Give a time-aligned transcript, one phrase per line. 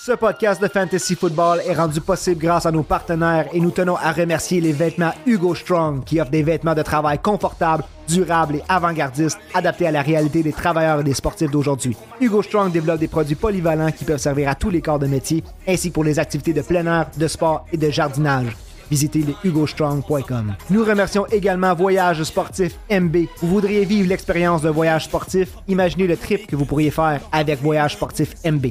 [0.00, 3.96] Ce podcast de Fantasy Football est rendu possible grâce à nos partenaires et nous tenons
[3.96, 8.62] à remercier les vêtements Hugo Strong qui offrent des vêtements de travail confortables, durables et
[8.68, 11.96] avant-gardistes adaptés à la réalité des travailleurs et des sportifs d'aujourd'hui.
[12.20, 15.42] Hugo Strong développe des produits polyvalents qui peuvent servir à tous les corps de métier
[15.66, 18.56] ainsi que pour les activités de plein air, de sport et de jardinage
[18.90, 20.54] visitez les hugostrong.com.
[20.70, 23.16] Nous remercions également Voyage Sportif MB.
[23.40, 25.50] Vous voudriez vivre l'expérience d'un voyage sportif?
[25.68, 28.66] Imaginez le trip que vous pourriez faire avec Voyage Sportif MB.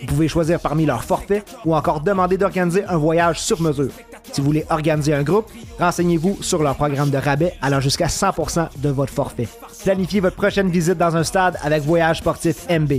[0.00, 3.90] Vous pouvez choisir parmi leurs forfaits ou encore demander d'organiser un voyage sur mesure.
[4.32, 8.68] Si vous voulez organiser un groupe, renseignez-vous sur leur programme de rabais allant jusqu'à 100%
[8.78, 9.48] de votre forfait.
[9.84, 12.92] Planifiez votre prochaine visite dans un stade avec Voyage Sportif MB.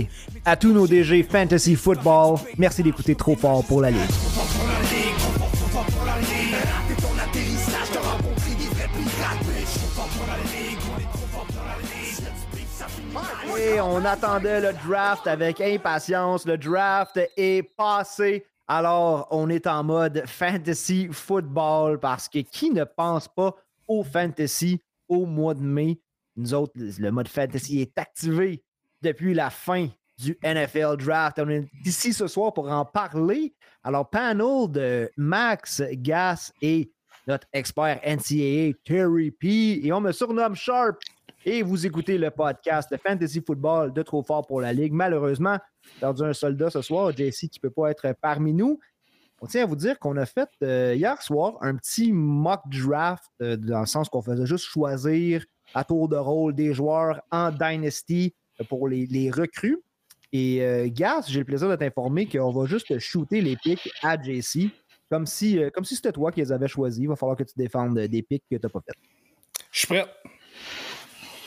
[0.44, 4.91] À tous nos DG Fantasy Football, merci d'écouter trop fort pour la Ligue.
[13.80, 16.46] On attendait le draft avec impatience.
[16.46, 18.44] Le draft est passé.
[18.68, 23.54] Alors, on est en mode fantasy football parce que qui ne pense pas
[23.88, 26.00] au fantasy au mois de mai?
[26.36, 28.62] Nous autres, le mode fantasy est activé
[29.00, 31.38] depuis la fin du NFL Draft.
[31.38, 33.54] On est ici ce soir pour en parler.
[33.84, 36.92] Alors, panel de Max, Gas et
[37.26, 39.80] notre expert NCAA, Terry P.
[39.86, 40.98] Et on me surnomme Sharp.
[41.44, 44.92] Et vous écoutez le podcast de Fantasy Football de Trop Fort pour la Ligue.
[44.92, 45.58] Malheureusement,
[45.98, 48.78] perdu un soldat ce soir, JC qui ne peut pas être parmi nous.
[49.40, 53.24] On tient à vous dire qu'on a fait euh, hier soir un petit mock draft,
[53.42, 57.50] euh, dans le sens qu'on faisait juste choisir à tour de rôle des joueurs en
[57.50, 58.36] Dynasty
[58.68, 59.82] pour les, recrues.
[60.32, 64.16] Et euh, Gas, j'ai le plaisir de t'informer qu'on va juste shooter les pics à
[64.16, 64.70] JC,
[65.10, 67.02] comme si, comme si c'était toi qui les avais choisis.
[67.02, 68.94] Il va falloir que tu défendes des pics que tu n'as pas fait.
[69.72, 70.06] Je suis prêt.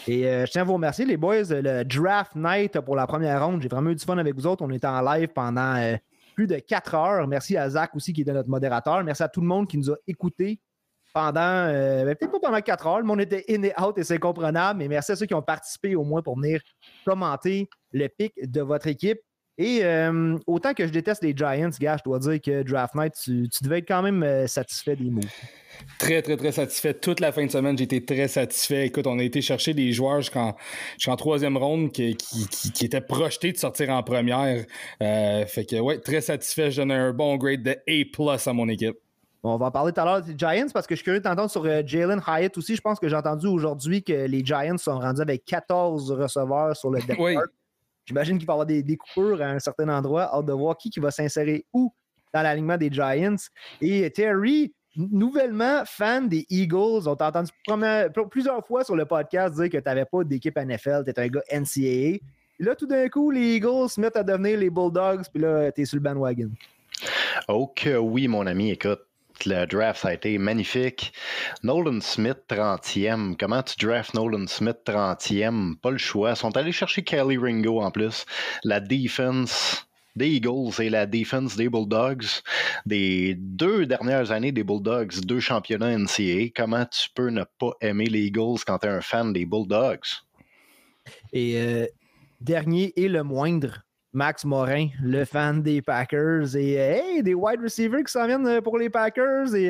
[0.08, 1.44] Et euh, je tiens à vous remercier, les boys.
[1.50, 4.64] Le draft night pour la première ronde, j'ai vraiment eu du fun avec vous autres.
[4.64, 5.96] On était en live pendant euh,
[6.36, 7.28] plus de quatre heures.
[7.28, 9.04] Merci à Zach aussi qui était notre modérateur.
[9.04, 10.60] Merci à tout le monde qui nous a écoutés
[11.14, 13.00] pendant, euh, ben, peut-être pas pendant quatre heures.
[13.00, 14.80] Le monde était in et out et c'est comprenable.
[14.80, 16.62] Mais merci à ceux qui ont participé au moins pour venir
[17.06, 19.20] commenter le pic de votre équipe.
[19.58, 19.84] Et
[20.48, 23.64] autant que je déteste les Giants, gars, je dois dire que Draft Night, tu, tu
[23.64, 25.22] devais être quand même satisfait des mots.
[26.00, 26.94] Très, très, très satisfait.
[26.94, 28.88] Toute la fin de semaine, été très satisfait.
[28.88, 30.56] Écoute, on a été chercher des joueurs jusqu'en,
[31.16, 34.66] troisième ronde qui, qui, étaient projetés de sortir en première.
[35.02, 36.72] Euh, fait que, ouais, très satisfait.
[36.72, 38.98] Je donne un bon grade de A à mon équipe.
[39.44, 41.50] on va en parler tout à l'heure des Giants parce que je suis curieux d'entendre
[41.50, 42.76] sur euh, Jalen Hyatt aussi.
[42.76, 46.92] Je pense que j'ai entendu aujourd'hui que les Giants sont rendus avec 14 receveurs sur
[46.92, 47.20] le depth
[48.08, 50.30] J'imagine qu'il va y avoir des, des, coupures à un certain endroit.
[50.32, 51.92] Hâte de voir qui, qui va s'insérer où
[52.36, 53.38] dans l'alignement des Giants.
[53.82, 57.08] Et Terry, nouvellement fan des Eagles.
[57.08, 57.52] On t'a entendu
[58.30, 61.44] plusieurs fois sur le podcast dire que tu n'avais pas d'équipe NFL, tu un gars
[61.52, 62.20] NCAA.
[62.60, 65.82] Là, tout d'un coup, les Eagles se mettent à devenir les Bulldogs, puis là, tu
[65.82, 66.52] es sur le bandwagon.
[67.48, 69.02] Oh que oui, mon ami, écoute.
[69.46, 71.12] Le draft, a été magnifique.
[71.62, 73.36] Nolan Smith, 30e.
[73.38, 75.76] Comment tu drafts Nolan Smith, 30e?
[75.76, 76.30] Pas le choix.
[76.32, 78.26] Ils sont allés chercher Kelly Ringo en plus.
[78.64, 79.85] La defense,
[80.16, 82.26] des Eagles et la défense des Bulldogs.
[82.86, 86.50] Des deux dernières années des Bulldogs, deux championnats NCAA.
[86.56, 90.24] Comment tu peux ne pas aimer les Eagles quand tu es un fan des Bulldogs?
[91.34, 91.86] Et euh,
[92.42, 93.84] dernier et le moindre,
[94.14, 96.56] Max Morin, le fan des Packers.
[96.56, 99.54] Et euh, hey, des wide receivers qui s'en viennent euh, pour les Packers.
[99.54, 99.70] Et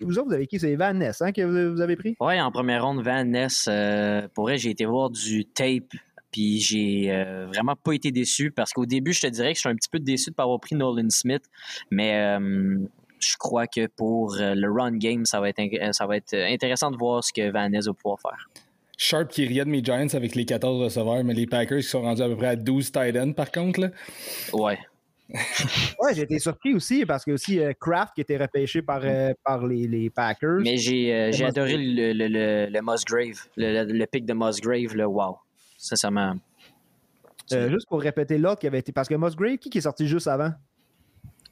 [0.00, 0.60] vous autres, vous avez qui?
[0.60, 2.16] C'est Van Ness hein, que vous avez pris?
[2.20, 3.68] Oui, en première ronde, Van Ness.
[4.34, 5.94] pour vrai, j'ai été voir du tape
[6.30, 9.60] puis j'ai euh, vraiment pas été déçu parce qu'au début, je te dirais que je
[9.60, 11.42] suis un petit peu déçu de ne pas avoir pris Nolan Smith,
[11.90, 12.78] mais euh,
[13.18, 15.60] je crois que pour euh, le run game, ça va être,
[15.92, 18.48] ça va être intéressant de voir ce que Van Ness va pouvoir faire.
[18.96, 22.02] Sharp qui riait de mes Giants avec les 14 receveurs, mais les Packers qui sont
[22.02, 23.80] rendus à peu près à 12 tight ends par contre.
[23.80, 23.90] Là.
[24.52, 24.78] Ouais.
[25.30, 29.00] ouais, j'ai été surpris aussi parce que aussi Kraft qui était repêché par,
[29.44, 30.58] par les, les, Packers.
[30.60, 35.36] Mais j'ai adoré le, le, le, le, Musgrave, le, pic de Musgrave, le wow
[35.80, 36.34] sincèrement.
[37.52, 38.92] Euh, juste pour répéter l'autre qui avait été.
[38.92, 40.52] Parce que Musgrave, qui, qui est sorti juste avant?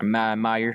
[0.01, 0.75] Ma Meyer.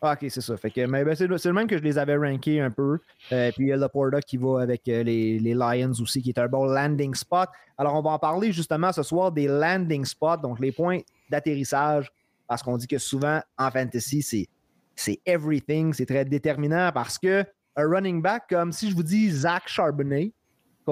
[0.00, 0.56] Ah, ok, c'est ça.
[0.56, 2.98] Fait que, mais ben, c'est, le même que je les avais rankés un peu.
[3.30, 6.30] Euh, puis il y a Laporta qui va avec euh, les, les, Lions aussi, qui
[6.30, 7.48] est un bon landing spot.
[7.78, 10.98] Alors, on va en parler justement ce soir des landing spots, donc les points
[11.30, 12.10] d'atterrissage,
[12.48, 14.48] parce qu'on dit que souvent en fantasy, c'est,
[14.96, 17.44] c'est everything, c'est très déterminant parce que
[17.76, 20.32] un running back, comme si je vous dis Zach Charbonnet,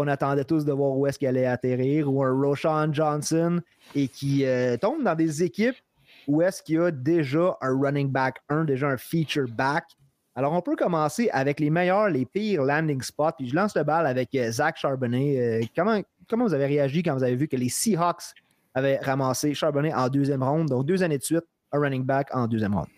[0.00, 3.60] qu'on attendait tous de voir où est-ce qu'elle allait atterrir, ou un Roshan Johnson,
[3.94, 5.76] et qui euh, tombe dans des équipes
[6.26, 9.84] où est-ce qu'il y a déjà un running back 1, déjà un feature back.
[10.34, 13.32] Alors, on peut commencer avec les meilleurs, les pires landing spots.
[13.38, 15.38] Puis je lance le bal avec euh, Zach Charbonnet.
[15.38, 18.34] Euh, comment, comment vous avez réagi quand vous avez vu que les Seahawks
[18.74, 22.46] avaient ramassé Charbonnet en deuxième ronde, donc deux années de suite, un running back en
[22.46, 22.88] deuxième round.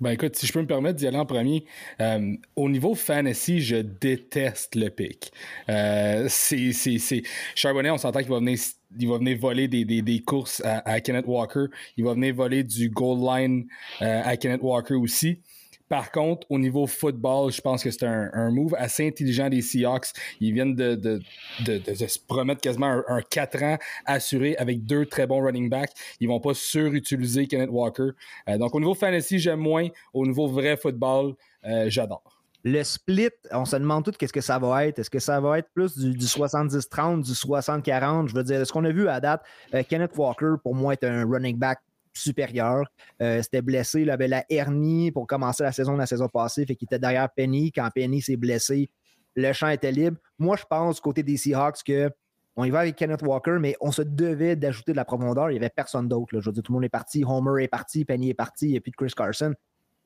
[0.00, 1.64] Ben écoute, si je peux me permettre d'y aller en premier,
[2.00, 5.32] euh, au niveau fantasy, je déteste le pick.
[5.70, 7.22] Euh, c'est,
[7.54, 8.58] Charbonnet, on s'entend qu'il va venir,
[8.98, 11.66] il va venir voler des, des, des courses à, à, Kenneth Walker.
[11.96, 13.66] Il va venir voler du goal line
[14.02, 15.40] euh, à Kenneth Walker aussi.
[15.88, 20.08] Par contre, au niveau football, je pense que c'est un, move assez intelligent des Seahawks.
[20.40, 21.20] Ils viennent de,
[21.64, 25.92] se promettre quasiment un, 4 ans assuré avec deux très bons running backs.
[26.20, 28.10] Ils vont pas surutiliser Kenneth Walker.
[28.48, 29.88] Euh, donc, au niveau fantasy, j'aime moins.
[30.12, 31.34] Au niveau vrai football,
[31.64, 32.36] euh, j'adore.
[32.64, 34.98] Le split, on se demande tout qu'est-ce que ça va être.
[34.98, 38.26] Est-ce que ça va être plus du, 70-30, du 60-40?
[38.26, 39.42] Je veux dire, ce qu'on a vu à date,
[39.72, 41.78] euh, Kenneth Walker, pour moi, est un running back
[42.16, 42.84] supérieur.
[43.22, 46.76] Euh, c'était blessé, il avait la hernie pour commencer la saison la saison passée, fait
[46.76, 47.72] qu'il était derrière Penny.
[47.72, 48.90] Quand Penny s'est blessé,
[49.34, 50.18] le champ était libre.
[50.38, 52.10] Moi, je pense, côté des Seahawks, que
[52.56, 55.50] on y va avec Kenneth Walker, mais on se devait d'ajouter de la profondeur.
[55.50, 56.40] Il n'y avait personne d'autre.
[56.40, 57.22] Je veux dire, tout le monde est parti.
[57.22, 59.54] Homer est parti, Penny est parti, et puis Chris Carson.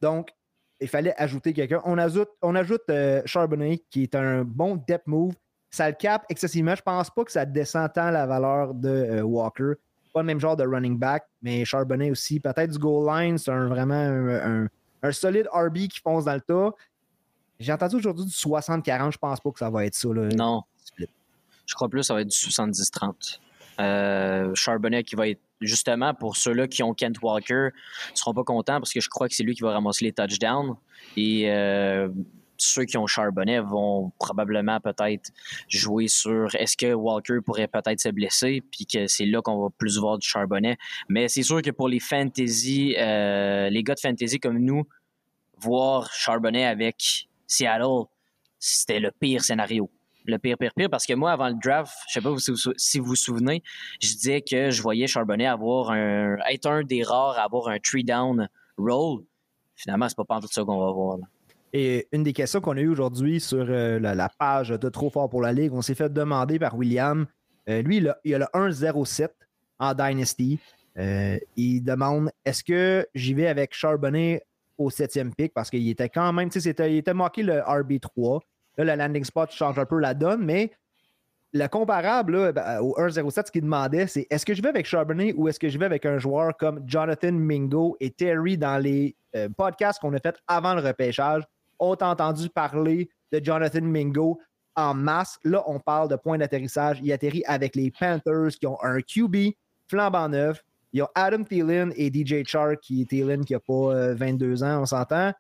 [0.01, 0.31] Donc,
[0.81, 1.81] il fallait ajouter quelqu'un.
[1.85, 5.35] On ajoute, on ajoute euh, Charbonnet, qui est un bon depth move.
[5.71, 6.75] Ça le cap excessivement.
[6.75, 9.75] Je pense pas que ça descend tant la valeur de euh, Walker
[10.13, 12.41] pas le même genre de running back, mais Charbonnet aussi.
[12.41, 13.95] Peut-être du goal line, c'est vraiment
[15.03, 16.71] un, solide RB qui fonce dans le tas.
[17.59, 20.09] J'ai entendu aujourd'hui du 60-40, je pense pas que ça va être ça.
[20.09, 20.63] Non.
[21.67, 23.39] Je crois plus que ça va être du 70-30.
[23.81, 27.69] Euh, Charbonnet qui va être justement pour ceux-là qui ont Kent Walker
[28.11, 30.13] ne seront pas contents parce que je crois que c'est lui qui va ramasser les
[30.13, 30.75] touchdowns.
[31.17, 32.09] Et euh,
[32.63, 35.31] ceux qui ont Charbonnet vont probablement peut-être
[35.69, 39.69] jouer sur est-ce que Walker pourrait peut-être se blesser, puis que c'est là qu'on va
[39.77, 40.77] plus voir du Charbonnet.
[41.09, 44.85] Mais c'est sûr que pour les fantasy, euh, les gars de fantasy comme nous,
[45.59, 48.05] voir Charbonnet avec Seattle,
[48.59, 49.91] c'était le pire scénario.
[50.27, 52.35] Le pire, pire, pire, parce que moi, avant le draft, je sais pas
[52.77, 53.63] si vous vous souvenez,
[54.01, 57.79] je disais que je voyais Charbonnet avoir un, être un des rares à avoir un
[57.79, 59.25] three down roll.
[59.77, 61.19] Finalement, c'est pas pas tout ça qu'on va voir.
[61.19, 61.27] Là.
[61.73, 65.29] Et une des questions qu'on a eues aujourd'hui sur euh, la, page de Trop fort
[65.29, 67.27] pour la Ligue, on s'est fait demander par William.
[67.69, 69.29] Euh, lui, il a, le 1-0-7
[69.79, 70.59] en Dynasty.
[70.99, 74.43] Euh, il demande est-ce que j'y vais avec Charbonnet
[74.79, 75.55] au septième pick?
[75.55, 78.41] Parce qu'il était quand même, tu sais, il était marqué le RB3.
[78.77, 80.73] Là, le landing spot change un peu la donne, mais
[81.53, 85.35] le comparable ben, au 1-0-7, ce qu'il demandait, c'est est-ce que je vais avec Charbonnet
[85.37, 89.15] ou est-ce que je vais avec un joueur comme Jonathan Mingo et Terry dans les
[89.57, 91.45] podcasts qu'on a fait avant le repêchage?
[91.81, 94.39] Ont entendu parler de Jonathan Mingo
[94.77, 95.39] en masse.
[95.45, 97.01] Là, on parle de point d'atterrissage.
[97.03, 99.55] Il atterrit avec les Panthers qui ont un QB
[99.89, 100.63] flambant neuf.
[100.93, 104.63] Il y a Adam Thielen et DJ Chark qui est Thielen qui n'a pas 22
[104.63, 105.33] euh, ans, on s'entend.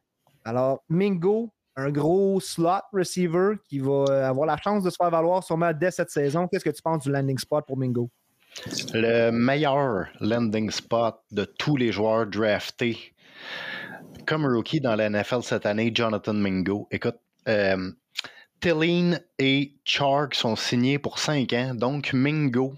[0.44, 5.10] Alors, Mingo, un gros slot receiver qui va euh, avoir la chance de se faire
[5.10, 6.46] valoir sûrement dès cette saison.
[6.46, 8.08] Qu'est-ce que tu penses du landing spot pour Mingo?
[8.94, 13.14] Le meilleur landing spot de tous les joueurs draftés
[14.26, 16.88] comme rookie dans la NFL cette année, Jonathan Mingo.
[16.90, 17.18] Écoute,
[17.48, 17.90] euh,
[19.38, 22.74] et Chark sont signés pour 5 ans, donc Mingo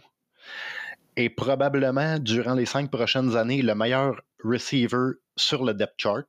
[1.17, 6.27] est probablement, durant les 5 prochaines années, le meilleur receiver sur le depth chart.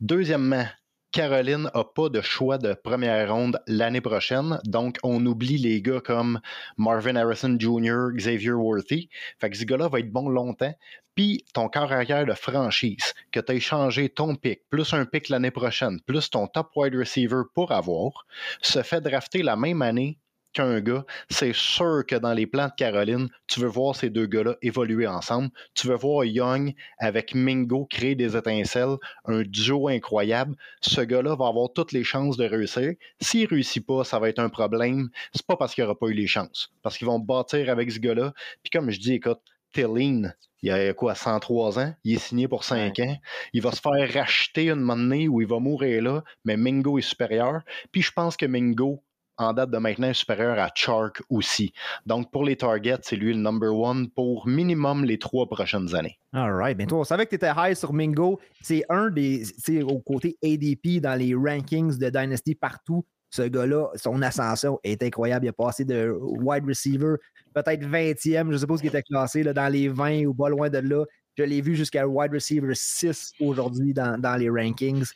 [0.00, 0.66] Deuxièmement,
[1.12, 4.60] Caroline n'a pas de choix de première ronde l'année prochaine.
[4.64, 6.40] Donc, on oublie les gars comme
[6.76, 9.08] Marvin Harrison Jr., Xavier Worthy.
[9.40, 10.72] Fait que ce gars-là va être bon longtemps.
[11.16, 15.28] Puis, ton corps arrière de franchise, que tu as échangé ton pick, plus un pick
[15.28, 18.26] l'année prochaine, plus ton top wide receiver pour avoir,
[18.62, 20.16] se fait drafter la même année
[20.52, 24.26] qu'un gars, c'est sûr que dans les plans de Caroline, tu veux voir ces deux
[24.26, 25.50] gars-là évoluer ensemble.
[25.74, 30.56] Tu veux voir Young avec Mingo créer des étincelles, un duo incroyable.
[30.80, 32.92] Ce gars-là va avoir toutes les chances de réussir.
[33.20, 35.08] S'il réussit pas, ça va être un problème.
[35.32, 37.98] C'est pas parce qu'il n'aura pas eu les chances, parce qu'ils vont bâtir avec ce
[37.98, 38.32] gars-là.
[38.62, 39.40] Puis comme je dis, écoute,
[39.72, 43.16] Tillin, il a quoi, 103 ans, il est signé pour 5 ans.
[43.52, 47.02] Il va se faire racheter une monnaie où il va mourir là, mais Mingo est
[47.02, 47.62] supérieur.
[47.92, 49.02] Puis je pense que Mingo
[49.40, 51.72] en date de maintenant supérieur à Chark aussi.
[52.06, 56.18] Donc, pour les targets, c'est lui le number one pour minimum les trois prochaines années.
[56.32, 56.76] All right.
[56.76, 58.38] Bien, toi, on savait que tu étais high sur Mingo.
[58.60, 59.44] C'est un des,
[59.82, 63.04] au côté ADP dans les rankings de Dynasty partout.
[63.30, 65.46] Ce gars-là, son ascension est incroyable.
[65.46, 67.14] Il a passé de wide receiver,
[67.54, 70.34] peut-être 20e, je ne sais pas ce qui était classé, là, dans les 20 ou
[70.34, 71.04] pas loin de là.
[71.38, 75.06] Je l'ai vu jusqu'à wide receiver 6 aujourd'hui dans, les rankings.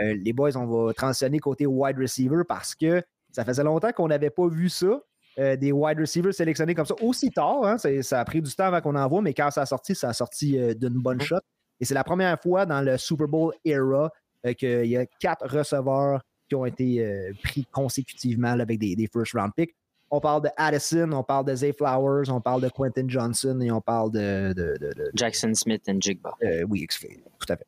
[0.00, 4.08] Euh, les boys, on va transitionner côté wide receiver parce que ça faisait longtemps qu'on
[4.08, 5.00] n'avait pas vu ça.
[5.38, 7.64] Euh, des wide receivers sélectionnés comme ça aussi tard.
[7.64, 9.94] Hein, ça a pris du temps avant qu'on en voit, mais quand ça a sorti,
[9.94, 11.38] ça a sorti euh, d'une bonne shot.
[11.78, 14.10] Et c'est la première fois dans le Super Bowl era
[14.46, 19.52] euh, qu'il y a quatre receveurs qui ont été pris consécutivement avec des, first round
[19.54, 19.76] picks.
[20.10, 23.70] on parle de Addison, on parle de Zay Flowers, on parle de Quentin Johnson et
[23.70, 24.54] on parle de.
[24.54, 26.32] de, de, de Jackson Smith et Jigba.
[26.68, 27.66] Oui, tout à fait.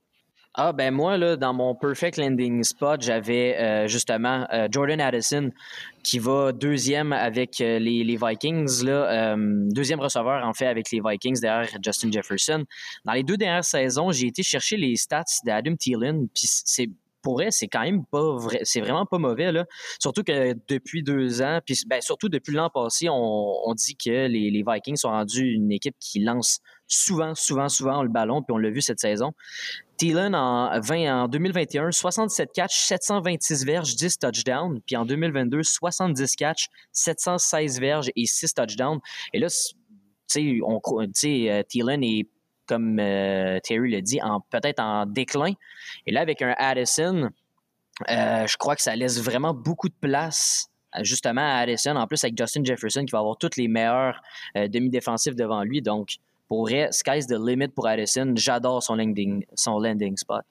[0.55, 5.51] Ah, ben moi, là, dans mon perfect landing spot, j'avais euh, justement euh, Jordan Addison
[6.03, 11.41] qui va deuxième avec euh, les, Vikings, là, deuxième receveur en fait avec les Vikings
[11.41, 12.65] derrière Justin Jefferson.
[13.05, 16.89] Dans les deux dernières saisons, j'ai été chercher les stats d'Adam Thielen, puis c'est
[17.23, 19.67] pour elle, c'est quand même pas vrai, c'est vraiment pas mauvais là.
[20.01, 23.15] Surtout que depuis deux ans, puis ben, surtout depuis l'an passé, on,
[23.67, 28.03] on, dit que les, les, Vikings sont rendus une équipe qui lance souvent, souvent, souvent
[28.03, 29.33] le ballon, puis on l'a vu cette saison.
[30.01, 36.37] Thielen en, 20, en 2021, 67 catchs, 726 verges, 10 touchdowns, puis en 2022, 70
[36.37, 39.01] catchs, 716 verges et 6 touchdowns.
[39.35, 39.49] Et là,
[40.27, 40.63] tu
[41.13, 42.27] sais, euh, Thielen est
[42.65, 45.53] comme euh, Terry l'a dit, peut-être en déclin.
[46.07, 47.29] Et là, avec un Addison,
[48.09, 50.71] euh, je crois que ça laisse vraiment beaucoup de place
[51.03, 54.23] justement à Addison, en plus avec Justin Jefferson qui va avoir toutes les meilleurs
[54.57, 55.83] euh, demi-défensifs devant lui.
[55.83, 56.17] Donc,
[56.51, 58.33] pour vrai, sky's the limit pour Addison.
[58.35, 60.43] J'adore son landing, son landing spot.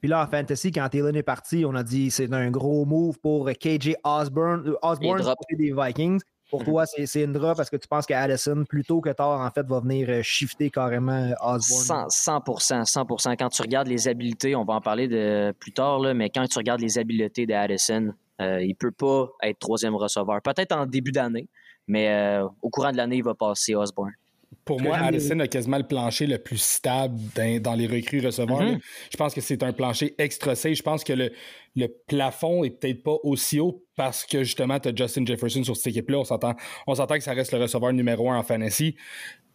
[0.00, 3.18] Puis là, en fantasy, quand Elon est parti, on a dit c'est un gros move
[3.20, 6.20] pour KJ Osborne, Osborne des Vikings.
[6.50, 6.66] Pour mhm.
[6.66, 9.66] toi, c'est une drop parce que tu penses qu'Addison, plus tôt que tard, en fait,
[9.66, 12.06] va venir euh, shifter carrément euh, Osborne?
[12.08, 16.14] 100, 100 Quand tu regardes les habiletés, on va en parler de plus tard, là,
[16.14, 20.40] mais quand tu regardes les habiletés d'Addison, euh, il ne peut pas être troisième receveur.
[20.40, 21.46] Peut-être en début d'année,
[21.86, 24.12] mais au courant de l'année, il va passer Osborne.
[24.64, 28.62] Pour moi, Addison a quasiment le plancher le plus stable dans, les recrues receveurs.
[28.62, 28.78] Mhm.
[29.10, 30.74] Je pense que c'est un plancher extra safe.
[30.74, 31.32] Je pense que le,
[31.74, 35.76] le plafond est peut-être pas aussi haut parce que justement, tu as Justin Jefferson sur
[35.76, 36.18] cette équipe-là.
[36.18, 36.54] On s'entend,
[36.86, 38.94] on s'entend que ça reste le receveur numéro un en fantasy.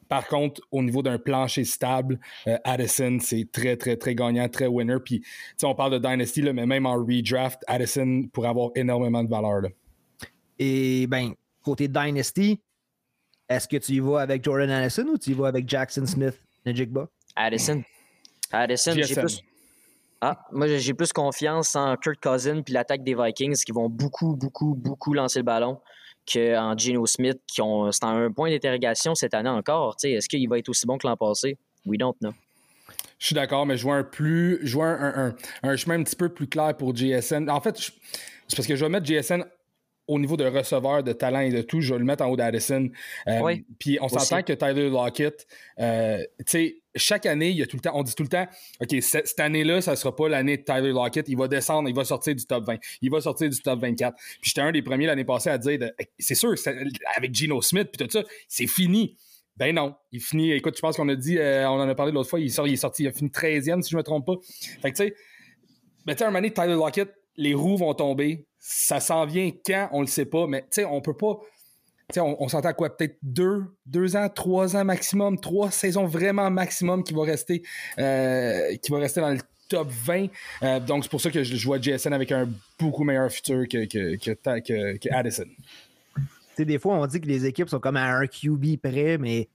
[0.08, 4.68] Par contre, au niveau d'un plancher stable, euh, Addison, c'est très, très, très gagnant, très
[4.68, 4.98] winner.
[5.04, 5.22] Puis,
[5.64, 9.62] on parle de Dynasty, là, mais même en redraft, Addison pourrait avoir énormément de valeur.
[9.62, 9.70] Là.
[10.60, 12.62] Et ben, côté Dynasty,
[13.50, 16.42] est-ce que tu y vas avec Jordan Addison ou tu y vas avec Jackson Smith,
[16.66, 17.08] Najigba?
[17.36, 17.84] Addison.
[18.52, 19.42] Addison, j'ai plus.
[20.20, 24.36] Ah, moi, j'ai plus confiance en Kurt Cousin puis l'attaque des Vikings qui vont beaucoup,
[24.36, 25.80] beaucoup, beaucoup lancer le ballon
[26.32, 27.92] qu'en Geno Smith, qui ont.
[27.92, 29.96] C'est un point d'interrogation cette année encore.
[30.04, 31.58] Est-ce qu'il va être aussi bon que l'an passé?
[31.86, 32.34] We don't know.
[33.20, 34.60] Je suis d'accord, mais je vois un plus.
[34.64, 37.50] Je vois un, un, chemin un petit peu plus clair pour JSN.
[37.50, 39.44] En fait, c'est parce que je vais mettre JSN
[40.08, 42.38] au niveau de receveur, de talent et de tout, je vais le mettre en haut
[42.38, 42.90] d'Addison.
[43.28, 45.48] Euh, puis on s'entend que Tyler Lockett,
[45.80, 48.30] euh, tu sais, chaque année, il y a tout le temps, on dit tout le
[48.30, 48.48] temps,
[48.82, 51.96] OK, cette, année-là, ça ne sera pas l'année de Tyler Lockett, il va descendre, il
[51.96, 54.16] va sortir du top 20, il va sortir du top 24.
[54.16, 55.80] Puis j'étais un des premiers l'année passée à dire,
[56.18, 56.54] c'est sûr,
[57.16, 59.16] avec Geno Smith, puis tout ça, c'est fini.
[59.58, 62.12] Ben non, il finit, écoute, je pense qu'on a dit, euh, on en a parlé
[62.12, 64.04] l'autre fois, il, sort, il est sorti, il a fini 13e, si je ne me
[64.04, 64.36] trompe pas.
[64.82, 65.16] Fait que tu sais,
[66.06, 70.02] ben tu sais, un Tyler Lockett, les roues vont tomber, ça s'en vient quand, on
[70.02, 71.40] le sait pas, mais tu sais, on peut pas.
[72.16, 72.96] On, on s'entend quoi?
[72.96, 77.64] Peut-être deux, deux ans, trois ans maximum, trois saisons vraiment maximum qui rester,
[78.00, 80.28] euh, rester dans le top 20.
[80.64, 82.48] Euh, donc, c'est pour ça que je, vois JSN avec un
[82.80, 85.46] beaucoup meilleur futur que, que, que, Addison.
[86.58, 89.50] des fois, on dit que les équipes sont comme à un QB près, mais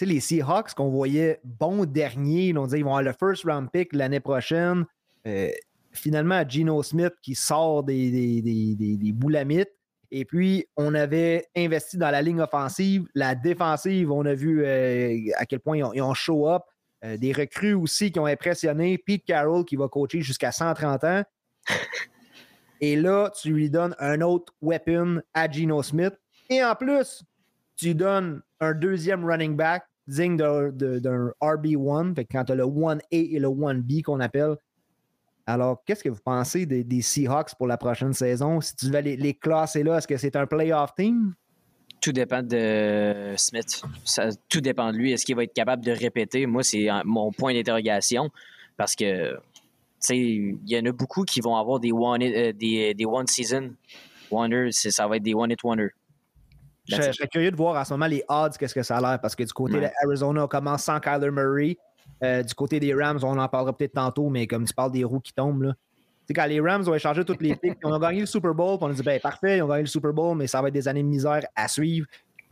[0.00, 3.92] les Seahawks qu'on voyait bon dernier, on disait qu'ils vont avoir le first round pick
[3.92, 4.84] l'année prochaine.
[5.26, 5.50] Euh,
[5.94, 9.70] finalement à Geno Smith qui sort des, des, des, boulamites.
[10.10, 13.06] Et puis, on avait investi dans la ligne offensive.
[13.14, 16.62] La défensive, on a vu euh, à quel point ils ont, show up.
[17.04, 18.98] Euh, des recrues aussi qui ont impressionné.
[18.98, 21.22] Pete Carroll qui va coacher jusqu'à 130 ans.
[22.80, 26.14] Et là, tu lui donnes un autre weapon à Geno Smith.
[26.50, 27.22] Et en plus,
[27.76, 32.14] tu donnes un deuxième running back digne d'un RB1.
[32.14, 34.56] Fait quand tu as le 1A et le 1B qu'on appelle,
[35.46, 38.60] alors, qu'est-ce que vous pensez des, Seahawks pour la prochaine saison?
[38.60, 41.34] Si tu devais les, les classer là, est-ce que c'est un playoff team?
[42.00, 43.82] Tout dépend de Smith.
[44.04, 45.12] Ça, tout dépend de lui.
[45.12, 46.46] Est-ce qu'il va être capable de répéter?
[46.46, 48.30] Moi, c'est mon point d'interrogation
[48.76, 49.38] parce que
[50.10, 53.74] il y en a beaucoup qui vont avoir des one, euh, des, des one season
[54.30, 54.72] wonders.
[54.72, 55.90] Ça va être des one hit wonders.
[56.86, 59.18] Je, serais curieux de voir en ce moment les odds, qu'est-ce que ça a l'air,
[59.18, 61.78] parce que du côté de Arizona, on commence sans Kyler Murray.
[62.24, 65.04] Euh, du côté des Rams, on en parlera peut-être tantôt, mais comme tu parles des
[65.04, 65.74] roues qui tombent, là.
[66.34, 68.88] quand les Rams ont échangé toutes les pics, on a gagné le Super Bowl, on
[68.88, 70.88] a dit, ben parfait, ils ont gagné le Super Bowl, mais ça va être des
[70.88, 72.06] années de misère à suivre.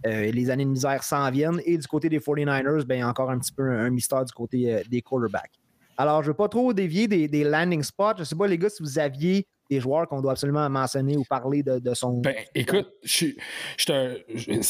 [0.06, 1.60] Euh, les années de misère s'en viennent.
[1.64, 4.82] Et du côté des 49ers, ben, encore un petit peu un, mystère du côté euh,
[4.90, 5.60] des quarterbacks.
[5.96, 8.14] Alors, je ne veux pas trop dévier des, des landing spots.
[8.16, 11.16] Je ne sais pas, les gars, si vous aviez des joueurs qu'on doit absolument mentionner
[11.16, 12.18] ou parler de, son.
[12.18, 13.34] Ben, écoute, c'est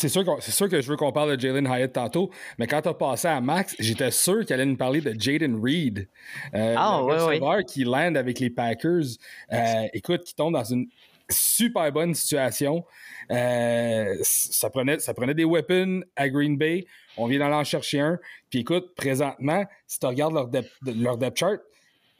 [0.08, 2.94] sûr, sûr, que je veux qu'on parle de Jalen Hyatt tantôt, mais quand tu as
[2.94, 6.08] passé à Max, j'étais sûr qu'il allait nous parler de Jaden Reed.
[6.54, 9.18] Euh, ah, le receveur qui land avec les Packers.
[9.52, 10.86] Euh, écoute, qui tombe dans une
[11.30, 12.84] super bonne situation.
[13.30, 16.86] Euh, ça, prenait, ça prenait des weapons à Green Bay.
[17.16, 18.18] On vient d'en chercher un.
[18.50, 21.60] Puis écoute, présentement, si tu regardes leur depth, leur depth chart,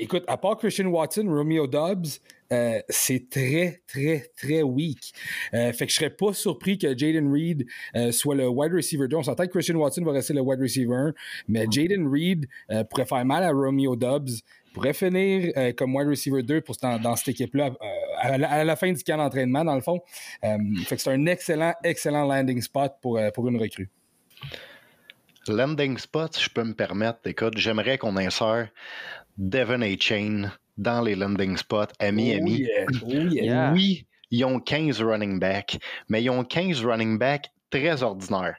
[0.03, 2.21] écoute, à part Christian Watson, Romeo Dobbs,
[2.53, 5.13] euh, c'est très, très, très weak.
[5.55, 7.67] Euh, fait que je serais pas surpris que Jaden Reed
[8.13, 9.17] soit le wide receiver 2.
[9.17, 11.15] On s'entend que Christian Watson va rester le wide receiver 1,
[11.49, 12.47] mais Jaden Reed
[12.91, 14.43] pourrait faire mal à Romeo Dobbs
[14.73, 18.93] pourrait finir euh, comme wide receiver 2 pour, dans, cette équipe-là euh, à, la, fin
[18.93, 20.01] du camp d'entraînement, dans le fond.
[20.45, 23.91] Euh, fait que c'est un excellent, excellent landing spot pour, pour une recrue.
[25.49, 28.69] Landing spot, si je peux me permettre, écoute, j'aimerais qu'on insère
[29.39, 29.97] Devon A.
[29.99, 32.67] Chain dans les landing spots à Miami.
[32.91, 38.03] Oh oh oui, ils ont 15 running backs, mais ils ont 15 running backs très
[38.03, 38.57] ordinaires.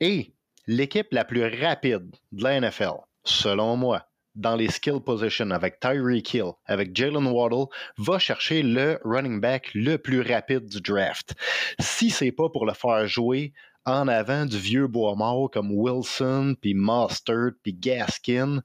[0.00, 0.32] Et
[0.66, 6.34] l'équipe la plus rapide de la NFL, selon moi, dans les skill positions avec Tyreek
[6.34, 7.66] Hill, avec Jalen Waddle,
[7.98, 11.34] va chercher le running back le plus rapide du draft.
[11.80, 13.52] Si c'est pas pour le faire jouer
[13.86, 18.62] en avant du vieux bois mort comme Wilson, puis Mustard, puis Gaskin,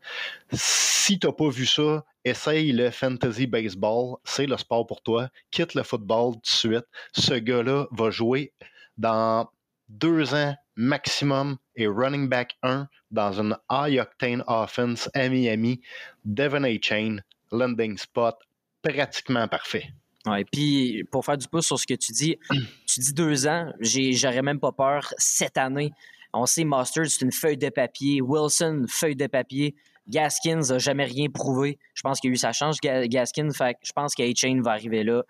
[0.51, 5.29] si t'as pas vu ça, essaye le fantasy baseball, c'est le sport pour toi.
[5.51, 6.85] Quitte le football tout de suite.
[7.13, 8.53] Ce gars-là va jouer
[8.97, 9.47] dans
[9.89, 15.81] deux ans maximum et running back 1 dans une high-octane offense à Miami.
[16.25, 16.77] Devon A.
[16.81, 17.17] Chain,
[17.51, 18.35] landing spot,
[18.81, 19.89] pratiquement parfait.
[20.25, 22.37] Ouais, puis pour faire du pouce sur ce que tu dis,
[22.87, 25.91] tu dis deux ans, j'aurais même pas peur cette année.
[26.33, 28.21] On sait Mustard, c'est une feuille de papier.
[28.21, 29.75] Wilson, feuille de papier.
[30.07, 31.79] Gaskins n'a jamais rien prouvé.
[31.93, 33.51] Je pense qu'il a eu sa chance, Gaskins.
[33.53, 35.23] Fait je pense qu'A-Chain va arriver là.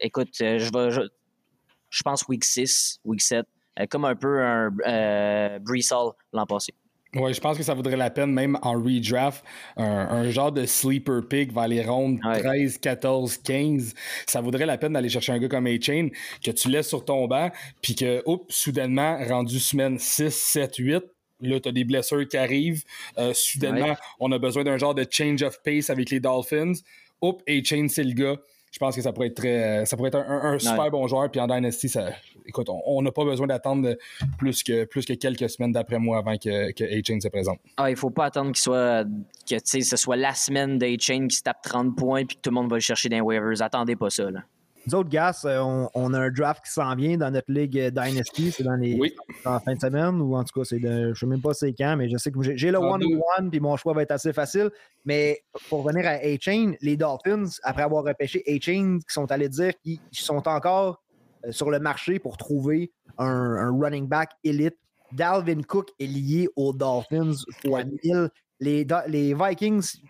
[0.00, 0.90] Écoute, euh, je vais.
[0.90, 1.02] Je,
[1.90, 3.46] je pense week 6, week 7.
[3.78, 5.58] Euh, comme un peu un euh,
[6.32, 6.74] l'an passé.
[7.14, 9.44] Oui, je pense que ça vaudrait la peine, même en redraft,
[9.76, 13.94] un, genre de sleeper pick vers les rondes 13, 14, 15.
[14.26, 16.08] Ça vaudrait la peine d'aller chercher un gars comme A-Chain
[16.42, 17.50] que tu laisses sur ton banc,
[17.82, 21.04] puis que, oups, soudainement, rendu semaine 6, 7, 8,
[21.42, 22.82] là, tu as des blessures qui arrivent.
[23.18, 26.72] Euh, soudainement, on a besoin d'un genre de change of pace avec les Dolphins.
[27.20, 28.36] Oups, A-Chain, c'est le gars
[28.72, 31.30] je pense que ça pourrait être très, ça pourrait être un, super bon joueur.
[31.30, 32.08] Puis en Dynasty, ça,
[32.46, 33.96] écoute, on n'a pas besoin d'attendre
[34.38, 37.58] plus que, plus que quelques semaines d'après moi avant que, que A-Chain se présente.
[37.76, 39.04] Ah, il faut pas attendre qu'il soit,
[39.48, 42.54] que ce soit la semaine d'A-Chain qui se tape 30 points puis que tout le
[42.54, 43.60] monde va le chercher dans les waivers.
[43.60, 44.30] Attendez pas ça.
[44.30, 44.40] Là.
[44.86, 47.90] Nous autres, Gas, euh, on, a un draft qui s'en vient dans notre ligue euh,
[47.90, 48.50] Dynasty.
[48.50, 48.98] C'est dans les
[49.44, 51.72] en fin de semaine, ou en tout cas, c'est je ne sais même pas c'est
[51.72, 54.70] quand, mais je sais que j'ai le one-on-one, puis mon choix va être assez facile.
[55.04, 59.72] Mais pour revenir à A-Chain, les Dolphins, après avoir repêché A-Chain, qui sont allés dire
[59.82, 61.00] qu'ils sont encore
[61.46, 64.76] euh, sur le marché pour trouver un, running back élite.
[65.12, 67.82] Dalvin Cook est lié aux Dolphins fois
[68.60, 70.00] Les, les Vikings,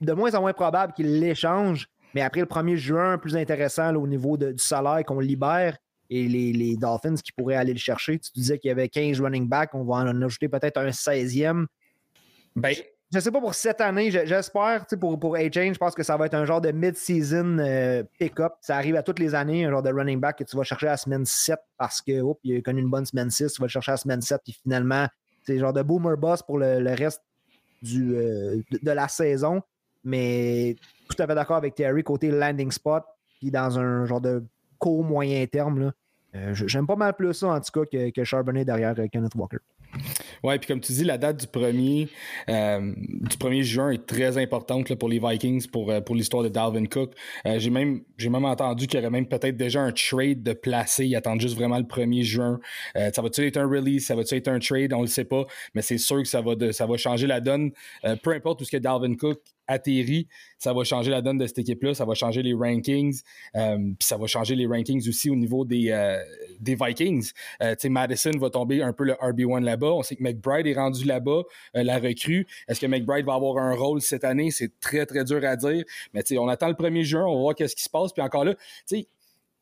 [0.00, 4.06] de moins en moins probable qu'ils l'échangent mais après le 1er juin, plus intéressant au
[4.06, 5.76] niveau du salaire qu'on libère
[6.10, 8.18] et les, Dolphins qui pourraient aller le chercher.
[8.18, 11.66] Tu disais qu'il y avait 15 running backs, on va en ajouter peut-être un 16e.
[12.56, 12.74] Ben,
[13.10, 16.16] je ne sais pas pour cette année, j'espère, pour, pour A-Chain, je pense que ça
[16.18, 18.52] va être un genre de mid-season euh, pick-up.
[18.60, 20.88] Ça arrive à toutes les années, un genre de running back que tu vas chercher
[20.88, 23.62] à la semaine 7 parce que, oh, il a connu une bonne semaine 6, tu
[23.62, 25.06] vas le chercher à la semaine 7, puis finalement,
[25.46, 27.22] c'est genre de boomer boss pour le, reste
[27.80, 29.62] du, euh, de, la saison.
[30.04, 30.76] Mais
[31.08, 33.04] tout à fait d'accord avec Terry côté landing spot,
[33.40, 34.44] puis dans un genre de
[34.78, 35.92] court moyen terme.
[36.34, 39.58] Euh, j'aime pas mal plus ça en tout cas que, Charbonnet derrière euh, Kenneth Walker.
[40.44, 42.08] Oui, puis comme tu dis, la date du 1er,
[42.50, 46.84] euh, du 1er juin est très importante pour les Vikings, pour, pour l'histoire de Dalvin
[46.84, 47.14] Cook.
[47.44, 51.06] j'ai, même, j'ai même entendu qu'il y aurait même peut-être déjà un trade de placer.
[51.06, 52.60] Ils attendent juste vraiment le 1er juin.
[52.94, 54.06] ça va-tu être un release?
[54.06, 54.92] Ça va-tu être un trade?
[54.92, 57.40] On le sait pas, mais c'est sûr que ça va, de, ça va changer la
[57.40, 57.72] donne.
[58.22, 60.26] peu importe où ce que Dalvin Cook atterri,
[60.58, 63.20] ça va changer la donne de cette équipe-là, ça va changer les rankings,
[63.54, 66.18] euh, puis ça va changer les rankings aussi au niveau des, euh,
[66.60, 67.30] des Vikings.
[67.62, 69.92] Euh, Madison va tomber un peu le RB1 là-bas.
[69.92, 71.42] On sait que McBride est rendu là-bas,
[71.74, 72.46] la recrue.
[72.68, 74.50] Est-ce que McBride va avoir un rôle cette année?
[74.50, 75.84] C'est très, très dur à dire.
[76.12, 78.12] Mais on attend le 1er juin, on va voir qu'est-ce qui se passe.
[78.12, 79.08] Puis encore là, tu sais,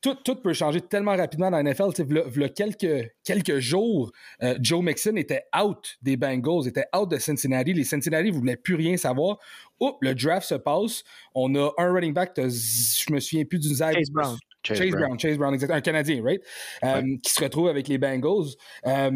[0.01, 1.91] tout, peut changer tellement rapidement dans la NFL.
[1.99, 7.11] Il y a quelques, quelques jours, euh, Joe Mixon était out des Bengals, était out
[7.11, 7.73] de Cincinnati.
[7.73, 9.39] Les Cincinnati ne voulaient plus rien savoir.
[9.81, 11.03] Oups, le draft se passe.
[11.35, 14.37] On a un running back, je me souviens plus du Chase Brown.
[14.63, 15.19] Chase, Brown.
[15.19, 15.79] Chase Brown, exactement.
[15.79, 16.43] Un Canadien, right?
[16.85, 18.55] Euh, qui se retrouve avec les Bengals.
[18.87, 19.11] Euh,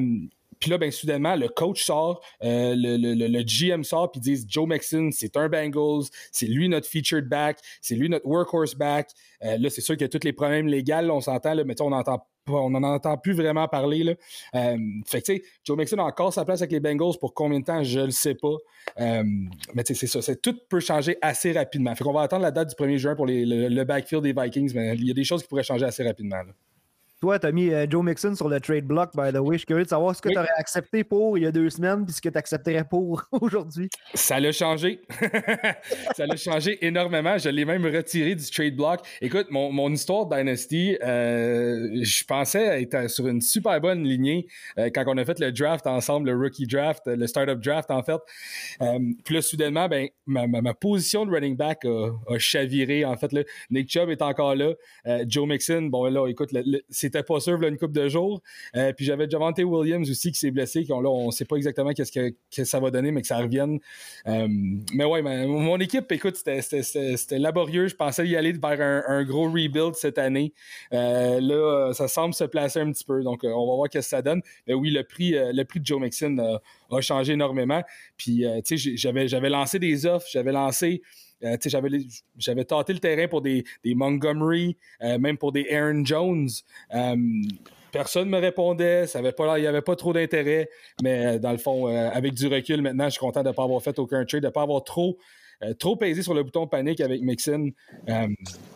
[0.61, 4.25] puis là, ben, soudainement, le coach sort, euh, le, le, le, GM sort, puis ils
[4.25, 8.75] disent Joe Mixon, c'est un Bengals, c'est lui notre featured back, c'est lui notre workhorse
[8.75, 9.11] back.
[9.43, 11.93] Euh, là, c'est sûr qu'il y a tous les problèmes légaux, on s'entend, mais on
[11.93, 14.03] entend on n'en entend plus vraiment parler.
[14.03, 14.13] Là.
[14.55, 17.35] Euh, fait que, tu sais, Joe Mixon a encore sa place avec les Bengals pour
[17.35, 18.57] combien de temps, je le sais pas.
[19.01, 19.23] Euh,
[19.75, 20.35] mais c'est ça.
[20.37, 21.95] Tout peut changer assez rapidement.
[21.95, 24.95] Fait qu'on va attendre la date du 1er juin pour le, backfield des Vikings, mais
[24.95, 26.43] il y a des choses qui pourraient changer assez rapidement.
[27.21, 29.57] Toi, tu as mis euh, Joe Mixon sur le trade block, by the way.
[29.57, 31.69] Je suis curieux de savoir ce que tu aurais accepté pour il y a deux
[31.69, 33.91] semaines puis ce que tu accepterais pour aujourd'hui.
[34.15, 35.03] Ça l'a changé.
[36.17, 37.37] ça l'a changé énormément.
[37.37, 39.01] Je l'ai même retiré du trade block.
[39.21, 44.47] Écoute, mon, mon histoire Dynasty, euh, je pensais être sur une super bonne lignée
[44.79, 48.03] euh, quand on a fait le draft ensemble, le rookie draft, le startup draft en
[48.03, 48.21] fait.
[49.27, 53.05] Puis là, soudainement, ben, ma, ma, ma, position de running back a, a, chaviré.
[53.05, 53.43] En fait, là.
[53.69, 54.73] Nick Chubb est encore là.
[55.27, 56.51] Joe Mixon, bon là, écoute,
[56.89, 58.41] c'est c'était pas sûr là, une couple de jours.
[58.77, 60.85] Euh, puis j'avais Javante Williams aussi qui s'est blessé.
[60.85, 63.39] Qu'on, là, on sait pas exactement qu'est-ce que, que, ça va donner, mais que ça
[63.39, 63.79] revienne.
[64.27, 64.49] Euh,
[64.95, 67.89] mais ouais, mon équipe, écoute, c'était, laborieux.
[67.89, 70.53] Je pensais y aller vers un, un gros rebuild cette année.
[70.93, 73.23] Euh, là, ça semble se placer un petit peu.
[73.23, 74.43] Donc, on va voir ce que ça donne.
[74.67, 76.59] Mais oui, le prix, le prix de Joe Mixon
[76.91, 77.83] a changé énormément.
[78.17, 81.03] Puis, tu sais, j'avais lancé des offres, j'avais lancé.
[81.45, 81.57] Euh,
[82.37, 86.49] j'avais, tâté le terrain pour des, des Montgomery, euh, même pour des Aaron Jones.
[86.95, 87.17] Euh,
[87.93, 90.69] personne ne me répondait, ça avait pas, il n'y avait pas trop d'intérêt,
[91.03, 93.83] mais dans le fond, avec du recul, maintenant, je suis content de ne pas avoir
[93.83, 95.19] fait aucun trade, de ne pas avoir trop,
[95.79, 97.73] trop pesé sur le bouton panique avec Mixon,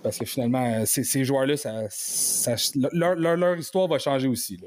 [0.02, 2.54] parce que finalement, ces, joueurs-là, ça,
[2.92, 4.58] leur, leur, leur, histoire va changer aussi.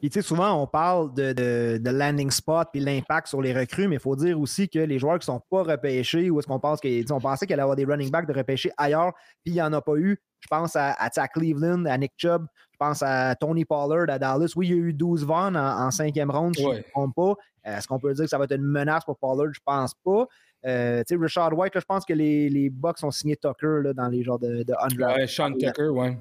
[0.00, 3.52] Puis, tu sais, souvent, on parle de, de, de landing spot puis l'impact sur les
[3.52, 6.38] recrues, mais il faut dire aussi que les joueurs qui ne sont pas repêchés, ou
[6.38, 9.12] est-ce qu'on pense qu'on pensait qu'il allait avoir des running backs de repêchés ailleurs,
[9.44, 10.20] puis il n'y en a pas eu.
[10.40, 14.18] Je pense à, à, à, Cleveland, à Nick Chubb, je pense à Tony Pollard à
[14.18, 14.52] Dallas.
[14.54, 17.14] Oui, il y a eu 12 Vaughn en, en cinquième ronde, je ne me trompe
[17.16, 17.34] pas.
[17.64, 19.52] Est-ce qu'on peut dire que ça va être une menace pour Pollard?
[19.52, 20.26] Je pense pas.
[20.66, 23.82] Euh, tu sais, Richard White, là, je pense que les, les Bucks ont signé Tucker
[23.84, 25.16] là, dans les genres de, de undraft.
[25.16, 26.18] Ouais, Sean Tucker, ouais.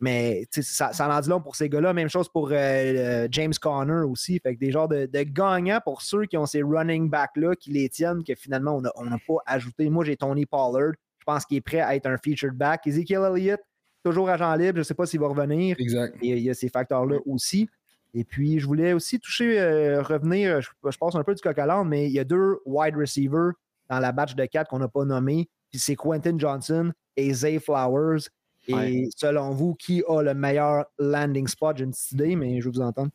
[0.00, 1.92] Mais ça, ça en dit long pour ces gars-là.
[1.92, 4.38] Même chose pour euh, James Conner aussi.
[4.38, 7.70] Fait que des genres de, de, gagnants pour ceux qui ont ces running backs-là, qui
[7.70, 9.90] les tiennent, que finalement, on n'a pas ajouté.
[9.90, 10.92] Moi, j'ai Tony Pollard.
[11.18, 12.86] Je pense qu'il est prêt à être un featured back.
[12.86, 13.60] Ezekiel Elliott,
[14.04, 14.74] toujours agent libre.
[14.76, 15.76] Je ne sais pas s'il va revenir.
[15.78, 16.16] Exact.
[16.22, 17.68] Et il y a ces facteurs-là aussi.
[18.14, 21.58] Et puis, je voulais aussi toucher, euh, revenir, je, je, passe un peu du coq
[21.58, 23.52] à mais il y a deux wide receivers
[23.88, 25.48] dans la batch de quatre qu'on n'a pas nommé.
[25.70, 28.28] Puis c'est Quentin Johnson et Zay Flowers.
[28.68, 29.08] Et ouais.
[29.16, 31.78] selon vous, qui a le meilleur landing spot?
[31.78, 33.10] J'ai une petite idée, mais je veux vous entendre.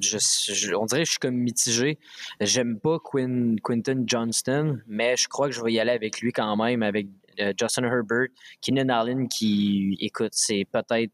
[0.00, 1.98] Je, je, on dirait que je suis comme mitigé.
[2.40, 6.32] J'aime pas Quinn, Quentin Johnston, mais je crois que je vais y aller avec lui
[6.32, 7.08] quand même, avec
[7.40, 8.28] euh, Justin Herbert,
[8.60, 11.10] Keenan Allen, qui, écoute, c'est peut-être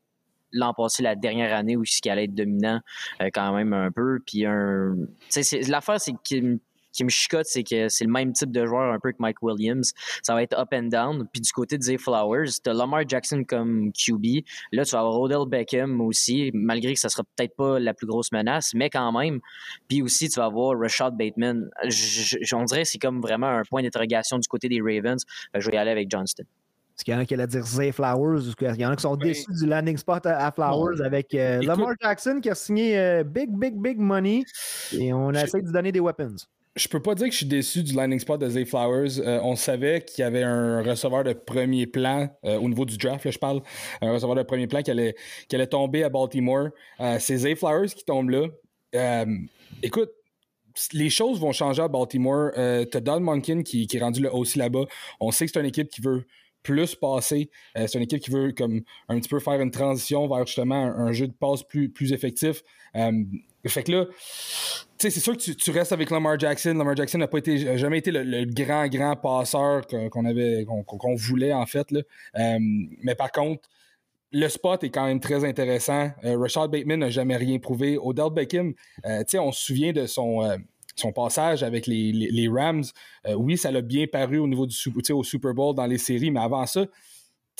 [0.52, 2.80] l'an passé, la dernière année où qui allait être dominant
[3.22, 4.20] euh, quand même un peu.
[4.26, 4.96] Puis un,
[5.68, 6.58] l'affaire, c'est qu'il
[6.98, 9.40] qui me chicote, c'est que c'est le même type de joueur un peu que Mike
[9.40, 9.92] Williams.
[10.22, 11.28] Ça va être up and down.
[11.32, 14.44] Puis du côté de Zay Flowers, tu as Lamar Jackson comme QB.
[14.72, 18.08] Là, tu vas avoir Odell Beckham aussi, malgré que ça sera peut-être pas la plus
[18.08, 19.38] grosse menace, mais quand même.
[19.88, 21.70] Puis aussi, tu vas avoir Rashad Bateman.
[21.84, 25.24] Je, je, on dirait que c'est comme vraiment un point d'interrogation du côté des Ravens.
[25.52, 26.44] Fait que je vais y aller avec Johnston.
[26.98, 28.96] Est-ce qu'il y en a qui allaient dire Zay Flowers ou il y en a
[28.96, 29.28] qui sont oui.
[29.28, 33.22] déçus du landing spot à, Flowers avec euh, Écoute, Lamar Jackson qui a signé euh,
[33.22, 34.42] big, big, big money
[34.90, 36.34] et on essaie de lui donner des weapons?
[36.78, 39.18] Je peux pas dire que je suis déçu du landing spot de Zay Flowers.
[39.18, 42.96] Euh, on savait qu'il y avait un receveur de premier plan euh, au niveau du
[42.96, 43.62] draft, là, je parle.
[44.00, 45.14] Un receveur de premier plan qui allait,
[45.48, 46.68] qui allait tomber à Baltimore.
[47.00, 49.26] Euh, c'est Zay Flowers qui tombe là.
[49.82, 50.10] écoute,
[50.92, 52.50] les choses vont changer à Baltimore.
[52.54, 54.84] T'as Don Monkin qui, qui, est rendu là, aussi là-bas.
[55.18, 56.24] On sait que c'est une équipe qui veut
[56.62, 57.50] plus passer.
[57.74, 61.12] c'est une équipe qui veut comme un petit peu faire une transition vers justement un,
[61.12, 62.62] jeu de passe plus, plus effectif.
[63.66, 64.06] Fait que là,
[64.98, 66.74] c'est sûr que tu, tu, restes avec Lamar Jackson.
[66.74, 71.16] Lamar Jackson n'a pas été, jamais été le, grand, grand passeur qu'on avait, qu'on qu
[71.16, 71.90] voulait en fait.
[71.90, 72.00] Là.
[72.38, 72.58] Euh,
[73.02, 73.68] mais par contre,
[74.32, 76.10] le spot est quand même très intéressant.
[76.24, 77.98] Euh, Rashad Bateman n'a jamais rien prouvé.
[78.00, 78.74] Odell Beckham,
[79.06, 80.56] euh, on se souvient de son, euh,
[80.96, 82.84] son passage avec les, les, Rams.
[83.36, 84.76] Oui, ça l'a bien paru au niveau du
[85.12, 86.86] au Super Bowl dans les séries, mais avant ça,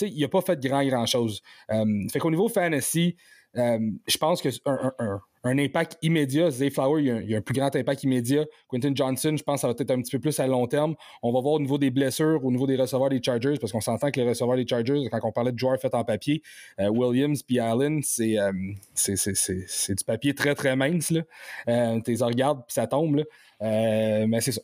[0.01, 1.41] il n'a pas fait grand, grand chose.
[1.69, 3.17] Fait qu'au niveau fantasy,
[3.55, 6.51] je pense que un impact immédiat.
[6.51, 8.45] Zay Flower, il y, a un, un, plus grand impact immédiat.
[8.69, 10.95] Quentin Johnson, je pense que ça va être un petit peu plus à long terme.
[11.23, 13.81] On va voir au niveau des blessures, au niveau des receveurs des Chargers, parce qu'on
[13.81, 16.43] s'entend que les receveurs des Chargers, quand on parlait de joueurs faits en papier,
[16.81, 18.53] euh, Williams puis Allen, c'est, euh,
[18.95, 21.11] c'est, du papier très, très mince.
[21.11, 21.23] Là.
[21.69, 23.17] Euh, tu les regardes puis ça tombe.
[23.17, 23.25] Là.
[23.61, 24.61] Euh, mais c'est ça.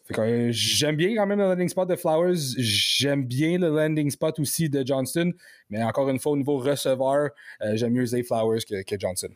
[0.51, 2.37] J'aime bien quand même le landing spot de Flowers.
[2.59, 5.33] J'aime bien le landing spot aussi de Johnston.
[5.71, 7.31] Mais encore une fois, au niveau receveur,
[7.73, 9.29] j'aime mieux Zay Flowers que Johnson.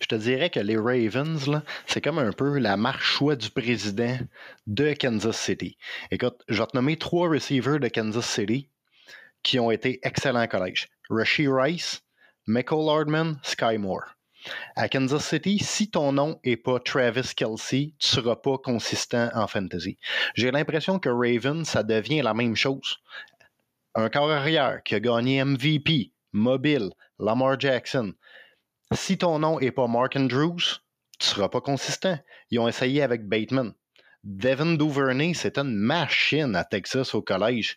[0.00, 4.18] Je te dirais que les Ravens, c'est comme un peu la marche choix du président
[4.66, 5.76] de Kansas City.
[6.10, 8.68] Écoute, je vais te nommer trois receivers de Kansas City
[9.42, 10.88] qui ont été excellents collège.
[11.10, 12.02] Rashi Rice,
[12.46, 14.14] Michael Hardman, Sky Moore.
[14.76, 19.30] À Kansas City, si ton nom n'est pas Travis Kelsey, tu ne seras pas consistant
[19.34, 19.96] en fantasy.
[20.34, 22.98] J'ai l'impression que Ravens, ça devient la même chose.
[23.94, 28.12] Un corps arrière qui a gagné MVP, mobile, Lamar Jackson.
[28.94, 30.80] Si ton nom n'est pas Mark Andrews,
[31.18, 32.18] tu ne seras pas consistant.
[32.50, 33.74] Ils ont essayé avec Bateman.
[34.22, 37.76] Devin Duvernay, c'est une machine à Texas au collège.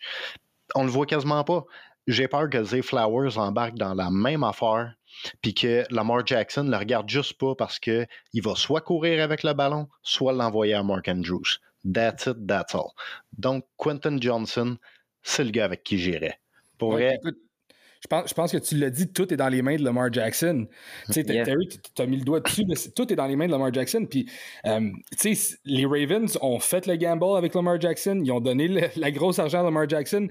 [0.74, 1.64] On le voit quasiment pas.
[2.06, 4.94] J'ai peur que Zay Flowers embarque dans la même affaire
[5.42, 8.06] puis que Lamar Jackson ne le regarde juste pas parce qu'il
[8.42, 11.58] va soit courir avec le ballon, soit l'envoyer à Mark Andrews.
[11.84, 12.92] That's it, that's all.
[13.36, 14.78] Donc, Quentin Johnson,
[15.22, 16.40] c'est le gars avec qui j'irais.
[16.78, 17.18] Pour vrai,
[18.00, 20.12] je pense, je pense, que tu l'as dit, tout est dans les mains de Lamar
[20.12, 20.66] Jackson.
[21.06, 23.52] Tu sais, Terry, tu as mis le doigt dessus, tout est dans les mains de
[23.52, 24.06] Lamar Jackson.
[24.08, 24.26] Puis,
[24.66, 28.68] euh, tu sais, les Ravens ont fait le gamble avec Lamar Jackson, ils ont donné
[28.96, 30.28] la grosse argent à Lamar Jackson.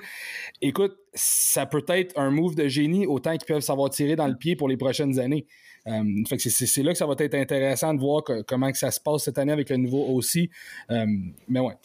[0.62, 4.36] Écoute, ça peut être un move de génie autant qu'ils peuvent savoir tirer dans le
[4.36, 5.45] pied pour les prochaines années.
[5.88, 6.04] Euh,
[6.38, 9.38] c'est là que ça va être intéressant de voir comment que ça se passe cette
[9.38, 10.50] année avec le nouveau aussi.
[10.91, 11.06] Euh,
[11.47, 11.76] mais ouais,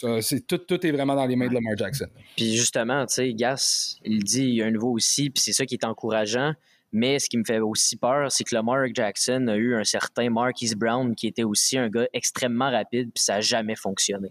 [0.49, 2.09] tout, tout est vraiment dans les mains de Lamar Jackson.
[2.37, 5.53] Puis justement, tu sais, Gas, il dit il y a un nouveau aussi, puis c'est
[5.53, 6.55] ça qui est encourageant.
[6.95, 10.29] Mais ce qui me fait aussi peur, c'est que Lamar Jackson a eu un certain
[10.29, 14.31] Marquise Brown qui était aussi un gars extrêmement rapide, puis ça n'a jamais fonctionné.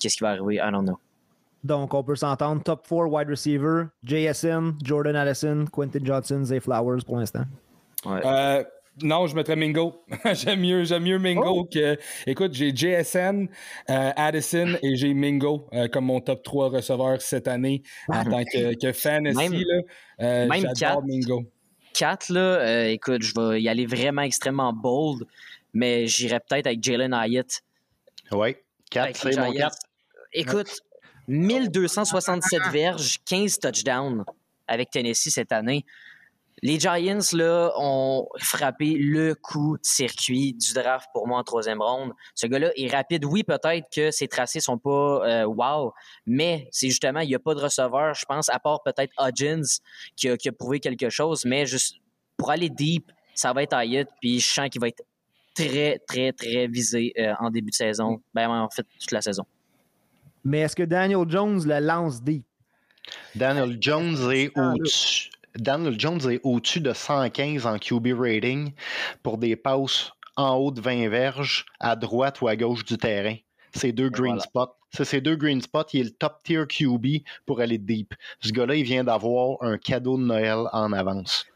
[0.00, 0.56] Qu'est-ce qui va arriver?
[0.56, 0.98] I don't know.
[1.62, 7.02] Donc, on peut s'entendre top 4 wide receiver, JSN, Jordan Allison, Quentin Johnson, Zay Flowers
[7.04, 7.44] pour l'instant.
[8.06, 8.64] Euh,
[9.02, 10.04] non, je mettrais Mingo.
[10.32, 11.64] j'aime mieux, j'aime mieux Mingo oh.
[11.64, 11.98] que.
[12.26, 13.48] Écoute, j'ai JSN,
[13.90, 18.44] euh, Addison et j'ai Mingo euh, comme mon top 3 receveur cette année en tant
[18.44, 19.64] que, fan aussi.
[20.18, 21.44] Là, même 4, Mingo.
[21.94, 25.24] 4, là, écoute, je vais y aller vraiment extrêmement bold,
[25.72, 27.62] mais j'irais peut-être avec Jalen Hyatt.
[28.32, 28.56] Oui,
[28.90, 29.76] 4, c'est mon 4.
[30.32, 30.80] Écoute,
[31.28, 34.24] 1267 verges, 15 touchdowns
[34.68, 35.84] avec Tennessee cette année.
[36.62, 41.82] Les Giants, là, ont frappé le coup de circuit du draft pour moi en troisième
[41.82, 42.12] ronde.
[42.34, 43.26] Ce gars-là est rapide.
[43.26, 44.90] Oui, peut-être que ses tracés sont pas
[45.26, 45.92] euh, wow,
[46.26, 49.80] mais c'est justement, il n'y a pas de receveur, je pense, à part peut-être Hodgins
[50.16, 51.96] qui a, prouvé quelque chose, mais juste
[52.38, 55.02] pour aller deep, ça va être Ayat, puis je sens qu'il va être
[55.54, 58.22] très, très, très visé euh, en début de saison.
[58.32, 59.44] Ben, en fait, toute la saison.
[60.42, 62.46] Mais est-ce que Daniel Jones le lance deep?
[63.34, 68.72] Daniel Jones est au-dessus Daniel Jones est au-dessus de 115 en QB rating
[69.22, 73.36] pour des passes en haut de 20 verges à droite ou à gauche du terrain.
[73.74, 74.74] Ces deux green spots.
[74.90, 75.86] C'est ces deux green spots.
[75.92, 78.14] Il est le top tier QB pour aller deep.
[78.40, 81.46] Ce gars-là, il vient d'avoir un cadeau de Noël en avance.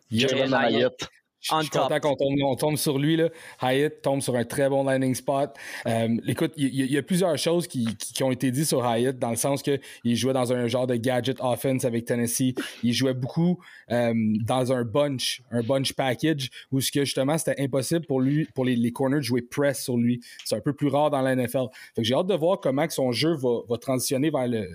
[1.40, 3.16] Je suis content qu'on tombe, on tombe, sur lui.
[3.16, 3.28] Là.
[3.62, 5.56] Hyatt tombe sur un très bon landing spot.
[5.86, 9.30] Euh, écoute, il y, a plusieurs choses qui, qui, ont été dites sur Hyatt dans
[9.30, 9.80] le sens qu'il
[10.16, 12.54] jouait dans un genre de gadget offense avec Tennessee.
[12.82, 13.58] Il jouait beaucoup
[13.90, 14.12] euh,
[14.44, 18.64] dans un bunch, un bunch package où ce que justement c'était impossible pour lui, pour
[18.64, 20.20] les, les, corners de jouer press sur lui.
[20.44, 21.66] C'est un peu plus rare dans la NFL.
[21.98, 24.68] j'ai hâte de voir comment que son jeu va, va transitionner vers le,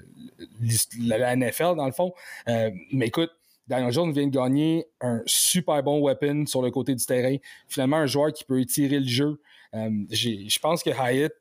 [0.99, 2.13] la NFL dans le fond.
[2.47, 3.29] Euh, mais écoute,
[3.67, 7.35] Daniel Jones vient de gagner un super bon weapon sur le côté du terrain.
[7.67, 9.39] Finalement, un joueur qui peut étirer le jeu.
[9.73, 11.33] Euh, je pense que Hyatt,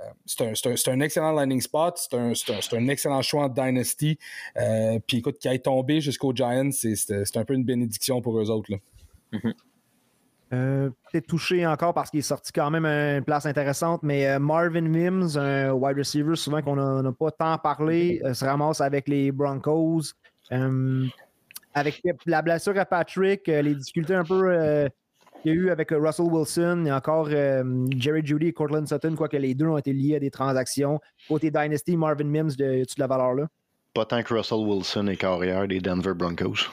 [0.00, 4.18] euh, c'est un, excellent landing spot, c'est un, excellent choix en Dynasty.
[4.56, 8.50] Euh, puis écoute, qu'il ait tombé jusqu'aux Giants, c'est un peu une bénédiction pour eux
[8.50, 8.70] autres.
[9.32, 9.54] Mm-hmm.
[10.50, 14.80] Peut-être touché encore parce qu'il est sorti quand même à une place intéressante, mais Marvin
[14.80, 20.12] Mims, un wide receiver souvent qu'on n'a pas tant parlé, se ramasse avec les Broncos
[21.74, 24.88] avec la blessure à Patrick, euh, les difficultés un peu euh,
[25.42, 29.14] qu'il y a eu avec euh, Russell Wilson et encore Jerry Judy et Cortland Sutton,
[29.16, 31.00] quoique les deux ont été liés à des transactions.
[31.28, 33.46] Côté Dynasty, Marvin Mims, de, tu de la valeur là?
[33.94, 36.68] Pas tant que Russell Wilson est carrière des Denver Broncos.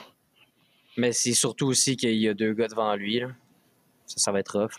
[0.96, 3.22] Mais c'est surtout aussi qu'il y a deux gars devant lui.
[4.06, 4.72] Ça, ça va être rough.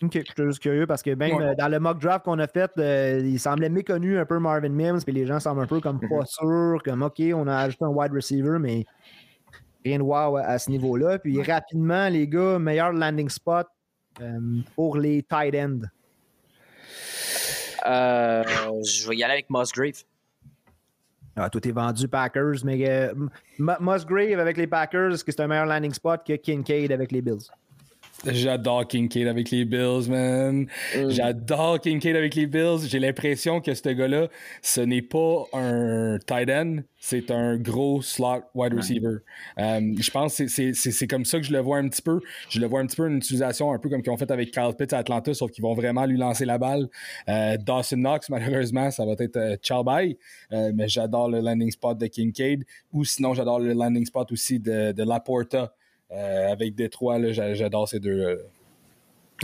[0.00, 2.46] Ok, je suis juste curieux parce que même euh, dans le mock draft qu'on a
[2.46, 5.80] fait, euh, il semblait méconnu un peu Marvin Mims, puis les gens semblent un peu
[5.80, 6.26] comme pas mhm.
[6.26, 8.84] sûrs, comme OK, on a ajouté un wide receiver, mais
[9.84, 11.18] rien de wow à, ce niveau-là.
[11.18, 13.66] Puis rapidement, les gars, meilleur landing spot
[14.20, 14.38] euh,
[14.76, 15.80] pour les tight ends.
[17.84, 20.04] je vais y aller avec Musgrave.
[21.34, 23.10] Ah, tout est vendu Packers, mais
[23.58, 27.20] Musgrave avec les Packers, est-ce que c'est un meilleur landing spot que Kincaid avec les
[27.20, 27.50] Bills?
[28.26, 30.66] J'adore Kincaid avec les Bills, man.
[30.96, 31.10] Mm.
[31.10, 32.88] J'adore Kincaid avec les Bills.
[32.88, 34.28] J'ai l'impression que ce gars-là,
[34.60, 39.18] ce n'est pas un tight end, c'est un gros slot wide receiver.
[39.58, 42.20] Euh, je pense que c'est comme ça que je le vois un petit peu.
[42.48, 44.50] Je le vois un petit peu une utilisation un peu comme qu'ils ont fait avec
[44.50, 46.88] Kyle Pitts à Atlanta, sauf qu'ils vont vraiment lui lancer la balle.
[47.28, 50.18] Euh, Dawson Knox, malheureusement, ça va être euh, Chalbai,
[50.52, 52.64] euh, mais j'adore le landing spot de Kincaid.
[52.92, 55.72] Ou sinon, j'adore le landing spot aussi de, de Laporta.
[56.10, 58.16] Euh, avec Détroit, j'adore ces deux.
[58.16, 58.34] là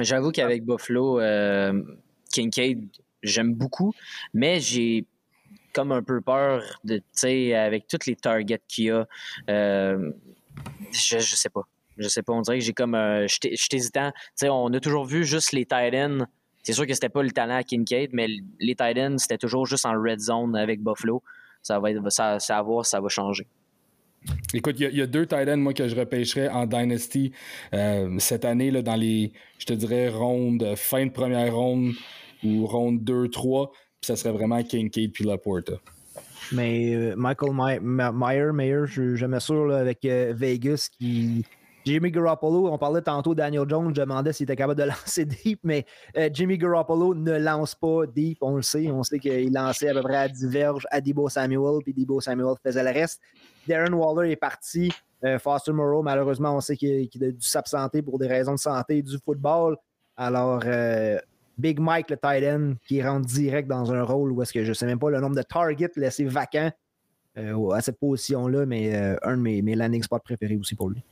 [0.01, 1.83] J'avoue qu'avec Buffalo, euh,
[2.33, 2.89] Kincaid,
[3.23, 3.93] j'aime beaucoup,
[4.33, 5.07] mais j'ai
[5.73, 9.07] comme un peu peur de, tu sais, avec tous les targets qu'il y a,
[9.51, 10.13] euh,
[10.93, 11.63] je, je sais pas.
[11.97, 12.97] Je sais pas, on dirait que j'ai comme.
[12.97, 14.11] je suis hésitant.
[14.43, 16.27] On a toujours vu juste les tight ends.
[16.65, 18.27] C'est sûr que c'était pas le talent à Kincaid, mais
[18.59, 21.23] les tight ends, c'était toujours juste en red zone avec Buffalo.
[21.63, 23.47] Ça va être, ça, ça va voir, ça va changer.
[24.53, 27.33] Écoute, il y, a deux Titans, moi, que je repêcherais en Dynasty
[27.75, 31.93] euh, cette année, là, dans les, je te dirais, rondes, fin de première ronde
[32.45, 33.71] ou ronde 2-3.
[33.73, 35.75] Puis ça serait vraiment Kincaid puis Laporta.
[36.53, 41.45] Mais euh, Michael Meyer, Meyer, je suis jamais sûr avec euh, Vegas qui
[41.87, 45.61] Jimmy Garoppolo, on parlait tantôt Daniel Jones, je demandais s'il était capable de lancer deep,
[45.65, 45.85] mais
[46.33, 48.91] Jimmy Garoppolo ne lance pas deep, on le sait.
[48.91, 52.55] On sait qu'il lançait à peu près à diverge à Debo Samuel, puis Debo Samuel
[52.63, 53.21] faisait le reste.
[53.69, 54.93] Darren Waller est parti.
[55.25, 59.03] Euh, Foster Moreau, malheureusement, on sait qu'il a dû s'absenter pour des raisons de santé
[59.03, 59.77] du football.
[60.17, 61.19] Alors, euh,
[61.57, 64.69] Big Mike, le tight end, qui rentre direct dans un rôle où est-ce que je
[64.71, 66.71] ne sais même pas le nombre de targets laissés vacants
[67.37, 71.03] à cette position-là, mais un de mes, landing spots préférés aussi pour lui.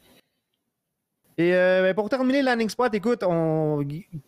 [1.38, 3.24] Et euh, ben, pour terminer landing spot, écoute,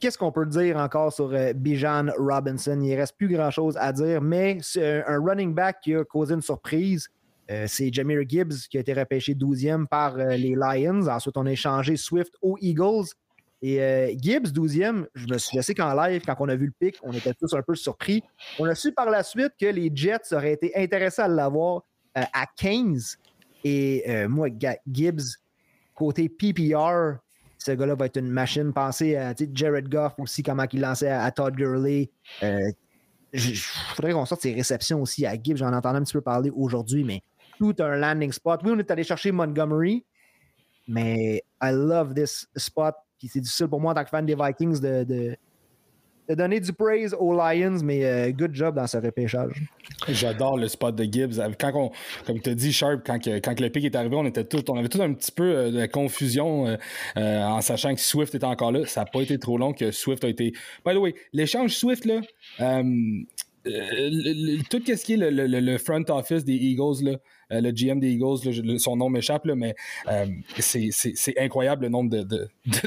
[0.01, 2.79] qu'est-ce qu'on peut dire encore sur euh, Bijan Robinson?
[2.81, 6.35] Il ne reste plus grand-chose à dire, mais c'est un running back qui a causé
[6.35, 7.11] une surprise.
[7.50, 11.07] Euh, c'est Jameer Gibbs qui a été repêché 12e par les Lions.
[11.09, 13.07] Ensuite, on a échangé Swift aux Eagles.
[13.66, 13.78] Et
[14.20, 17.12] Gibbs, 12e, je me suis laissé qu'en live, quand on a vu le pic, on
[17.12, 18.22] était tous un peu surpris.
[18.59, 21.83] On a su par la suite que les Jets auraient été intéressés à l'avoir
[22.14, 23.16] à 15.
[23.64, 24.48] Et moi,
[24.87, 25.38] Gibbs,
[25.94, 27.18] Côté PPR,
[27.57, 28.72] ce gars-là va être une machine.
[28.72, 32.11] Pensez à Jared Goff aussi, comment il lançait à, Todd Gurley.
[32.42, 32.59] Euh,
[33.33, 35.57] il faudrait qu'on sorte ses réceptions aussi à Gibbs.
[35.57, 37.22] J'en entendais un petit peu parler aujourd'hui, mais
[37.59, 38.61] tout un landing spot.
[38.64, 40.05] Oui, on est allé chercher Montgomery,
[40.88, 42.95] mais I love this spot.
[43.21, 45.37] c'est difficile pour moi en tant que fan des Vikings de,
[46.29, 49.62] de donner du praise aux Lions, mais euh, good job dans ce repêchage.
[50.09, 51.40] J'adore le spot de Gibbs.
[51.59, 51.90] Quand on,
[52.27, 54.79] comme tu as dit, Sharp, quand, quand le pic est arrivé, on était tout, on
[54.79, 58.73] avait tout un petit peu euh, de confusion euh, en sachant que Swift était encore
[58.73, 58.87] là.
[58.87, 60.53] Ça n'a pas été trop long que Swift a été.
[60.85, 62.21] By the way, l'échange Swift, là,
[64.71, 67.17] tout ce qui est le, front office des Eagles, là,
[67.61, 69.75] le GM des Eagles, son nom m'échappe, mais
[70.59, 72.25] c'est incroyable le nombre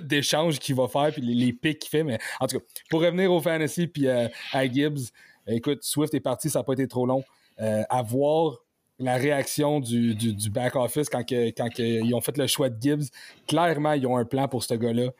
[0.02, 2.04] d'échanges qu'il va faire puis les, pics qu'il fait.
[2.04, 5.12] Mais en tout cas, pour revenir au fantasy puis à Gibbs,
[5.48, 7.24] écoute, Swift est parti, ça n'a pas été trop long.
[7.58, 8.60] à voir
[9.00, 10.16] la réaction du,
[10.50, 13.06] back office quand, ils ont fait le choix de Gibbs,
[13.48, 15.12] clairement, ils ont un plan pour ce gars-là.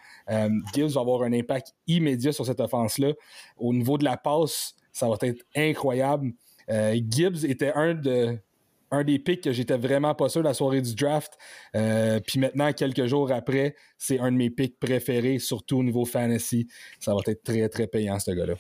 [0.74, 3.14] Gibbs va avoir un impact immédiat sur cette offense-là.
[3.58, 6.34] Au niveau de la passe, ça va être incroyable.
[6.70, 8.38] Euh, Gibbs était un, de,
[8.92, 11.38] un des picks que j'étais vraiment pas sûr la soirée du draft.
[11.76, 16.06] Euh, puis maintenant, quelques jours après, c'est un de mes picks préférés, surtout au niveau
[16.06, 16.68] fantasy.
[17.00, 18.56] Ça va être très, très payant, ce gars-là.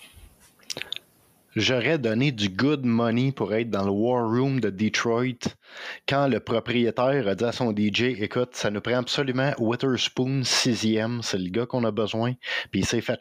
[1.59, 5.55] J'aurais donné du good money pour être dans le War Room de Detroit
[6.07, 11.23] quand le propriétaire a dit à son DJ Écoute, ça nous prend absolument Witherspoon sixième,
[11.23, 12.33] c'est le gars qu'on a besoin.
[12.69, 13.19] Puis il s'est fait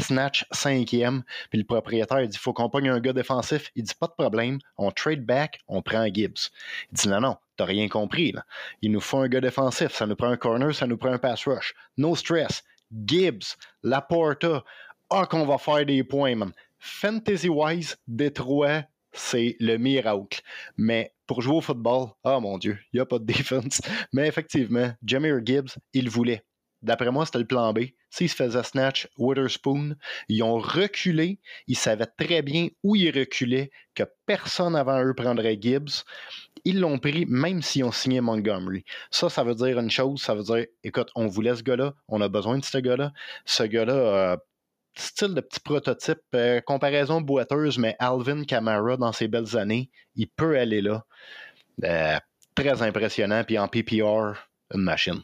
[0.00, 1.22] snatch cinquième.
[1.50, 3.70] Puis le propriétaire il dit Faut qu'on pogne un gars défensif.
[3.76, 6.50] Il dit Pas de problème, on trade back, on prend Gibbs.
[6.90, 8.34] Il dit Non, non, t'as rien compris.
[8.82, 11.18] Il nous faut un gars défensif, ça nous prend un corner, ça nous prend un
[11.18, 11.74] pass rush.
[11.96, 12.64] No stress.
[13.06, 14.64] Gibbs, Laporta,
[15.10, 20.40] ah qu'on va faire des points, man fantasy-wise, Détroit, c'est le miracle.
[20.76, 23.80] Mais pour jouer au football, oh mon Dieu, il n'y a pas de défense.
[24.12, 26.42] Mais effectivement, Jameer Gibbs, il voulait.
[26.80, 27.80] D'après moi, c'était le plan B.
[28.08, 29.96] S'il se faisait snatch Witherspoon,
[30.28, 31.40] ils ont reculé.
[31.66, 36.04] Ils savaient très bien où ils reculaient, que personne avant eux prendrait Gibbs.
[36.64, 38.84] Ils l'ont pris, même s'ils ont signé Montgomery.
[39.10, 40.22] Ça, ça veut dire une chose.
[40.22, 41.94] Ça veut dire, écoute, on voulait ce gars-là.
[42.06, 43.12] On a besoin de ce gars-là.
[43.44, 44.36] Ce gars-là, euh,
[44.98, 50.28] style de petit prototype, euh, comparaison boiteuse, mais Alvin Kamara, dans ses belles années, il
[50.28, 51.04] peut aller là.
[51.84, 52.18] Euh,
[52.54, 53.44] très impressionnant.
[53.44, 54.34] Puis en PPR,
[54.74, 55.20] une machine.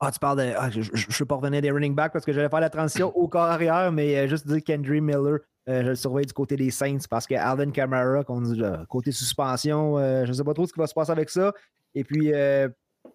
[0.00, 0.52] Ah, tu parles de.
[0.56, 3.16] Ah, je ne veux pas revenir des running backs parce que j'allais faire la transition
[3.16, 6.72] au corps arrière, mais euh, juste dire Kendry Miller, je le surveille du côté des
[6.72, 8.24] Saints parce que Alvin Kamara,
[8.88, 11.52] côté suspension, je ne sais pas trop ce qui va se passer avec ça.
[11.94, 12.72] Et puis, un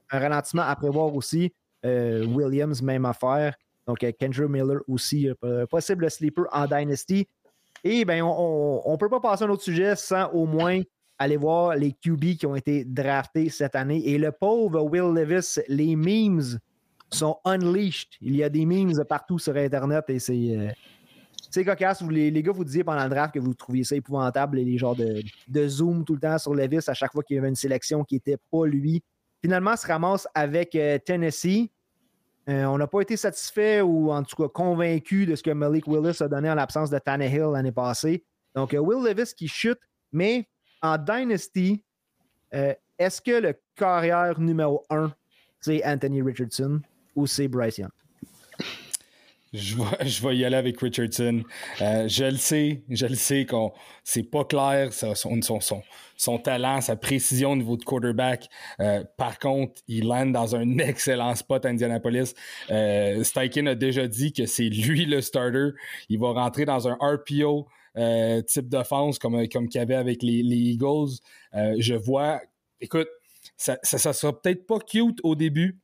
[0.09, 1.53] ralentissement à prévoir aussi.
[1.83, 3.53] Williams, même affaire.
[3.87, 5.29] Donc, Kendra Miller aussi,
[5.69, 7.27] possible sleeper en Dynasty.
[7.83, 10.81] Et ben, on ne peut pas passer à un autre sujet sans au moins
[11.19, 14.07] aller voir les QB qui ont été draftés cette année.
[14.07, 16.59] Et le pauvre Will Levis, les memes
[17.11, 18.09] sont unleashed.
[18.21, 20.57] Il y a des memes partout sur Internet et c'est.
[20.57, 20.69] Euh,
[21.49, 22.01] c'est cocasse.
[22.01, 24.97] les, les, gars vous disiez pendant le draft que vous trouviez ça épouvantable, les genres
[24.97, 27.55] de, de zoom tout le temps sur Levis à chaque fois qu'il y avait une
[27.55, 29.01] sélection qui n'était pas lui.
[29.41, 31.71] Finalement, se ramasse avec euh, Tennessee.
[32.49, 35.87] Euh, on n'a pas été satisfait ou en tout cas convaincu de ce que Malik
[35.87, 38.23] Willis a donné en l'absence de Tannehill l'année passée.
[38.55, 39.79] Donc, Will Levis qui chute,
[40.11, 40.47] mais
[40.81, 41.83] en Dynasty,
[42.51, 45.11] est-ce que le carrière numéro 1,
[45.59, 46.81] c'est Anthony Richardson?
[47.17, 47.91] ou c'est Bryce Young?
[49.53, 51.43] Je vais, y aller avec Richardson.
[51.81, 53.71] Euh, je le sais, je le sais qu'on
[54.03, 55.81] c'est pas clair son, son,
[56.17, 58.49] son, talent, sa précision au niveau de quarterback.
[58.81, 62.33] Euh, par contre, il land dans un excellent spot à Indianapolis.
[62.71, 65.69] Euh, Steichen a déjà dit que c'est lui le starter.
[66.09, 67.67] Il va rentrer dans un RPO
[68.47, 71.19] type d'offense comme, comme qu'il y avait avec les, Eagles.
[71.53, 72.41] je vois,
[72.81, 73.07] écoute,
[73.55, 75.79] ça, ça, ça sera peut-être pas cute au début,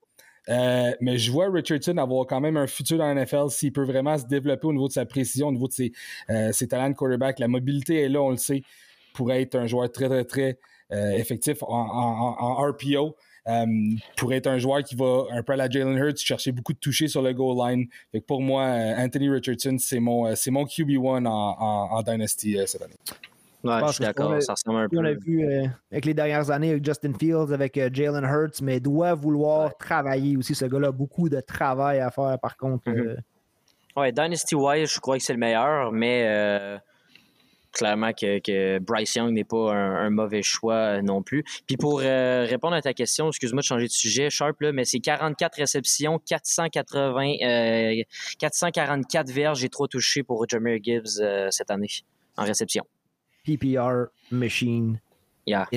[0.50, 3.86] euh, mais je vois Richardson avoir quand même un futur dans la NFL s'il peut
[3.86, 5.92] vraiment se développer au niveau de sa précision, au niveau de ses,
[6.30, 7.40] euh, talents de quarterback.
[7.40, 8.64] La mobilité est là, on le sait,
[9.14, 10.60] pourrait être un joueur très, très, très
[10.92, 13.16] euh, effectif en, RPO.
[14.18, 16.80] pourrait être un joueur qui va, un peu à la Jalen Hurts, chercher beaucoup de
[16.80, 17.88] toucher sur le goal line.
[18.28, 18.64] pour moi,
[18.98, 22.96] Anthony Richardson, c'est mon, mon QB1 en Dynasty cette année.
[23.64, 24.98] Ouais, je, suis d'accord, ça ressemble un peu.
[24.98, 28.62] On l'a vu euh, avec les dernières années avec Justin Fields, avec euh, Jalen Hurts,
[28.62, 30.54] mais doit vouloir travailler aussi.
[30.54, 32.90] Ce gars-là a beaucoup de travail à faire, par contre.
[32.90, 33.08] Mm-hmm.
[33.08, 33.16] Euh.
[33.96, 36.82] Ouais, Dynasty Wise, je crois que c'est le meilleur, mais
[37.72, 41.44] clairement que, Bryce Young n'est pas un, mauvais choix non plus.
[41.68, 45.00] Puis pour répondre à ta question, excuse-moi de changer de sujet, Sharp, là, mais c'est
[45.00, 48.02] 44 réceptions, 480,
[48.40, 51.88] 444 verges et 3 touchés pour Jameer Gibbs cette année
[52.36, 52.84] en réception.
[53.44, 55.00] PPR machine.
[55.46, 55.68] Yeah.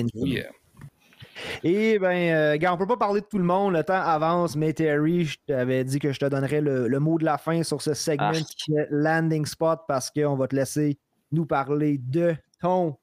[1.63, 4.55] Et ben, euh, gars, on peut pas parler de tout le monde, le temps avance,
[4.55, 7.81] mais Terry, je t'avais dit que je te donnerais le, mot de la fin sur
[7.81, 8.55] ce segment ah.
[8.57, 10.97] qui est Landing Spot parce qu'on va te laisser
[11.31, 12.97] nous parler de ton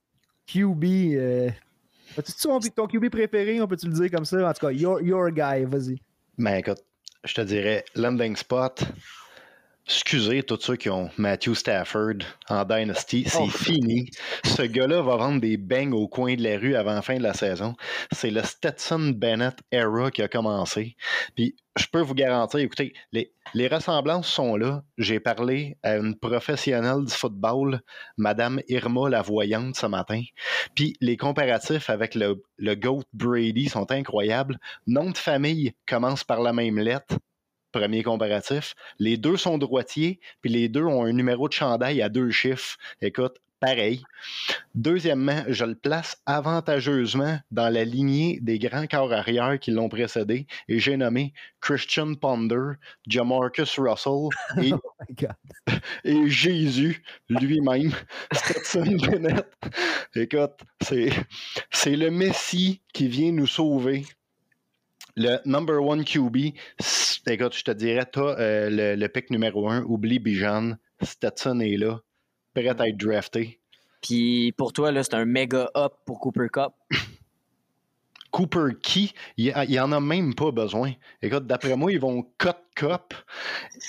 [0.46, 0.84] QB.
[0.84, 1.50] Euh,
[2.16, 4.48] As-tu ton QB préféré, on peut-tu le dire comme ça?
[4.48, 6.00] En tout cas, your, your guy, vas-y.
[6.38, 6.82] Ben écoute,
[7.24, 8.84] je te dirais Landing Spot.
[9.86, 13.48] Excusez tous ceux qui ont Matthew Stafford en Dynasty, c'est oh.
[13.48, 14.08] fini.
[14.42, 17.22] Ce gars-là va vendre des bangs au coin de la rue avant la fin de
[17.22, 17.74] la saison.
[18.10, 20.96] C'est le Stetson Bennett era qui a commencé.
[21.36, 24.82] Puis je peux vous garantir, écoutez, les, les ressemblances sont là.
[24.96, 27.82] J'ai parlé à une professionnelle du football,
[28.16, 30.22] Madame Irma la voyante, ce matin.
[30.74, 34.58] Puis les comparatifs avec le, le GOAT Brady sont incroyables.
[34.86, 37.18] Nom de famille commence par la même lettre
[37.74, 38.74] premier comparatif.
[38.98, 42.76] Les deux sont droitiers, puis les deux ont un numéro de chandail à deux chiffres.
[43.02, 44.02] Écoute, pareil.
[44.74, 50.46] Deuxièmement, je le place avantageusement dans la lignée des grands corps arrière qui l'ont précédé
[50.68, 52.74] et j'ai nommé Christian Ponder,
[53.08, 54.28] Jamarcus Russell
[54.62, 55.72] et, oh
[56.04, 57.92] et Jésus lui-même,
[58.32, 59.46] Stetson Bennett.
[60.14, 64.04] Écoute, c'est le Messie qui vient nous sauver
[65.16, 66.36] le number one QB,
[67.26, 71.76] écoute, je te dirais, toi, euh, le, le, pick numéro un, oublie Bijan, Stetson est
[71.76, 72.00] là,
[72.54, 73.60] prêt à être drafté.
[74.02, 76.72] Puis pour toi, là, c'est un méga up pour Cooper Cup.
[78.30, 80.92] Cooper Key, il n'y en a même pas besoin.
[81.22, 83.14] Écoute, d'après moi, ils vont cut cup.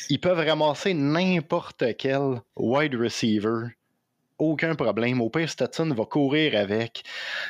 [0.10, 3.70] Ils peuvent ramasser n'importe quel wide receiver.
[4.38, 5.20] Aucun problème.
[5.20, 7.04] Au pire, Stetson va courir avec.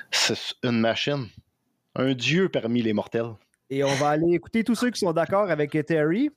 [0.09, 1.27] C'est une machine.
[1.95, 3.33] Un dieu parmi les mortels.
[3.69, 6.29] Et on va aller écouter tous ceux qui sont d'accord avec Terry.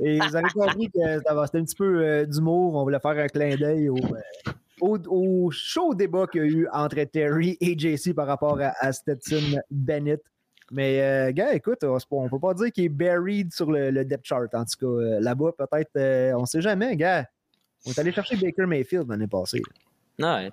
[0.00, 2.74] Et vous avez compris que c'était un petit peu euh, d'humour.
[2.74, 7.02] On voulait faire un clin d'œil au, euh, chaud débat qu'il y a eu entre
[7.04, 10.22] Terry et JC par rapport à, Stetson Bennett.
[10.70, 14.24] Mais, euh, gars, écoute, on ne peut pas dire qu'il est buried sur le, depth
[14.24, 14.52] chart.
[14.54, 17.26] En tout cas, là-bas, peut-être, on ne sait jamais, gars.
[17.86, 19.62] On est allé chercher Baker Mayfield l'année passée.
[20.18, 20.50] Ouais.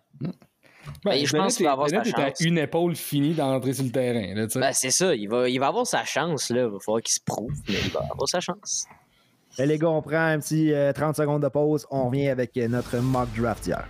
[0.86, 0.92] Hmm.
[1.06, 2.40] Ben, je pense qu'il va avoir sa chance.
[2.42, 4.48] une épaule finie d'entrer sur le terrain.
[4.56, 5.14] ben, c'est ça.
[5.14, 6.50] Il va, il va avoir sa chance.
[6.50, 6.64] Là.
[6.64, 8.86] Il va falloir qu'il se prouve, mais il va avoir sa chance.
[9.58, 11.86] Ben, les gars, on prend un petit 30 euh, secondes de pause.
[11.92, 13.88] On revient avec euh, notre mock draft hier.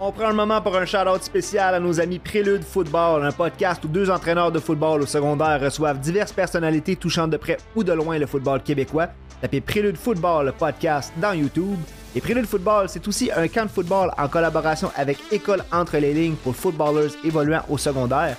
[0.00, 3.84] On prend un moment pour un shout-out spécial à nos amis Prélude Football, un podcast
[3.84, 7.92] où deux entraîneurs de football au secondaire reçoivent diverses personnalités touchant de près ou de
[7.92, 9.08] loin le football québécois.
[9.40, 11.78] Tapez Prélude Football, le podcast, dans YouTube
[12.16, 16.12] et Prélude Football, c'est aussi un camp de football en collaboration avec École entre les
[16.12, 18.36] lignes pour footballers évoluant au secondaire.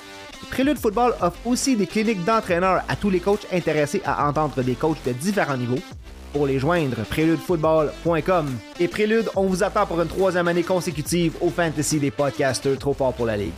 [0.52, 4.76] Prélude Football offre aussi des cliniques d'entraîneurs à tous les coachs intéressés à entendre des
[4.76, 5.80] coachs de différents niveaux.
[6.36, 8.58] Pour les joindre, préludefootball.com.
[8.82, 12.94] Et Prélude, on vous attend pour une troisième année consécutive au Fantasy des podcasters trop
[12.94, 13.54] fort pour la Ligue.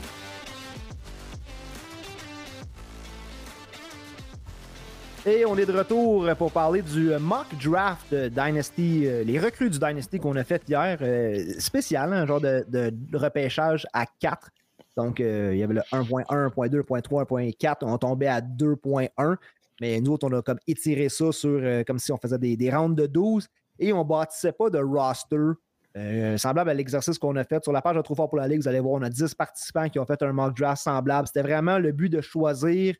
[5.26, 9.80] Et on est de retour pour parler du mock draft Dynasty, euh, les recrues du
[9.80, 11.00] Dynasty qu'on a fait hier.
[11.02, 14.52] Euh, spécial, un genre de, de repêchage à 4.
[14.98, 17.76] Donc, euh, il y avait le 1.1, 1.2, 1.3, 1.4.
[17.84, 19.36] On tombait à 2.1.
[19.82, 22.70] Mais nous autres, on a comme étiré ça sur comme si on faisait des, des
[22.70, 23.48] rounds de 12
[23.80, 26.38] et on bâtissait pas de roster.
[26.38, 28.62] semblable à l'exercice qu'on a fait sur la page de Trop fort pour la Ligue,
[28.62, 31.28] vous allez voir, on a 10 participants qui ont fait un mock draft semblable.
[31.28, 32.96] C'était vraiment le but de choisir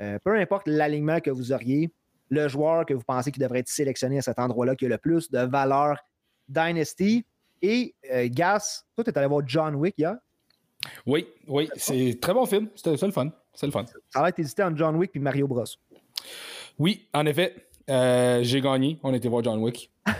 [0.00, 1.92] euh, peu importe l'alignement que vous auriez,
[2.28, 4.98] le joueur que vous pensez qui devrait être sélectionné à cet endroit-là qui a le
[4.98, 5.98] plus de valeur
[6.48, 7.24] Dynasty.
[7.60, 10.16] Et euh, Gas, toi, tu es allé voir John Wick hier?
[11.04, 12.68] Oui, oui, c'est très bon film.
[12.76, 13.30] C'était le fun.
[13.52, 13.84] C'est le fun.
[14.10, 15.64] Ça va être hésité entre John Wick et Mario Bros.
[16.78, 17.54] Oui, en effet.
[17.90, 18.98] Euh, j'ai gagné.
[19.02, 19.90] On était voir John Wick.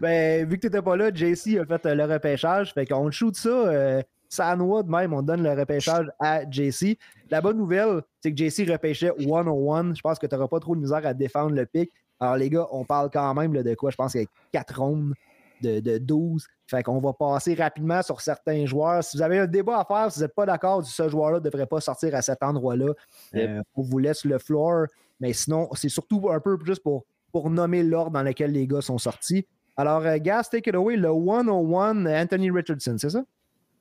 [0.00, 2.74] ben, vu que tu n'étais pas là, JC a fait le repêchage.
[2.74, 6.98] Fait qu'on shoot ça ça noix de même, on donne le repêchage à JC.
[7.30, 9.94] La bonne nouvelle, c'est que JC repêchait 101.
[9.94, 11.90] Je pense que tu n'auras pas trop de misère à défendre le pic.
[12.20, 13.90] Alors, les gars, on parle quand même de quoi?
[13.90, 15.14] Je pense qu'il y a 4 rondes
[15.62, 16.46] de, 12.
[16.68, 19.04] Fait qu'on va passer rapidement sur certains joueurs.
[19.04, 21.44] Si vous avez un débat à faire, si vous n'êtes pas d'accord, ce joueur-là ne
[21.44, 22.92] devrait pas sortir à cet endroit-là,
[23.36, 24.86] euh, on vous laisse le floor.
[25.20, 28.80] Mais sinon, c'est surtout un peu juste pour, pour nommer l'ordre dans lequel les gars
[28.80, 29.46] sont sortis.
[29.76, 30.96] Alors, euh, Gas, take it away.
[30.96, 33.22] Le 101 Anthony Richardson, c'est ça?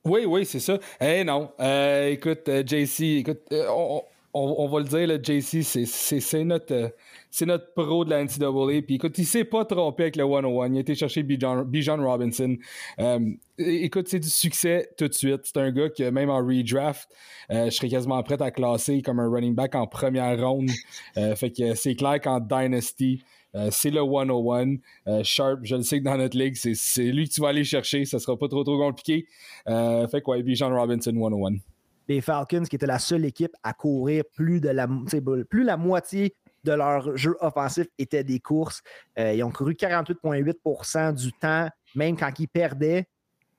[0.05, 0.77] Oui, oui, c'est ça.
[1.01, 1.51] Eh non.
[1.59, 4.03] Euh, écoute, euh, JC, écoute, euh, on,
[4.67, 6.93] va le dire, là, JC, c'est notre,
[7.41, 8.81] notre pro de la NCAA.
[8.81, 10.67] Puis écoute, il s'est pas trompé avec le 101.
[10.73, 12.57] Il a été chercher Bijan Robinson.
[13.57, 15.41] écoute, c'est du succès tout de suite.
[15.43, 17.09] C'est un gars que même en redraft,
[17.49, 20.69] je serais quasiment prêt à classer comme un running back en première ronde.
[21.35, 23.23] fait que c'est clair qu'en Dynasty,
[23.55, 24.75] euh, c'est le 101.
[25.07, 27.63] Euh, Sharp, je le sais que dans notre ligue, c'est lui que tu vas aller
[27.63, 28.05] chercher.
[28.05, 29.27] Ça sera pas trop trop compliqué.
[29.67, 31.74] Euh, fait quoi, Bijan Robinson 101.
[32.07, 34.87] Les Falcons, qui étaient la seule équipe à courir plus de la,
[35.49, 38.81] plus la moitié de leur jeu offensif était des courses.
[39.17, 43.07] ils ont couru 48,8% du temps, même quand ils perdaient.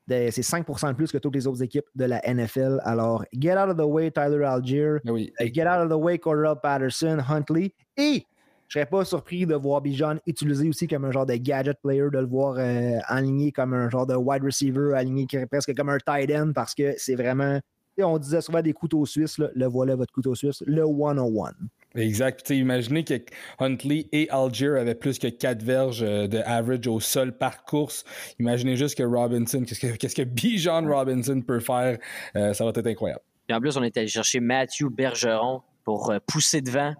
[0.09, 2.80] C'est 5% de plus que toutes les autres équipes de la NFL.
[2.84, 4.99] Alors, get out of the way, Tyler Algier.
[5.40, 7.74] Get out of the way, Cordell Patterson, Huntley.
[7.97, 8.24] Et
[8.68, 12.09] je serais pas surpris de voir Bijan utilisé aussi comme un genre de gadget player,
[12.12, 15.99] de le voir euh, aligné comme un genre de wide receiver, aligné presque comme un
[15.99, 17.61] tight end parce que c'est vraiment.
[17.99, 21.53] On disait souvent des couteaux suisses, le voilà votre couteau suisse, le 101.
[21.94, 22.51] Exact.
[22.51, 23.14] imaginez que
[23.59, 28.05] Huntley et Algier avaient plus que 4 verges euh, de average au sol par course.
[28.38, 31.97] Imaginez juste que Robinson, qu'est-ce que, qu'est-ce que Bijan Robinson peut faire.
[32.36, 33.22] Euh, ça va être incroyable.
[33.49, 36.94] Et en plus, on est allé chercher Matthew Bergeron pour pousser devant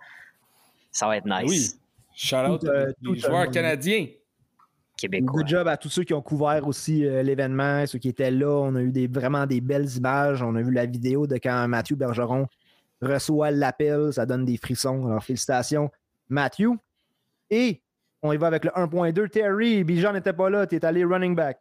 [0.97, 1.51] ça va être nice.
[1.51, 1.80] Oui.
[2.14, 4.07] Shout out euh, joueurs canadiens.
[4.97, 5.42] Québécois.
[5.42, 8.49] Good job à tous ceux qui ont couvert aussi euh, l'événement, ceux qui étaient là.
[8.49, 10.42] On a eu des, vraiment des belles images.
[10.42, 12.47] On a vu la vidéo de quand Mathieu Bergeron
[13.03, 14.12] reçoit l'appel.
[14.12, 15.07] Ça donne des frissons.
[15.07, 15.90] Alors, félicitations,
[16.28, 16.70] Mathieu.
[17.51, 17.82] Et
[18.22, 19.28] on y va avec le 1.2.
[19.28, 20.66] Terry, Bijan n'était pas là.
[20.66, 21.61] Tu es allé running back.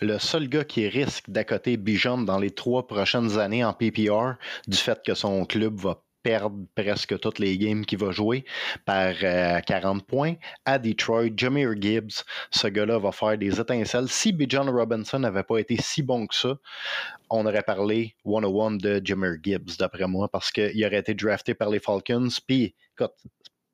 [0.00, 4.34] Le seul gars qui risque d'accoter Bijan dans les trois prochaines années en PPR,
[4.68, 8.44] du fait que son club va perdre presque toutes les games qu'il va jouer
[8.84, 10.34] par 40 euh, points.
[10.64, 14.08] À Detroit, Jameer Gibbs, ce gars-là va faire des étincelles.
[14.08, 16.56] Si Bijan Robinson n'avait pas été si bon que ça,
[17.30, 21.70] on aurait parlé 101 de Jameer Gibbs, d'après moi, parce qu'il aurait été drafté par
[21.70, 22.28] les Falcons.
[22.46, 23.14] Puis, écoute,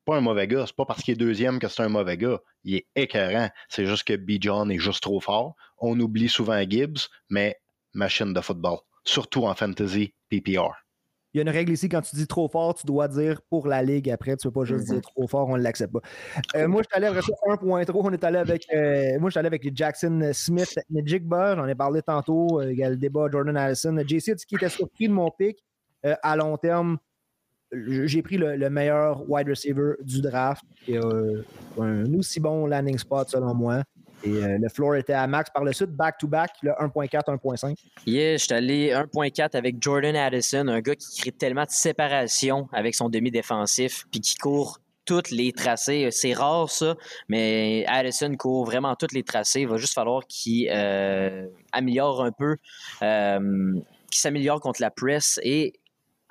[0.05, 0.65] pas un mauvais gars.
[0.67, 2.39] C'est pas parce qu'il est deuxième que c'est un mauvais gars.
[2.65, 3.49] Il est écœurant.
[3.69, 5.55] C'est juste que Bijan est juste trop fort.
[5.79, 7.57] On oublie souvent Gibbs, mais
[7.95, 8.79] machine de football.
[9.05, 10.84] Surtout en fantasy PPR
[11.35, 13.67] il y a une règle ici, quand tu dis trop fort, tu dois dire pour
[13.67, 14.37] la ligue après.
[14.37, 15.01] Tu ne peux pas juste dire mhm.
[15.01, 16.01] trop fort, on ne l'accepte pas.
[16.55, 17.91] Euh, moi, je suis allé avec 1.3.
[17.93, 18.67] On est allé avec.
[18.73, 21.57] Euh, moi, je suis allé avec les Jackson Smith Jigba.
[21.57, 22.61] J'en ai parlé tantôt.
[22.61, 23.99] Euh, il y a le débat Jordan Allison.
[24.07, 25.65] JC qu'il était surpris de mon pic
[26.05, 26.99] à long terme.
[27.73, 30.63] J'ai pris le, meilleur wide receiver du draft.
[30.87, 33.83] Et, un aussi bon landing spot, selon moi.
[34.25, 35.51] Et euh, le floor était à max.
[35.51, 37.77] Par le sud, back-to-back, le 1.4, 1.5.
[38.07, 42.69] Yeah, je suis allé 1.4 avec Jordan Addison, un gars qui crée tellement de séparation
[42.73, 46.09] avec son demi-défensif, puis qui court toutes les tracés.
[46.11, 46.97] C'est rare ça,
[47.29, 49.61] mais Addison court vraiment toutes les tracés.
[49.61, 52.57] Il va juste falloir qu'il euh, améliore un peu,
[53.03, 53.75] euh,
[54.11, 55.75] qu'il s'améliore contre la presse et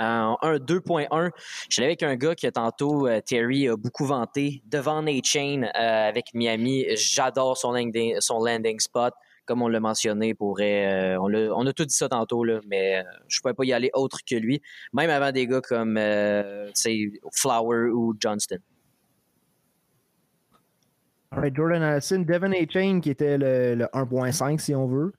[0.03, 1.31] en 2.1.
[1.69, 5.63] Je suis avec un gars que tantôt euh, Terry a beaucoup vanté, devant Nate Chain
[5.63, 6.85] euh, avec Miami.
[6.95, 9.13] J'adore son landing, spot.
[9.45, 11.17] comme on l'a mentionné, pourrait.
[11.17, 13.89] on, a, on a tout dit ça tantôt, mais je ne pouvais pas y aller
[13.93, 14.61] autre que lui,
[14.93, 15.99] même avant des gars comme
[17.33, 18.59] Flower ou Johnston.
[21.53, 22.65] Jordan Allison, Devin A.
[22.69, 25.13] Chain qui était le, 1.5 si on veut.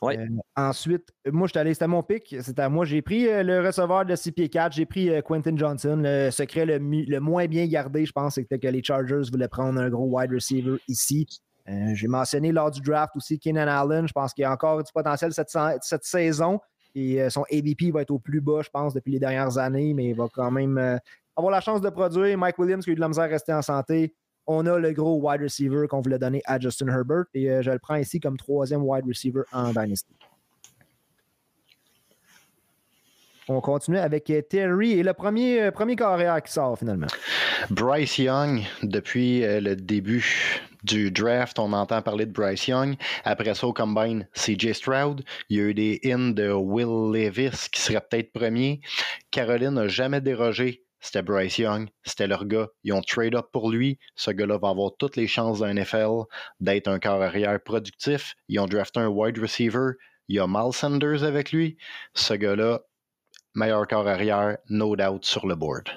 [0.00, 0.18] Ouais.
[0.54, 2.36] ensuite, moi, je allé, c'était mon pic.
[2.40, 2.84] C'était à moi.
[2.84, 4.72] J'ai pris le receveur de 6 pieds 4.
[4.72, 6.00] J'ai pris Quentin Johnson.
[6.02, 9.88] Le secret le, moins bien gardé, je pense, c'était que les Chargers voulaient prendre un
[9.88, 11.26] gros wide receiver ici.
[11.68, 14.08] Euh, j'ai mentionné lors du draft aussi Keenan Allen.
[14.08, 16.60] Je pense qu'il y a encore du potentiel cette, saison.
[16.94, 19.92] Et euh, son ADP va être au plus bas, je pense, depuis les dernières années,
[19.92, 20.96] mais il va quand même euh,
[21.36, 22.38] avoir la chance de produire.
[22.38, 24.14] Mike Williams qui a eu de la misère à rester en santé.
[24.50, 27.24] On a le gros wide receiver qu'on voulait donner à Justin Herbert.
[27.34, 30.14] Et je le prends ici comme troisième wide receiver en Dynasty.
[33.50, 37.06] On continue avec Terry et le premier, premier carrière qui sort finalement.
[37.70, 42.96] Bryce Young, depuis le début du draft, on entend parler de Bryce Young.
[43.24, 45.24] Après ça, au combine, CJ Stroud.
[45.50, 48.80] Il y a eu des in de Will Levis qui serait peut-être premier.
[49.30, 50.84] Caroline n'a jamais dérogé.
[51.00, 52.68] C'était Bryce Young, c'était leur gars.
[52.82, 53.98] Ils ont trade up pour lui.
[54.16, 56.24] Ce gars-là va avoir toutes les chances d'un NFL
[56.60, 58.34] d'être un corps arrière productif.
[58.48, 59.92] Ils ont drafté un wide receiver.
[60.28, 61.76] Il y a Mal Sanders avec lui.
[62.14, 62.80] Ce gars-là,
[63.54, 65.88] meilleur corps arrière, no doubt sur le board.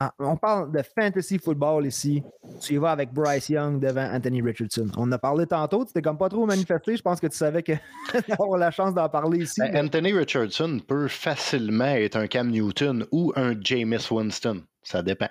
[0.00, 2.22] Ah, on parle de fantasy football ici.
[2.60, 4.88] Tu y vas avec Bryce Young devant Anthony Richardson.
[4.96, 6.96] On en a parlé tantôt, tu t'es comme pas trop manifesté.
[6.96, 7.72] Je pense que tu savais que
[8.30, 9.60] avoir la chance d'en parler ici.
[9.60, 14.62] Ben, Anthony Richardson peut facilement être un Cam Newton ou un Jameis Winston.
[14.84, 15.30] Ça dépend.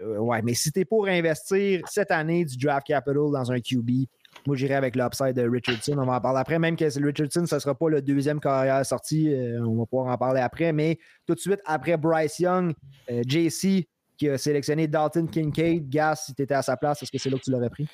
[0.00, 3.60] Euh, ouais, mais si tu es pour investir cette année du draft capital dans un
[3.60, 4.06] QB,
[4.46, 5.96] moi, j'irai avec l'upside de Richardson.
[5.98, 6.58] On va en parler après.
[6.58, 9.32] Même que Richardson, ce ne sera pas le deuxième carrière sorti.
[9.32, 10.72] Euh, on va pouvoir en parler après.
[10.72, 12.74] Mais tout de suite, après Bryce Young,
[13.10, 17.12] euh, JC qui a sélectionné Dalton Kincaid, Gas, si tu étais à sa place, est-ce
[17.12, 17.86] que c'est là que tu l'aurais pris?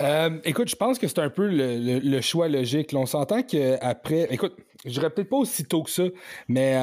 [0.00, 2.90] Euh, écoute, je pense que c'est un peu le, choix logique.
[2.94, 4.26] on s'entend qu'après.
[4.30, 6.04] Écoute, je dirais peut-être pas aussi tôt que ça,
[6.48, 6.76] mais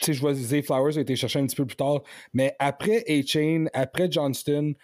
[0.00, 2.02] sais, je vois Zay Flowers a été cherché un petit peu plus tard.
[2.34, 4.74] Mais après A-Chain, après Johnston,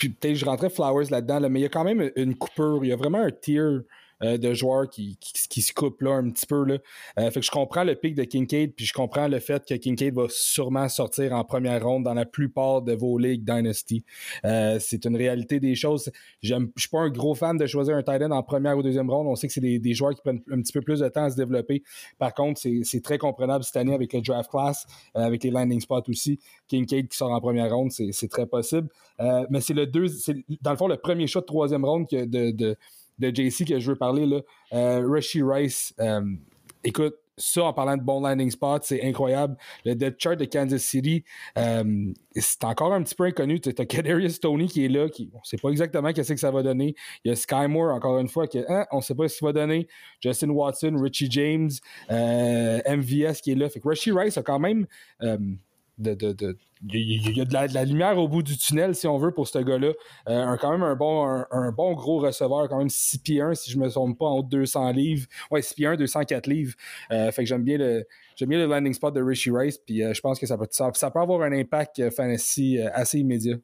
[0.00, 2.80] puis peut-être je rentrais Flowers là-dedans, mais il y a quand même une coupure.
[2.84, 3.80] Il y a vraiment un tier
[4.22, 6.64] euh, de joueurs qui, qui, se coupent là un petit peu.
[6.64, 6.78] Là.
[7.18, 9.74] Euh, fait que je comprends le pic de Kincaid, puis je comprends le fait que
[9.74, 14.04] Kincaid va sûrement sortir en première ronde dans la plupart de vos ligues Dynasty.
[14.44, 16.10] Euh, c'est une réalité des choses.
[16.42, 19.10] Je suis pas un gros fan de choisir un tight end en première ou deuxième
[19.10, 19.26] ronde.
[19.26, 21.24] On sait que c'est des, des, joueurs qui prennent un petit peu plus de temps
[21.24, 21.82] à se développer.
[22.18, 26.08] Par contre, c'est très comprenable cette année avec le draft class, avec les landing spots
[26.08, 26.38] aussi.
[26.68, 28.88] Kincaid qui sort en première ronde, c'est très possible.
[29.48, 30.06] mais c'est le deux,
[30.60, 32.76] dans le fond le premier shot de troisième ronde que de, de
[33.20, 34.40] de JC que je veux parler, là,
[34.72, 36.22] euh, Rice, euh,
[36.82, 39.56] écoute, ça, en parlant de bon landing spot, c'est incroyable.
[39.86, 41.24] Le depth chart de Kansas City,
[41.56, 43.60] euh, c'est encore un petit peu inconnu.
[43.60, 46.38] Tu as Kadarius Tony qui est là, qui, on ne sait pas exactement qu'est-ce que
[46.38, 46.94] ça va donner.
[47.24, 49.38] Il y a Sky Moore, encore une fois, qui hein, on ne sait pas ce
[49.38, 49.88] qu'il va donner.
[50.22, 51.70] Justin Watson, Richie James,
[52.10, 53.70] MVS qui est là.
[53.70, 54.86] Fait que Rice a quand même
[56.00, 59.46] de, il y a de la, lumière au bout du tunnel, si on veut, pour
[59.46, 59.92] ce gars-là.
[60.28, 63.70] Euh, quand même un bon, un, bon gros receveur, quand même 6 pieds 1, si
[63.70, 65.26] je ne me trompe pas, en haut de 200 livres.
[65.50, 66.74] Ouais, 6 pieds 1, 204 livres.
[67.10, 68.06] Euh, fait que j'aime bien le.
[68.40, 70.90] Bien le landing spot de Richie Rice, puis euh, je pense que ça peut, ça,
[70.94, 73.56] ça, peut avoir un impact fantasy assez immédiat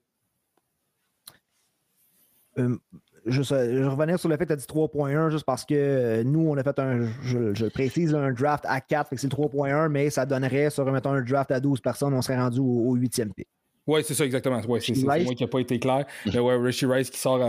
[3.26, 6.24] je vais revenir sur le fait que tu as dit 3.1 juste parce que euh,
[6.24, 9.88] nous, on a fait un, je, précise, un draft à 4, fait que c'est 3.1,
[9.88, 13.32] mais ça donnerait, sur remettant un draft à 12 personnes, on serait rendu au, 8e
[13.32, 13.48] pick.
[13.86, 14.60] Oui, c'est ça, exactement.
[14.62, 16.06] Ouais, c'est moi qui n'a pas été clair.
[16.26, 17.40] Mais ouais, Rice qui sort.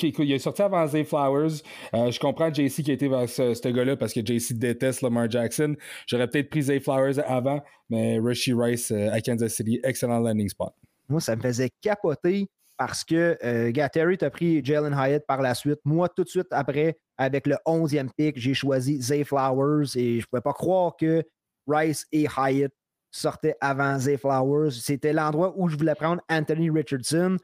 [0.00, 1.62] il est sorti avant Zay Flowers.
[1.94, 5.28] Euh, je comprends JC qui a été vers ce, gars-là parce que JC déteste Lamar
[5.28, 5.74] Jackson.
[6.06, 10.48] J'aurais peut-être pris Zay Flowers avant, mais Rishi Rice euh, à Kansas City, excellent landing
[10.48, 10.72] spot.
[11.08, 12.46] Moi, ça me faisait capoter
[12.80, 15.80] parce que euh, Terry t'a pris Jalen Hyatt par la suite.
[15.84, 20.20] Moi, tout de suite après, avec le 11e pick, j'ai choisi Zay Flowers et je
[20.20, 21.22] ne pouvais pas croire que
[21.66, 22.72] Rice et Hyatt
[23.10, 24.70] sortaient avant Zay Flowers.
[24.70, 27.36] C'était l'endroit où je voulais prendre Anthony Richardson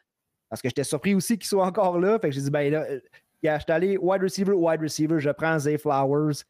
[0.48, 2.18] parce que j'étais surpris aussi qu'il soit encore là.
[2.18, 2.98] Fait que j'ai dit, ben là, euh,
[3.42, 6.44] je suis allé wide receiver, wide receiver, je prends Zay Flowers.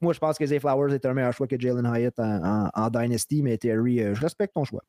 [0.00, 3.42] Moi, je pense que Zay Flowers est un meilleur choix que Jalen Hyatt en, Dynasty,
[3.42, 4.84] mais Terry, euh, je respecte ton choix.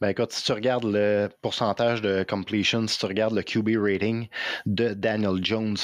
[0.00, 4.28] Ben écoute, si tu regardes le pourcentage de completion, si tu regardes le QB rating
[4.66, 5.76] de Daniel Jones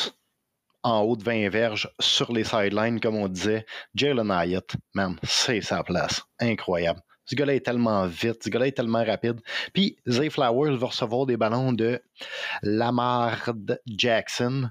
[0.82, 5.60] en haut de 20 verges sur les sidelines, comme on disait, Jalen Hyatt, man, c'est
[5.60, 6.22] sa place.
[6.40, 7.00] Incroyable.
[7.26, 9.40] Ce gars-là est tellement vite, ce gars-là est tellement rapide.
[9.72, 12.02] Puis Zay Flowers va recevoir des ballons de
[12.62, 13.50] Lamar
[13.86, 14.70] Jackson,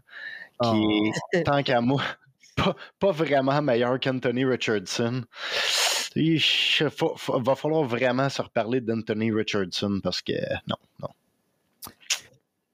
[0.61, 1.43] qui est, ah.
[1.43, 2.03] tant qu'à moi,
[2.57, 5.23] pas, pas vraiment meilleur qu'Anthony Richardson.
[6.15, 10.33] Il va falloir vraiment se reparler d'Anthony Richardson parce que
[10.67, 11.09] non, non.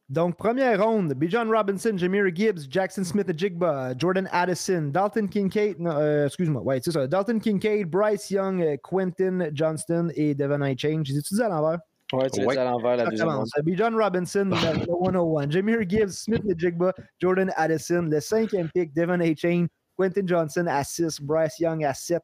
[0.07, 6.27] Donc, première ronde, Bijan Robinson, Jameer Gibbs, Jackson Smith Jigba, Jordan Addison, Dalton Kincaid, euh,
[6.27, 11.01] excuse-moi, ouais, c'est ça, Dalton Kincaid, Bryce Young, euh, Quentin Johnston et Devon Chain.
[11.03, 11.79] J'ai étudié à l'envers?
[12.13, 12.55] Ouais, tu ouais.
[12.55, 13.47] à l'envers la deuxième ronde.
[13.63, 19.65] Bijan Robinson, le 101, Jameer Gibbs, Smith Jigba, Jordan Addison, le cinquième pick, Devon Chain,
[19.97, 22.21] Quentin Johnson à 6, Bryce Young à 7, euh,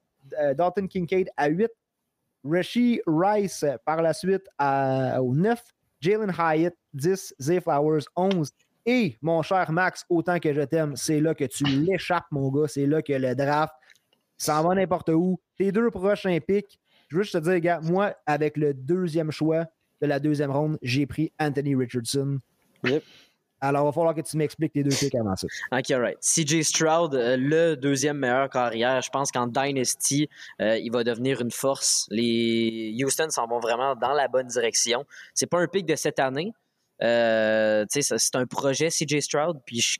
[0.55, 1.69] Dalton Kincaid à 8,
[2.43, 5.61] Rishi Rice par la suite à, au 9,
[5.99, 8.51] Jalen Hyatt, 10, Zay Flowers, 11.
[8.85, 12.67] Et mon cher Max, autant que je t'aime, c'est là que tu l'échappes, mon gars.
[12.67, 13.73] C'est là que le draft
[14.37, 15.39] s'en va n'importe où.
[15.57, 19.65] Tes deux prochains picks, je veux juste te dire, gars, moi, avec le deuxième choix
[20.01, 22.39] de la deuxième ronde, j'ai pris Anthony Richardson.
[22.83, 23.03] Yep.
[23.63, 25.45] Alors, il va falloir que tu m'expliques les deux picks avant ça.
[25.71, 26.17] OK, right.
[26.19, 30.27] CJ Stroud, euh, le deuxième meilleur carrière, je pense qu'en Dynasty,
[30.59, 32.07] euh, il va devenir une force.
[32.09, 35.05] Les Houston s'en vont vraiment dans la bonne direction.
[35.35, 36.53] C'est pas un pick de cette année.
[37.03, 39.59] Euh, c'est un projet CJ Stroud.
[39.63, 39.97] Puis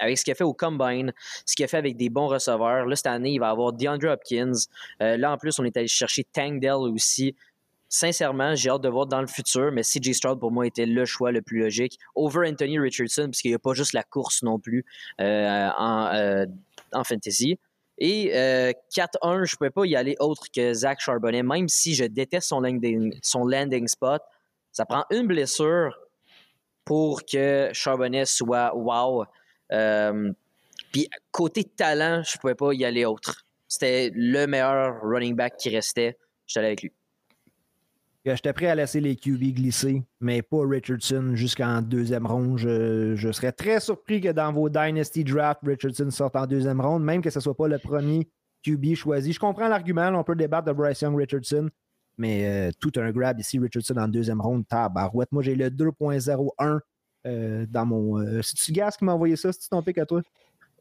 [0.00, 1.12] avec ce qu'il a fait au Combine,
[1.46, 4.08] ce qu'il a fait avec des bons receveurs, là, cette année, il va avoir DeAndre
[4.08, 4.52] Hopkins.
[4.98, 7.36] là, en plus, on est allé chercher Tank Dell aussi
[7.88, 11.04] sincèrement, j'ai hâte de voir dans le futur, mais CJ Stroud, pour moi, était le
[11.04, 11.98] choix le plus logique.
[12.14, 14.84] Over Anthony Richardson, puisqu'il n'y a pas juste la course non plus
[15.20, 16.46] euh, en, euh,
[16.92, 17.58] en, fantasy.
[17.98, 18.72] Et 4-1, euh,
[19.44, 22.60] je ne pouvais pas y aller autre que Zach Charbonnet, même si je déteste son
[22.60, 24.22] landing, son landing spot.
[24.72, 25.96] Ça prend une blessure
[26.84, 29.24] pour que Charbonnet soit wow.
[30.92, 33.44] Puis côté talent, je ne pouvais pas y aller autre.
[33.68, 36.18] C'était le meilleur running back qui restait.
[36.46, 36.92] J'étais allé avec lui.
[38.34, 42.58] J'étais prêt à laisser les QB glisser, mais pas Richardson jusqu'en deuxième ronde.
[42.58, 47.22] Je, serais très surpris que dans vos Dynasty Draft, Richardson sorte en deuxième ronde, même
[47.22, 48.28] que ce ne soit pas le premier
[48.64, 49.32] QB choisi.
[49.32, 51.70] Je comprends l'argument, on peut débattre de Bryce Young Richardson,
[52.18, 55.30] mais euh, tout un grab ici, Richardson en deuxième ronde, tabarouette.
[55.30, 56.80] Moi, j'ai le 2.01
[57.26, 58.18] euh, dans mon.
[58.18, 59.52] Euh, C'est-tu Gas qui m'a envoyé ça?
[59.52, 60.20] C'est ton pic à toi?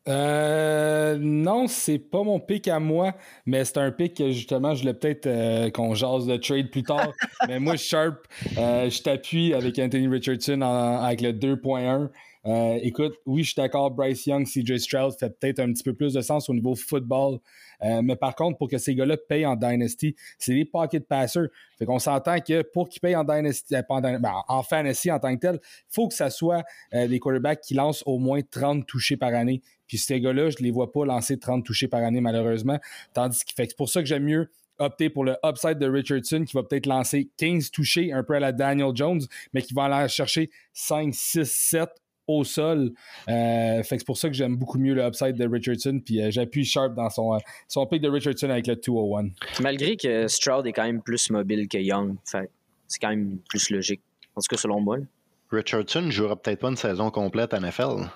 [0.08, 4.82] Euh, non, c'est pas mon pic à moi, mais c'est un pic que justement, je
[4.82, 7.12] voulais peut-être euh, qu'on jase de trade plus tard.
[7.48, 8.28] mais moi, Sharp,
[8.58, 12.10] euh, je t'appuie avec Anthony Richardson avec le 2.1.
[12.48, 15.96] Euh, écoute, oui, je suis d'accord, Bryce Young, CJ Stroud fait peut-être un petit peu
[15.96, 17.40] plus de sens au niveau football.
[17.84, 21.48] Euh, mais par contre, pour que ces gars-là payent en Dynasty, c'est des pocket passers.
[21.80, 25.36] Fait qu'on s'entend que pour qu'ils payent en Dynasty, euh, ben, en Fantasy en tant
[25.36, 29.18] que tel, il faut que ça soit des quarterbacks qui lancent au moins 30 touchés
[29.18, 29.62] par année.
[29.88, 32.80] Puis ces gars-là, je les vois pas lancer 30 touchés par année, malheureusement.
[33.14, 36.54] Tandis que c'est pour ça que j'aime mieux opter pour le upside de Richardson qui
[36.54, 39.22] va peut-être lancer 15 touchés, un peu à la Daniel Jones,
[39.54, 41.90] mais qui va aller chercher 5, 6, 7
[42.28, 42.92] au sol.
[43.30, 46.02] Euh, fait c'est pour ça que j'aime beaucoup mieux le upside de Richardson.
[46.04, 49.30] Puis euh, j'appuie Sharp dans son, euh, son pick de Richardson avec le 201.
[49.62, 52.16] Malgré que Stroud est quand même plus mobile que Young.
[52.24, 54.02] C'est quand même plus logique.
[54.36, 54.98] En tout cas, selon moi.
[55.52, 58.10] Richardson jouera peut-être pas une saison complète à NFL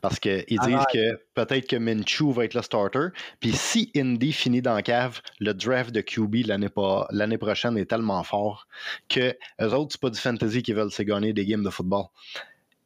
[0.00, 3.08] parce qu'ils disent que peut-être que Minshew va être le starter.
[3.40, 8.22] Puis si Indy finit dans la cave, le draft de QB l'année prochaine est tellement
[8.22, 8.66] fort
[9.08, 12.06] que eux autres, c'est pas du fantasy qui veulent se gagner des games de football.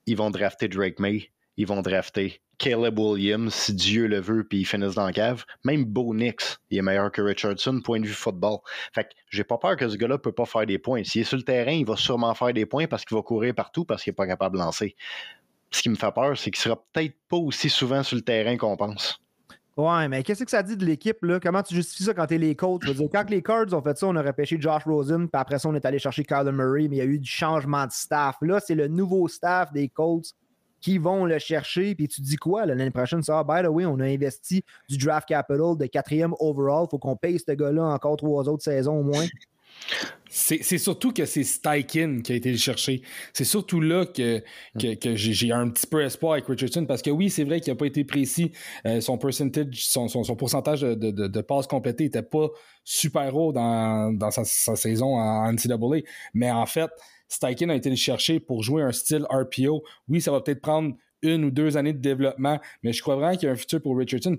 [0.07, 4.61] Ils vont drafter Drake May, ils vont drafter Caleb Williams, si Dieu le veut, puis
[4.61, 5.45] ils finissent dans la cave.
[5.65, 8.59] Même Bo Nix, il est meilleur que Richardson, point de vue football.
[8.93, 11.05] Fait que j'ai pas peur que ce gars-là peut pas faire des points.
[11.05, 13.55] S'il est sur le terrain, il va sûrement faire des points parce qu'il va courir
[13.55, 14.97] partout parce qu'il est pas capable de lancer.
[15.71, 18.57] Ce qui me fait peur, c'est qu'il sera peut-être pas aussi souvent sur le terrain
[18.57, 19.21] qu'on pense.
[19.77, 21.39] Ouais, mais qu'est-ce que ça dit de l'équipe, là?
[21.39, 24.17] Comment tu justifies ça quand t'es les dire, quand les Cards ont fait ça, on
[24.17, 26.99] a repêché Josh Rosen, puis après ça, on est allé chercher Kyler Murray, mais il
[26.99, 28.37] y a eu du changement de staff.
[28.41, 30.35] Là, c'est le nouveau staff des Colts
[30.81, 33.23] qui vont le chercher, puis tu dis quoi l'année prochaine?
[33.23, 36.99] Ça, ah, by the way, on a investi du draft capital de quatrième overall, faut
[36.99, 39.27] qu'on paye ce gars-là encore trois autres saisons au moins.
[40.31, 43.03] C'est surtout que c'est Steichen qui a été le chercher.
[43.33, 44.43] C'est surtout là que,
[44.79, 47.79] que, j'ai un petit peu espoir avec Richardson parce que oui, c'est vrai qu'il n'a
[47.79, 48.53] pas été précis.
[48.85, 52.49] Euh, son percentage, son, son, pourcentage de, de, de passes complétées n'était pas
[52.85, 56.03] super haut dans, dans sa, saison en NCAA.
[56.35, 56.91] Mais en fait,
[57.29, 59.85] Steichen a été le pour jouer un style RPO.
[60.09, 63.37] Oui, ça va peut-être prendre une ou deux années de développement, mais je crois vraiment
[63.37, 64.37] qu'il y a un futur pour Richardson.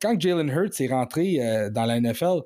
[0.00, 2.42] quand Jalen Hurts est rentré euh, dans la NFL,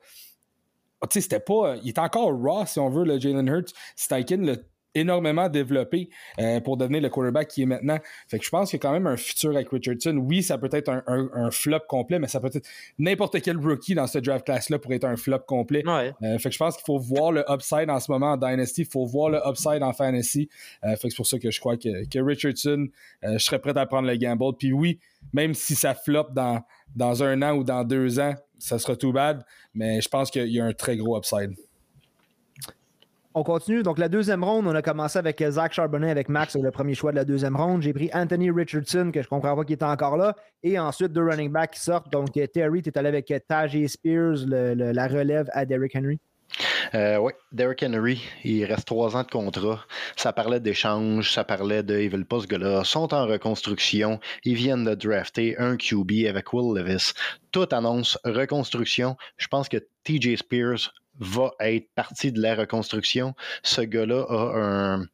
[1.11, 1.77] c'était pas.
[1.83, 3.73] Il est encore raw, si on veut, le Jalen Hurts.
[3.95, 4.57] Steichen l'a
[4.97, 7.99] énormément développé euh, pour devenir le quarterback qui est maintenant.
[8.29, 10.17] Fait que je pense qu'il y a quand même un futur avec Richardson.
[10.17, 12.67] Oui, ça peut être un, flop complet, mais ça peut être
[12.99, 15.85] n'importe quel rookie dans ce draft class-là pourrait être un flop complet.
[15.87, 18.83] Euh, fait que je pense qu'il faut voir le upside en ce moment en Dynasty.
[18.83, 20.49] Il faut voir le upside en Fantasy.
[20.83, 22.89] fait que c'est pour ça que je crois que, que Richardson,
[23.23, 24.57] je serais prêt à prendre le gamble.
[24.59, 24.99] Puis oui,
[25.33, 26.63] même si ça flop dans,
[26.95, 29.45] dans un an ou dans deux ans, ça sera tout bad,
[29.75, 31.55] mais je pense qu'il y a un très gros upside.
[33.39, 33.83] On continue.
[33.83, 37.11] Donc, la deuxième ronde, on a commencé avec Zach Charbonnet avec Max, le premier choix
[37.11, 37.83] de la deuxième ronde.
[37.83, 40.35] J'ai pris Anthony Richardson, que je ne comprends pas qu'il était encore là.
[40.63, 42.11] Et ensuite, deux running backs qui sortent.
[42.11, 46.19] Donc, Terry, tu es allé avec Tajay Spears, la relève à Derrick Henry.
[46.95, 49.85] Euh, oui, Derrick Henry, il reste trois ans de contrat.
[50.17, 52.01] Ça parlait d'échanges, ça parlait de.
[52.01, 52.85] Ils veulent pas ce gars-là.
[52.85, 54.19] sont en reconstruction.
[54.45, 57.13] Ils viennent de drafter un QB avec Will Levis.
[57.53, 59.19] Tout annonce reconstruction.
[59.37, 63.35] Je pense que TJ Spears va être partie de la reconstruction.
[63.63, 65.07] Ce gars-là a un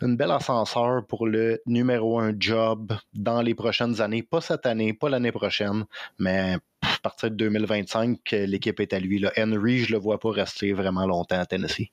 [0.00, 4.22] une belle ascenseur pour le numéro un job dans les prochaines années.
[4.22, 5.84] Pas cette année, pas l'année prochaine,
[6.18, 9.24] mais à partir de 2025, l'équipe est à lui.
[9.36, 11.90] Henry, je le vois pas rester vraiment longtemps à Tennessee.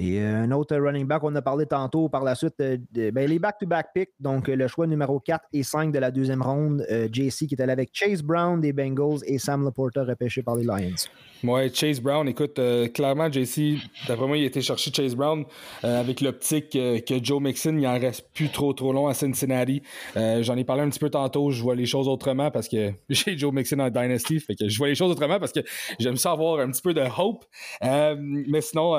[0.00, 3.28] Et euh, un autre running back, on a parlé tantôt par la suite, euh, ben,
[3.28, 6.86] les back-to-back picks, donc euh, le choix numéro 4 et 5 de la deuxième ronde,
[7.12, 10.62] JC qui est allé avec Chase Brown des Bengals et Sam Laporta repêché par les
[10.62, 10.94] Lions.
[11.42, 12.60] Ouais, Chase Brown, écoute,
[12.94, 15.44] clairement, JC, d'après moi, il a été chercher Chase Brown
[15.82, 19.82] avec l'optique que Joe Mixon, il en reste plus trop trop long à Cincinnati.
[20.14, 23.36] J'en ai parlé un petit peu tantôt, je vois les choses autrement parce que j'ai
[23.36, 25.60] Joe Mixon en Dynasty, fait que je vois les choses autrement parce que
[25.98, 27.44] j'aime ça avoir un petit peu de hope.
[27.82, 28.94] mais sinon,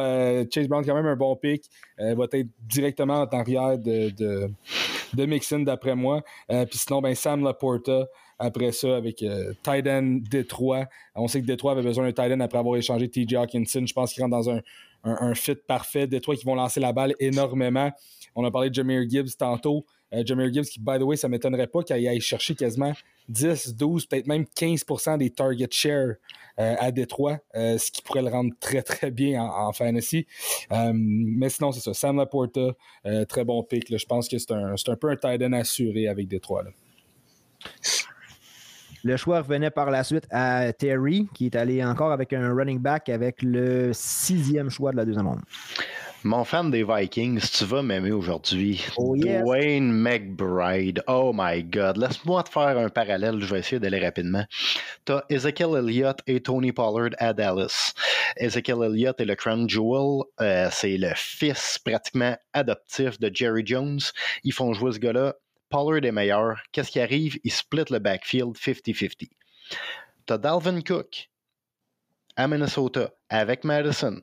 [0.49, 1.65] Chase Brown, quand même un bon pick.
[1.97, 4.49] Elle va être directement en arrière de, de,
[5.13, 6.23] de Mixon, d'après moi.
[6.51, 8.07] Euh, puis sinon, ben, Sam Laporta,
[8.39, 10.85] après ça, avec euh, Titan Détroit.
[11.15, 13.85] On sait que Détroit avait besoin d'un Titan après avoir échangé TJ Hawkinson.
[13.85, 14.61] Je pense qu'il rentre dans un,
[15.03, 16.07] un, fit parfait.
[16.07, 17.91] Détroit qui vont lancer la balle énormément.
[18.35, 19.85] On a parlé de Jameer Gibbs tantôt.
[20.13, 22.93] Euh, Jameer Gibbs, qui, by the way, ça ne m'étonnerait pas qu'il aille chercher quasiment
[23.29, 26.15] 10, 12, peut-être même 15% des target share
[26.59, 30.27] euh, à Détroit, euh, ce qui pourrait le rendre très, très bien en, fantasy.
[30.69, 31.93] mais sinon, c'est ça.
[31.93, 32.73] Sam Laporta,
[33.27, 33.95] très bon pick.
[33.95, 36.63] Je pense que c'est un, un, peu un tight end assuré avec Détroit.
[39.03, 42.79] Le choix revenait par la suite à Terry, qui est allé encore avec un running
[42.79, 45.41] back avec le sixième choix de la deuxième ronde.
[46.25, 48.83] Mon fan des Vikings, tu vas m'aimer aujourd'hui.
[48.97, 51.01] Oh, Dwayne McBride.
[51.07, 51.95] Oh my God.
[51.95, 53.39] Laisse-moi te faire un parallèle.
[53.39, 54.43] Je vais essayer d'aller rapidement.
[55.05, 57.93] Tu as Ezekiel Elliott et Tony Pollard à Dallas.
[58.35, 60.25] Ezekiel Elliott est le crown jewel.
[60.41, 64.01] Euh, c'est le fils pratiquement adoptif de Jerry Jones.
[64.43, 65.35] Ils font jouer ce gars-là.
[65.69, 66.61] Pollard est meilleur.
[66.73, 67.39] Qu'est-ce qui arrive?
[67.45, 69.29] Ils split le backfield 50-50.
[70.27, 71.29] Tu as Dalvin Cook
[72.35, 74.21] à Minnesota avec Madison.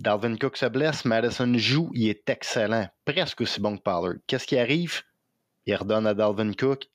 [0.00, 4.14] Dalvin Cook se blesse, Madison joue, il est excellent, presque aussi bon que Pollard.
[4.26, 5.02] Qu'est-ce qui arrive?
[5.66, 6.86] Il redonne à Dalvin Cook.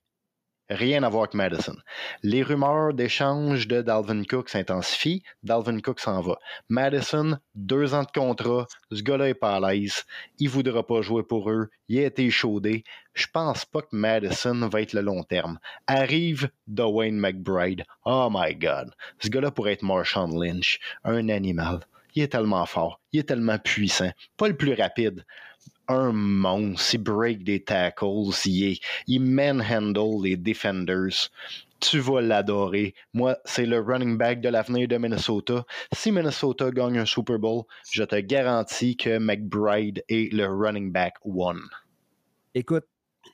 [0.72, 1.76] Rien à voir avec Madison.
[2.24, 5.22] Les rumeurs d'échange de Dalvin Cook s'intensifient.
[5.43, 6.39] Dalvin Cook s'en va.
[6.68, 8.66] Madison, deux ans de contrat.
[8.91, 10.03] Ce gars-là est pas à l'aise.
[10.39, 11.70] Il voudra pas jouer pour eux.
[11.88, 12.84] Il a été chaudé.
[13.14, 15.60] Je pense pas que Madison va être le long terme.
[15.86, 17.84] Arrive Dwayne McBride.
[18.03, 18.95] Oh my God.
[19.20, 20.80] Ce gars-là pourrait être Marshawn Lynch.
[21.03, 21.82] Un animal
[22.16, 24.09] il est tellement fort, il est tellement puissant.
[24.38, 25.26] Pas le plus rapide,
[25.88, 31.30] un monstre, il break des tackles, il, manhandle les defenders.
[31.82, 32.95] Tu vas l'adorer.
[33.13, 35.66] Moi, c'est le running back de l'avenir de Minnesota.
[35.93, 41.16] Si Minnesota gagne un Super Bowl, je te garantis que McBride est le running back
[41.26, 41.61] one.
[42.53, 42.86] Écoute,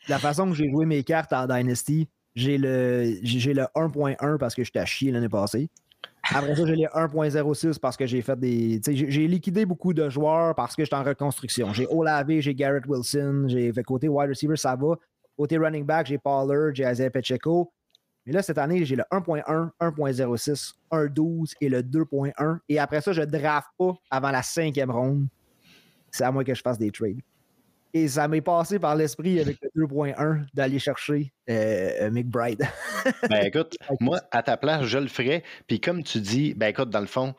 [0.08, 4.56] la façon que j'ai joué mes cartes en Dynasty, j'ai le, j'ai le 1.1 parce
[4.56, 5.70] que j'étais à chier l'année passée.
[6.24, 8.80] Après ça, j'ai les 1.06 parce que j'ai fait des.
[8.88, 11.74] J'ai liquidé beaucoup de joueurs parce que j'étais en reconstruction.
[11.74, 14.96] J'ai Olavé, j'ai Garrett Wilson, j'ai fait côté wide receiver, ça va.
[15.36, 17.72] Côté running back, j'ai Pollard, j'ai Isaiah Pacheco.
[18.26, 22.60] Mais là, cette année, j'ai le 1.1, 1.06, 1.12 et le 2.1.
[22.70, 25.28] Et après ça, je draft pas avant la cinquième ronde.
[26.12, 27.22] C'est à moi que je fasse des trades.
[27.94, 32.66] Et ça m'est passé par l'esprit avec le 2.1 d'aller chercher euh, McBride.
[33.30, 35.44] ben écoute, moi, à ta place, je le ferais.
[35.68, 37.36] Puis comme tu dis, ben écoute, dans le fond,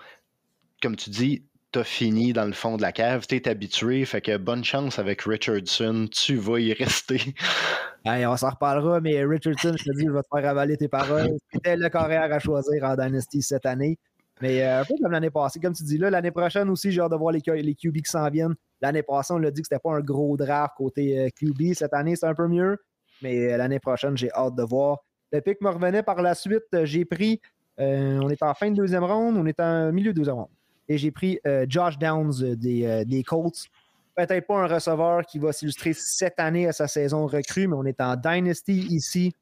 [0.83, 4.37] comme tu dis, t'as fini dans le fond de la cave, t'es habitué, fait que
[4.37, 7.35] bonne chance avec Richardson, tu vas y rester.
[8.05, 11.31] on s'en reparlera, mais Richardson, je te dis, je vais te faire avaler tes paroles.
[11.51, 13.99] C'était le carrière à choisir en Dynasty cette année.
[14.43, 17.01] Mais euh, un peu comme l'année passée, comme tu dis là, l'année prochaine aussi, j'ai
[17.01, 18.57] hâte de voir les, les QB qui s'en viennent.
[18.81, 21.75] L'année passée, on l'a dit que c'était pas un gros draft côté euh, QB.
[21.75, 22.77] Cette année, c'est un peu mieux.
[23.23, 24.99] Mais euh, l'année prochaine, j'ai hâte de voir.
[25.31, 26.65] Le pic me revenait par la suite.
[26.83, 27.41] J'ai pris,
[27.79, 30.51] on est en fin de deuxième ronde, on est en milieu de deuxième ronde.
[30.89, 33.67] Et j'ai pris Josh Downs des, des Colts.
[34.15, 37.87] Peut-être pas un receveur qui va s'illustrer cette année à sa saison recrue, mais on
[37.87, 39.33] est en Dynasty ici.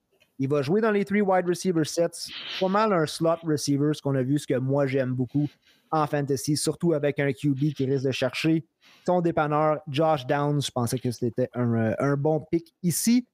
[0.41, 2.33] Il va jouer dans les three wide receiver sets.
[2.59, 5.47] Pas mal un slot receiver, ce qu'on a vu, ce que moi j'aime beaucoup
[5.91, 8.65] en fantasy, surtout avec un QB qui risque de chercher
[9.07, 10.63] son dépanneur Josh Downs.
[10.63, 13.27] Je pensais que c'était un, euh, bon pick ici.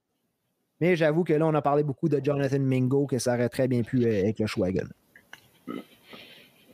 [0.80, 3.68] Mais j'avoue que là, on a parlé beaucoup de Jonathan Mingo, que ça aurait très
[3.68, 4.68] bien pu euh, être le choix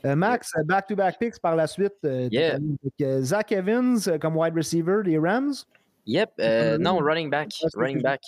[0.05, 1.95] Max, back-to-back picks par la suite.
[3.21, 5.53] Zach Evans comme wide receiver des Rams.
[6.07, 6.41] Yep.
[6.81, 7.51] non, running back.
[7.77, 8.23] Running back.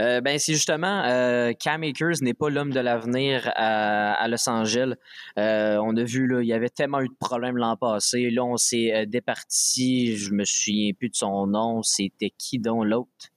[0.00, 4.94] Euh, ben, c'est justement euh, Cam Akers n'est pas l'homme de l'avenir à, Los Angeles.
[5.38, 8.30] Euh, on a vu, là, il y avait tellement eu de problèmes l'an passé.
[8.30, 10.16] Là, on s'est départi.
[10.16, 11.82] Je me souviens plus de son nom.
[11.82, 13.30] C'était qui donc l'autre?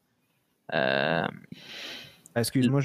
[2.36, 2.82] Excuse-moi,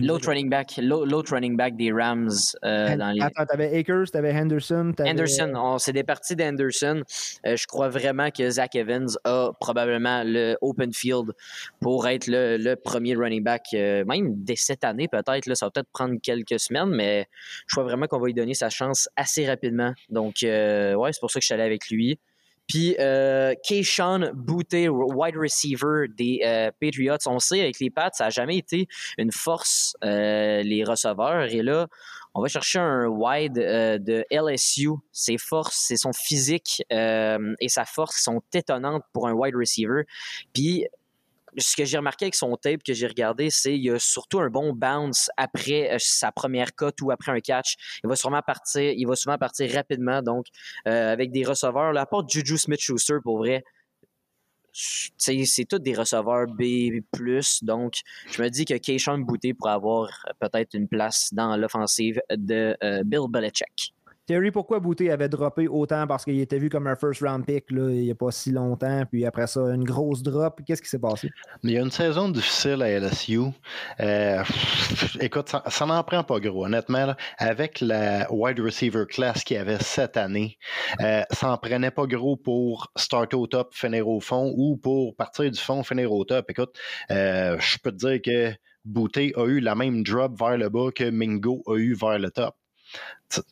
[0.00, 2.30] L'autre running back, l'autre running back des Rams
[2.64, 3.20] euh, dans les.
[3.20, 4.92] Attends, t'avais Akers, t'avais Henderson.
[5.00, 7.02] Henderson, on s'est départi d'Henderson.
[7.46, 11.32] Euh, je crois vraiment que Zach Evans a probablement le open field
[11.80, 15.52] pour être le, premier running back, euh, même dès cette année peut-être.
[15.54, 17.26] Ça va peut-être prendre quelques semaines, mais
[17.66, 19.92] je crois vraiment qu'on va lui donner sa chance assez rapidement.
[20.10, 22.18] Donc, ouais, c'est pour ça que je suis allé avec lui.
[22.66, 28.24] Puis euh, Keyshawn Boutte, wide receiver des euh, Patriots, on sait avec les Pats, ça
[28.24, 28.88] n'a jamais été
[29.18, 31.44] une force, euh, les receveurs.
[31.52, 31.86] Et là,
[32.34, 34.90] on va chercher un wide euh, de LSU.
[35.12, 40.02] Ses forces, son physique et sa force sont étonnantes pour un wide receiver.
[40.52, 40.86] Puis
[41.58, 44.40] ce que j'ai remarqué avec son tape que j'ai regardé, c'est qu'il y a surtout
[44.40, 47.76] un bon bounce après euh, sa première cote ou après un catch.
[48.04, 50.22] Il va sûrement partir, il va souvent partir rapidement.
[50.22, 50.46] Donc,
[50.86, 53.64] euh, avec des receveurs, à part Juju Smith-Schuster, pour vrai,
[54.72, 57.00] c'est tous des receveurs B+.
[57.62, 57.94] Donc,
[58.30, 63.02] je me dis que Keishon Boutte pourrait avoir peut-être une place dans l'offensive de euh,
[63.04, 63.95] Bill Belichick.
[64.26, 66.04] Terry, pourquoi Bouté avait droppé autant?
[66.08, 68.50] Parce qu'il était vu comme un first round pick là, il n'y a pas si
[68.50, 70.60] longtemps, puis après ça, une grosse drop.
[70.66, 71.30] Qu'est-ce qui s'est passé?
[71.62, 73.38] il y a une saison difficile à LSU.
[74.00, 74.42] Euh,
[75.20, 77.14] écoute, ça, n'en prend pas gros, honnêtement.
[77.38, 80.58] avec la wide receiver class qu'il y avait cette année,
[81.02, 85.14] euh, ça n'en prenait pas gros pour starter au top, finir au fond, ou pour
[85.14, 86.50] partir du fond, finir au top.
[86.50, 86.76] Écoute,
[87.12, 88.52] euh, je peux te dire que
[88.84, 92.30] Bouté a eu la même drop vers le bas que Mingo a eu vers le
[92.32, 92.56] top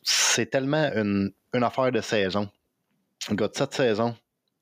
[0.03, 2.49] c'est tellement une, affaire de saison.
[3.31, 4.15] Gars, cette saison,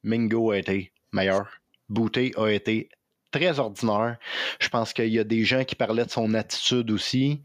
[0.03, 1.49] Mingo a été meilleur.
[1.89, 2.89] Bouté a été
[3.31, 4.17] très ordinaire.
[4.59, 7.41] Je pense qu'il y a des gens qui parlaient de son attitude aussi.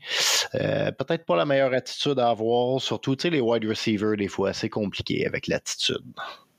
[0.55, 4.69] Euh, peut-être pas la meilleure attitude à avoir, surtout les wide receivers, des fois, c'est
[4.69, 6.05] compliqué avec l'attitude.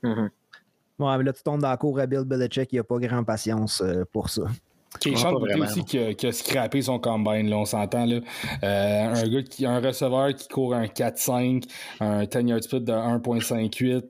[0.02, 0.30] Mm-hmm.
[0.98, 3.24] mais là, tu tombes dans la cour à Bill Belichick, il n'y a pas grand
[3.24, 4.42] patience euh, pour ça.
[4.98, 8.06] Keyshawn Boutte aussi qui a, qui a, scrappé son combine, là, on s'entend.
[8.06, 8.20] Là.
[8.64, 11.64] Euh, un gars qui un receveur qui court un 4-5,
[12.00, 14.02] un 10 yard split de 1.58.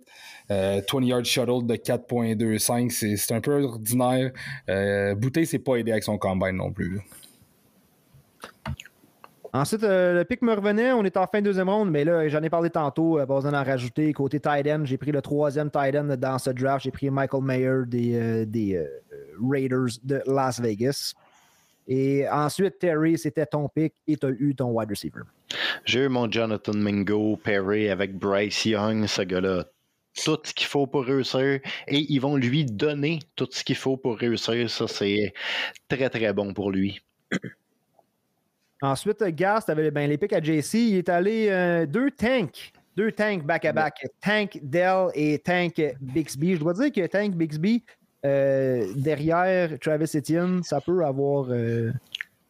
[0.49, 4.33] 20 euh, yard shuttle de 4.25, c'est un peu ordinaire.
[4.69, 7.01] Euh, Boutet s'est pas aidé avec son combine non plus.
[9.53, 10.93] Ensuite, euh, le pic me revenait.
[10.93, 13.17] On est en fin de deuxième ronde, mais là, j'en ai parlé tantôt.
[13.17, 14.13] pas besoin d'en rajouter.
[14.13, 16.85] Côté tight end, j'ai pris le troisième tight end dans ce draft.
[16.85, 18.87] J'ai pris Michael Mayer des, des
[19.41, 21.15] Raiders de Las Vegas.
[21.89, 25.23] Et ensuite, Terry, c'était ton pick et tu as eu ton wide receiver.
[25.85, 29.65] J'ai eu mon Jonathan Mingo, Perry avec Bryce Young, ce gars-là.
[30.25, 33.97] Tout ce qu'il faut pour réussir et ils vont lui donner tout ce qu'il faut
[33.97, 34.71] pour réussir.
[34.71, 35.33] Ça, c'est
[35.89, 37.01] très, très bon pour lui.
[38.83, 40.75] Ensuite, Gas, tu avais ben, les picks à JC.
[40.75, 42.73] Il est allé euh, deux tanks.
[42.97, 44.07] Deux tanks back-à-back.
[44.21, 46.55] Tank Dell et Tank Bixby.
[46.55, 47.85] Je dois dire que Tank Bixby,
[48.25, 51.93] euh, derrière Travis Etienne, ça peut avoir euh,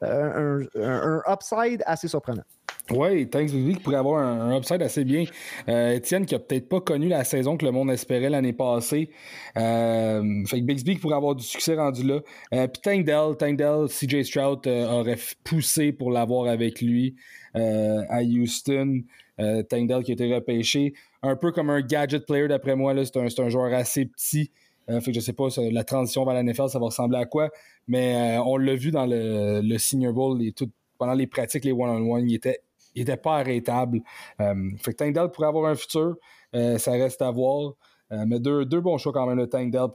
[0.02, 2.44] un, upside assez surprenant.
[2.90, 5.24] Oui, Bixby pourrait avoir un, upside assez bien.
[5.68, 9.10] Euh, Etienne qui a peut-être pas connu la saison que le monde espérait l'année passée.
[9.54, 12.20] fait que Bixby pourrait avoir du succès rendu là.
[12.50, 17.14] Puis Tank Dell, CJ Stroud aurait poussé pour l'avoir avec lui
[17.54, 19.02] à Houston.
[19.38, 20.94] Tank Dell qui a été repêché.
[21.22, 22.94] Un peu comme un gadget player d'après moi.
[23.04, 24.50] C'est un, un, joueur assez petit
[24.90, 27.26] euh, fait que je sais pas, la transition vers la NFL, ça va ressembler à
[27.26, 27.50] quoi.
[27.86, 31.72] Mais euh, on l'a vu dans le, le Senior Bowl tout, pendant les pratiques, les
[31.72, 32.60] one-on-one, il était,
[32.94, 34.00] il était pas arrêtable.
[34.40, 36.16] Euh, fait que Tank pourrait avoir un futur.
[36.52, 37.74] ça reste à voir.
[38.10, 39.88] mais deux, deux, bons choix quand même, le Tank Dell.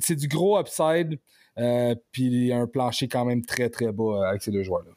[0.00, 1.18] C'est du gros upside,
[2.12, 4.92] puis un plancher quand même très très bas avec ces deux joueurs-là.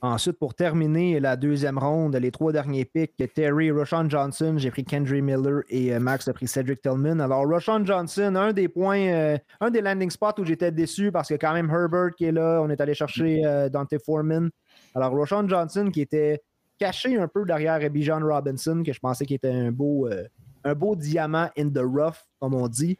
[0.00, 4.84] Ensuite, pour terminer la deuxième ronde, les trois derniers picks, Terry, Roshan Johnson, j'ai pris
[4.84, 7.18] Kendry Miller et euh, Max a pris Cedric Tillman.
[7.18, 11.28] Alors, Roshan Johnson, un des points, euh, un des landing spots où j'étais déçu parce
[11.28, 14.50] que quand même Herbert qui est là, on est allé chercher euh, Dante Foreman.
[14.94, 16.42] Alors, Roshan Johnson qui était
[16.78, 20.08] caché un peu derrière Bijan Robinson, que je pensais qu'il était un beau,
[20.64, 22.98] un beau diamant in the rough, comme on dit.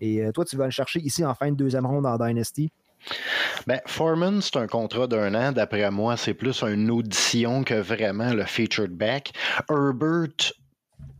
[0.00, 2.72] Et toi, tu vas le chercher ici en fin de deuxième ronde en Dynasty.
[3.66, 5.52] Ben, Foreman, c'est un contrat d'un an.
[5.52, 9.32] D'après moi, c'est plus une audition que vraiment le featured back.
[9.68, 10.52] Herbert,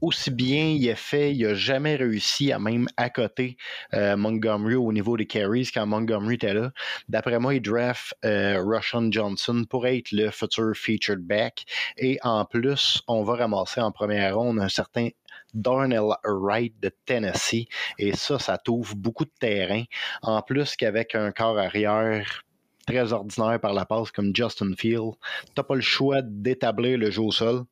[0.00, 3.56] aussi bien il est fait, il n'a jamais réussi à même accoter
[3.94, 6.72] euh, Montgomery au niveau des carries quand Montgomery était là.
[7.08, 8.80] D'après moi, il draft euh,
[9.10, 11.64] Johnson pour être le futur featured back.
[11.96, 15.08] Et en plus, on va ramasser en première ronde un certain
[15.54, 17.66] Darnell Wright de Tennessee.
[17.98, 19.84] Et ça, ça t'ouvre beaucoup de terrain.
[20.22, 22.44] En plus qu'avec un corps arrière
[22.86, 25.12] très ordinaire par la passe comme Justin Field,
[25.54, 27.64] t'as pas le choix d'établir le jeu au sol.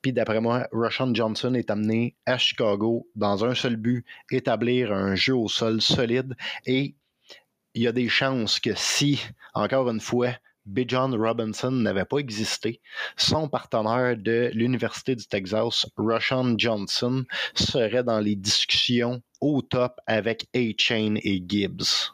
[0.00, 5.14] Puis d'après moi, Rushan Johnson est amené à Chicago dans un seul but, établir un
[5.14, 6.34] jeu au sol solide.
[6.66, 6.94] Et
[7.74, 9.22] il y a des chances que si,
[9.54, 10.32] encore une fois,
[10.64, 10.80] B.
[10.86, 12.80] John Robinson n'avait pas existé,
[13.16, 20.46] son partenaire de l'Université du Texas, Rushan Johnson, serait dans les discussions au top avec
[20.54, 22.12] A-Chain et Gibbs.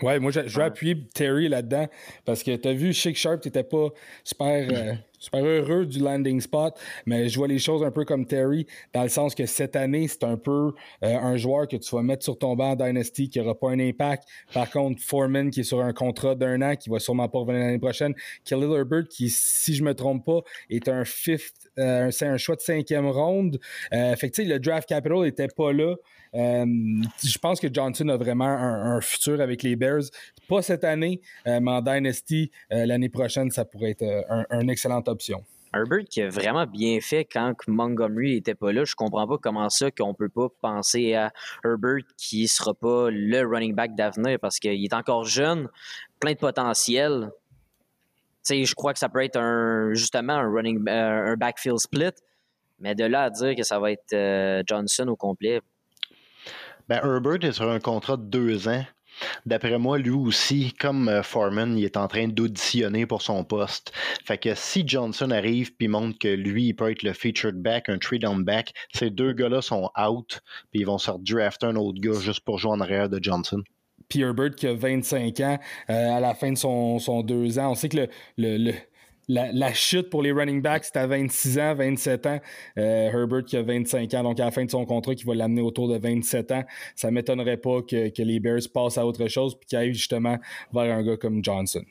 [0.00, 1.86] Ouais, moi, je, vais appuyer Terry là-dedans
[2.24, 3.88] parce que tu as vu, Shake Sharp, tu pas
[4.24, 4.68] super.
[4.70, 6.74] Euh, super heureux du landing spot,
[7.06, 10.08] mais je vois les choses un peu comme Terry, dans le sens que cette année,
[10.08, 10.72] c'est un peu
[11.04, 13.78] euh, un joueur que tu vas mettre sur ton banc Dynasty qui n'aura pas un
[13.78, 14.24] impact.
[14.52, 17.60] Par contre, Foreman qui est sur un contrat d'un an, qui va sûrement pas revenir
[17.60, 18.14] l'année prochaine.
[18.44, 20.40] Khalil Herbert qui, si je me trompe pas,
[20.70, 23.58] est un fifth, euh, c'est un choix de cinquième ronde.
[23.92, 25.94] Euh, fait que, le draft capital était pas là.
[26.34, 26.64] Euh,
[27.24, 30.04] je pense que Johnson a vraiment un, futur avec les Bears.
[30.48, 35.44] Pas cette année, mais en Dynasty, l'année prochaine, ça pourrait être un, un excellent option.
[35.74, 38.84] Herbert qui a vraiment bien fait quand Montgomery était pas là.
[38.84, 41.32] Je comprends pas comment ça qu'on peut pas penser à
[41.64, 45.68] Herbert qui sera pas le running back d'avenir parce qu'il est encore jeune,
[46.18, 47.30] plein de potentiel.
[48.42, 52.14] sais, je crois que ça peut être un, justement un running euh, un backfield split,
[52.80, 55.60] mais de là à dire que ça va être euh, Johnson au complet.
[56.88, 58.84] Ben, Herbert est sur un contrat de deux ans.
[59.46, 63.92] D'après moi, lui aussi, comme euh, Foreman, il est en train d'auditionner pour son poste.
[64.24, 67.88] Fait que si Johnson arrive puis montre que lui, il peut être le featured back,
[67.88, 70.40] un three down back, ces deux gars-là sont out,
[70.70, 73.62] puis ils vont se drafter un autre gars juste pour jouer en arrière de Johnson.
[74.08, 75.58] Puis Herbert qui a 25 ans
[75.88, 77.72] euh, à la fin de son, son, deux ans.
[77.72, 78.72] On sait que le
[79.30, 82.40] la, chute pour les running backs, c'est à 26 ans, 27 ans.
[82.78, 85.34] Euh, Herbert qui a 25 ans, donc à la fin de son contrat, qui va
[85.34, 86.64] l'amener autour de 27 ans.
[86.96, 90.36] Ça ne m'étonnerait pas que, les Bears passent à autre chose puis qu'ils aillent justement
[90.72, 91.82] vers un gars comme Johnson.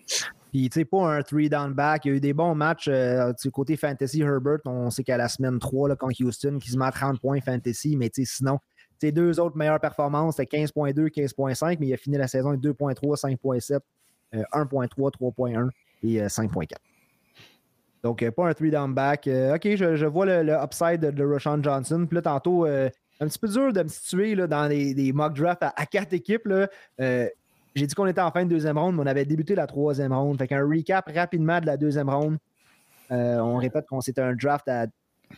[0.51, 2.05] Puis, tu sais, pas un three down back.
[2.05, 4.59] Il y a eu des bons matchs euh, du côté fantasy Herbert.
[4.65, 7.39] On sait qu'à la semaine 3, là, contre Houston, qui se met à 30 points
[7.39, 8.57] fantasy, mais sinon,
[8.99, 12.61] ses deux autres meilleures performances, c'était 15.2, 15.5, mais il a fini la saison avec
[12.61, 13.79] 2.3, 5.7,
[14.33, 15.69] 1.3, 3.1
[16.03, 16.75] et 5.4.
[18.03, 19.27] Donc, euh, pas un three-down back.
[19.27, 22.05] Euh, OK, je, vois le, upside de, de Johnson.
[22.07, 22.89] Puis là, tantôt, euh,
[23.19, 26.47] un petit peu dur de me situer là, dans des, mock drafts à, quatre équipes.
[26.97, 30.13] j'ai dit qu'on était en fin de deuxième ronde, mais on avait débuté la troisième
[30.13, 30.37] ronde.
[30.37, 32.37] Fait qu'un recap rapidement de la deuxième ronde.
[33.09, 34.87] on répète qu'on c'était un draft à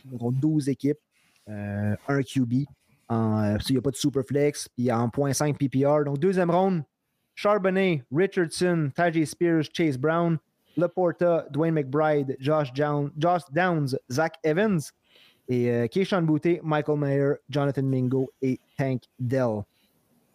[0.04, 1.00] 12 équipes,
[1.48, 2.52] un QB.
[2.52, 2.66] il
[3.10, 6.04] n'y a pas de super flex, puis en 0.5 PPR.
[6.04, 6.84] Donc, deuxième ronde,
[7.34, 10.38] Charbonnet, Richardson, Tajay Spears, Chase Brown,
[10.76, 14.80] Laporta, Dwayne McBride, Josh, Downs, Zach Evans
[15.48, 19.62] et euh, Boutte, Michael Mayer, Jonathan Mingo et Tank Dell.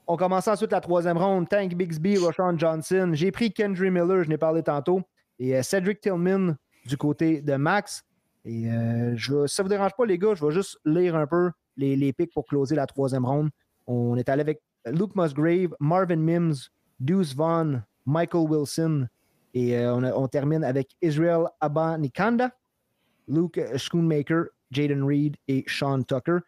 [0.07, 1.49] On commence ensuite la troisième ronde.
[1.49, 3.11] Tank Bixby, Roshan Johnson.
[3.13, 5.01] J'ai pris Kendry Miller, je n'ai parlé tantôt.
[5.39, 8.03] Et euh, Cedric Tillman du côté de Max.
[8.45, 11.27] Et euh, je, ça ne vous dérange pas, les gars, je vais juste lire un
[11.27, 13.49] peu les, les picks pour closer la troisième ronde.
[13.85, 16.55] On est allé avec Luke Musgrave, Marvin Mims,
[16.99, 19.07] Deuce Vaughn, Michael Wilson,
[19.53, 22.51] et euh, on, termine avec Israel Abanikanda,
[23.27, 26.39] Luke Schoonmaker, Jaden Reed et Sean Tucker.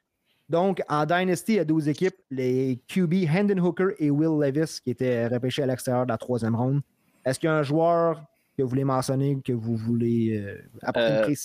[0.50, 2.16] Donc, en Dynasty, il y a 12 équipes.
[2.32, 6.56] Les QB, Hendon Hooker et Will Levis, qui étaient repêchés à l'extérieur de la troisième
[6.56, 6.82] ronde.
[7.24, 8.24] Est-ce qu'il y a un joueur
[8.58, 11.36] que vous voulez mentionner, que vous voulez euh, apprendre euh,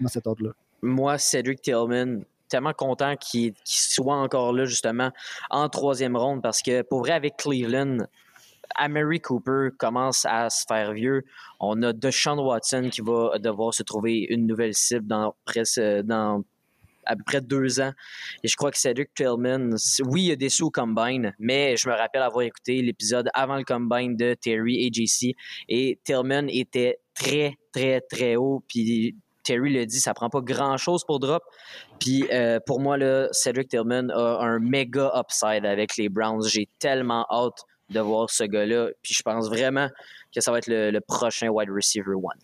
[0.00, 0.50] dans cet ordre-là?
[0.80, 5.10] Moi, Cedric Tillman, tellement content qu'il soit encore là, justement,
[5.50, 8.06] en troisième ronde, parce que pour vrai, avec Cleveland,
[8.74, 11.24] Amari Cooper commence à se faire vieux.
[11.60, 15.34] On a Deshaun Watson qui va devoir se trouver une nouvelle cible dans,
[17.06, 17.92] à peu près deux ans.
[18.42, 21.76] Et je crois que Cedric Tillman, oui, il y a des sous au combine, mais
[21.76, 25.34] je me rappelle avoir écouté l'épisode avant le combine de Terry et JC.
[25.68, 28.62] Et Tillman était très, très, très haut.
[28.68, 31.42] Puis Terry le dit, ça prend pas grand chose pour drop.
[32.00, 36.48] Puis euh, pour moi, là, Cedric Tillman a un méga upside avec les Browns.
[36.48, 38.88] J'ai tellement hâte de voir ce gars-là.
[39.02, 39.88] Puis je pense vraiment
[40.34, 42.38] que ça va être le, prochain wide receiver one.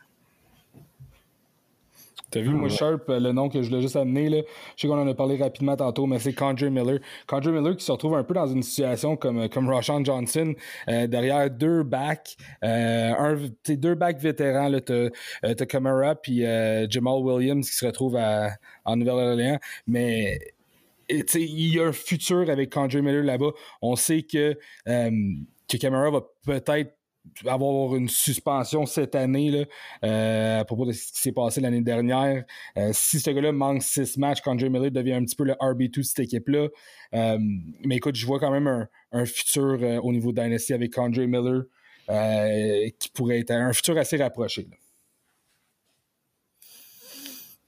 [2.30, 4.42] T'as vu, moi, Sharp, le nom que je voulais juste amener, là,
[4.76, 7.00] je sais qu'on en a parlé rapidement tantôt, mais c'est Condre Miller.
[7.26, 10.54] Condre Miller qui se retrouve un peu dans une situation comme, comme Roshan Johnson,
[10.88, 13.36] euh, derrière deux backs, euh, un,
[13.74, 14.94] deux backs vétérans, t'as
[15.44, 16.42] euh, Camara puis
[16.88, 18.18] Jamal Williams qui se retrouvent
[18.84, 19.58] en Nouvelle-Orléans,
[19.88, 20.38] mais
[21.10, 23.50] il y a un futur avec Condre Miller là-bas.
[23.82, 24.56] On sait que,
[24.86, 26.94] que Camara va peut-être
[27.46, 29.64] avoir une suspension cette année là,
[30.04, 32.44] euh, à propos de ce qui s'est passé l'année dernière.
[32.76, 35.98] Euh, si ce gars-là manque six matchs, Condre Miller devient un petit peu le RB2
[35.98, 36.68] de cette équipe-là.
[37.14, 37.38] Euh,
[37.84, 41.62] mais écoute, je vois quand même un, futur au niveau de Dynasty avec Condre Miller
[42.98, 44.66] qui pourrait être un futur assez rapproché.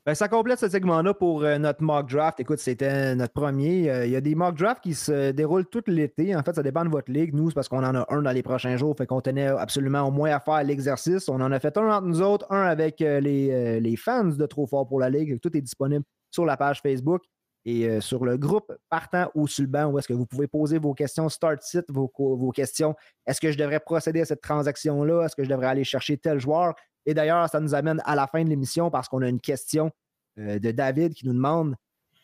[0.04, 2.40] Ben, ça complète ce segment-là pour euh, notre mock draft.
[2.40, 3.88] Écoute, c'était notre premier.
[3.88, 6.34] Euh, il y a des mock drafts qui se déroulent tout l'été.
[6.34, 7.32] En fait, ça dépend de votre ligue.
[7.32, 8.96] Nous, c'est parce qu'on en a un dans les prochains jours.
[8.98, 11.28] Fait qu'on tenait absolument au moins à faire l'exercice.
[11.28, 14.66] On en a fait un entre nous autres, un avec euh, les, fans de Trop
[14.66, 15.38] Fort pour la Ligue.
[15.40, 17.22] Tout est disponible sur la page Facebook
[17.64, 21.28] et sur le groupe Partant le banc où est-ce que vous pouvez poser vos questions,
[21.28, 22.96] start site, vos, vos questions.
[23.24, 25.26] Est-ce que je devrais procéder à cette transaction-là?
[25.26, 26.74] Est-ce que je devrais aller chercher tel joueur?
[27.06, 29.90] Et d'ailleurs, ça nous amène à la fin de l'émission parce qu'on a une question
[30.38, 31.74] euh, de David qui nous demande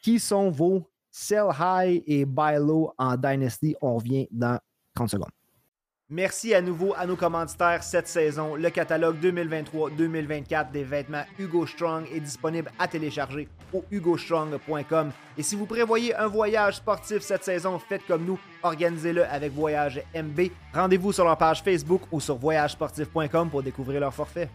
[0.03, 3.75] qui sont vos sell high et buy low en Dynasty?
[3.81, 4.59] On revient dans
[4.95, 5.31] 30 secondes.
[6.11, 8.57] Merci à nouveau à nos commanditaires cette saison.
[8.57, 15.11] Le catalogue 2023-2024 des vêtements Hugo Strong est disponible à télécharger au hugostrong.com.
[15.37, 20.03] Et si vous prévoyez un voyage sportif cette saison, faites comme nous, organisez-le avec Voyage
[20.15, 20.49] MB.
[20.73, 24.49] Rendez-vous sur leur page Facebook ou sur voyagesportif.com pour découvrir leur forfait.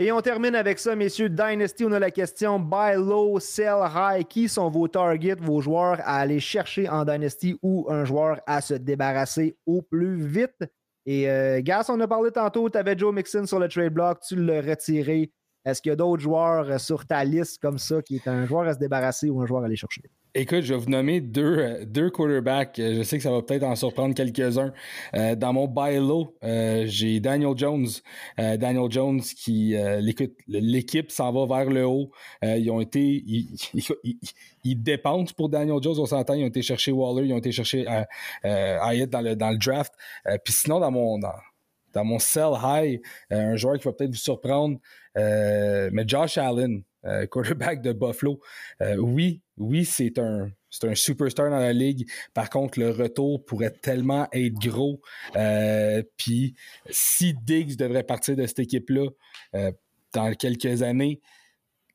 [0.00, 1.28] Et on termine avec ça, messieurs.
[1.28, 4.24] Dynasty, on a la question buy low, sell high.
[4.24, 8.60] Qui sont vos targets, vos joueurs à aller chercher en Dynasty ou un joueur à
[8.60, 10.62] se débarrasser au plus vite?
[11.04, 14.20] Et euh, Gas, on a parlé tantôt, tu avais Joe Mixon sur le trade block,
[14.20, 15.32] tu l'as retiré.
[15.68, 18.46] Est-ce qu'il y a d'autres joueurs euh, sur ta liste comme ça qui est un
[18.46, 20.00] joueur à se débarrasser ou un joueur à aller chercher?
[20.34, 22.78] Écoute, je vais vous nommer deux, euh, deux quarterbacks.
[22.78, 24.72] Euh, je sais que ça va peut-être en surprendre quelques-uns.
[25.12, 27.86] Dans mon buy low, j'ai Daniel Jones.
[28.36, 29.74] Daniel Jones qui,
[30.46, 32.10] l'équipe s'en va vers le haut.
[32.42, 33.24] ils ont été,
[34.64, 36.34] ils, dépensent pour Daniel Jones, on s'entend.
[36.34, 37.84] Ils ont été chercher Waller, ils ont été chercher
[38.44, 39.92] Hyatt dans le, dans le draft.
[40.44, 43.00] Puis sinon, dans mon, dans, mon sell high,
[43.30, 44.78] un joueur qui va peut-être vous surprendre,
[45.18, 46.82] mais Josh Allen.
[47.30, 48.40] quarterback de Buffalo.
[48.98, 50.50] oui, oui, c'est un,
[50.94, 52.08] superstar dans la ligue.
[52.34, 55.00] Par contre, le retour pourrait tellement être gros.
[55.36, 56.54] Euh, puis,
[56.90, 59.08] si Diggs devrait partir de cette équipe-là
[59.54, 59.72] euh,
[60.14, 61.20] dans quelques années,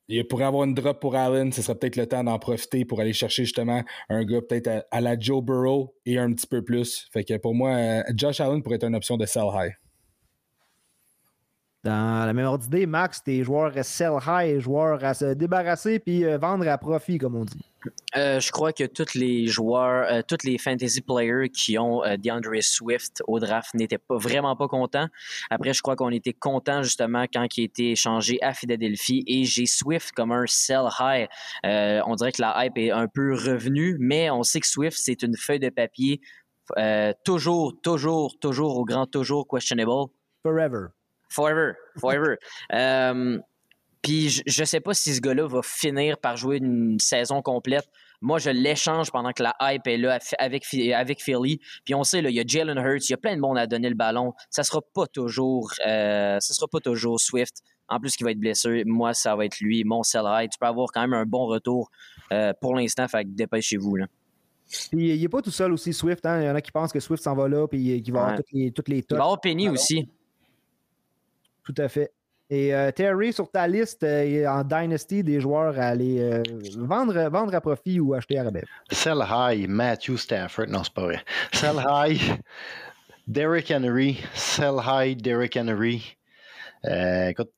[0.08, 1.52] il pourrait avoir une drop pour Allen.
[1.52, 5.00] Ce serait peut-être le temps d'en profiter pour aller chercher justement un gars peut-être à,
[5.00, 7.08] la Joe Burrow et un petit peu plus.
[7.12, 9.72] Fait que pour moi, euh, Josh Allen pourrait être une option de sell high.
[11.84, 16.24] Dans la même ordre d'idée, Max, t'es joueur sell high, joueur à se débarrasser puis
[16.24, 17.60] euh, vendre à profit, comme on dit.
[18.16, 22.62] Euh, je crois que tous les joueurs, euh, tous les fantasy players qui ont DeAndre
[22.62, 25.08] Swift au draft n'étaient pas vraiment pas contents.
[25.50, 29.44] Après, je crois qu'on était contents justement quand il a été échangé à Philadelphie et
[29.44, 31.28] j'ai Swift comme un sell high.
[31.62, 35.22] on dirait que la hype est un peu revenue, mais on sait que Swift c'est
[35.22, 36.22] une feuille de papier
[37.24, 40.06] toujours, toujours, toujours au grand toujours questionable.
[40.42, 40.86] Forever.
[41.34, 41.72] Forever.
[41.98, 42.36] Forever.
[42.72, 43.38] Euh,
[44.02, 47.86] puis je ne sais pas si ce gars-là va finir par jouer une saison complète.
[48.20, 51.58] Moi, je l'échange pendant que la hype est là avec, avec Philly.
[51.84, 53.66] Puis on sait, il y a Jalen Hurts, il y a plein de monde à
[53.66, 54.34] donner le ballon.
[54.50, 57.62] Ça sera pas toujours, euh, ça sera pas toujours Swift.
[57.88, 60.66] En plus, qu'il va être blessé, moi, ça va être lui, mon sell Tu peux
[60.66, 61.90] avoir quand même un bon retour
[62.32, 63.08] euh, pour l'instant.
[63.08, 63.96] Fait que dépêchez-vous.
[63.96, 64.06] Là.
[64.90, 66.24] Puis il n'est pas tout seul aussi, Swift.
[66.26, 66.42] Hein?
[66.42, 68.36] Il y en a qui pensent que Swift s'en va là, puis qu'il va avoir
[68.36, 70.08] toutes les, toutes les Il va avoir Penny aussi.
[71.64, 72.12] Tout à fait.
[72.50, 76.42] Et euh, Terry, sur ta liste euh, en Dynasty, des joueurs à aller euh,
[76.76, 78.64] vendre, vendre à profit ou acheter à rabais?
[78.90, 80.66] Sell high, Matthew Stafford.
[80.68, 81.24] Non, c'est pas vrai.
[81.52, 82.20] Sell high,
[83.26, 84.18] Derrick Henry.
[84.34, 86.16] Sell high, Derrick Henry.
[86.84, 87.50] écoute,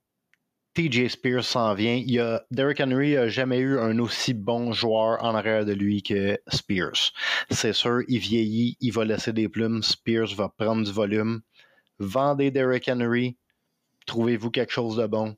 [0.75, 2.01] TJ Spears s'en vient.
[2.07, 6.05] Il a, Derrick Henry n'a jamais eu un aussi bon joueur en arrière de lui
[6.05, 7.13] que Spears.
[7.51, 9.83] C'est sûr, il vieillit, il va laisser des plumes.
[9.83, 11.41] Spears va prendre du volume.
[11.99, 13.37] Vendez Derrick Henry
[14.07, 15.37] trouvez-vous quelque chose de bon?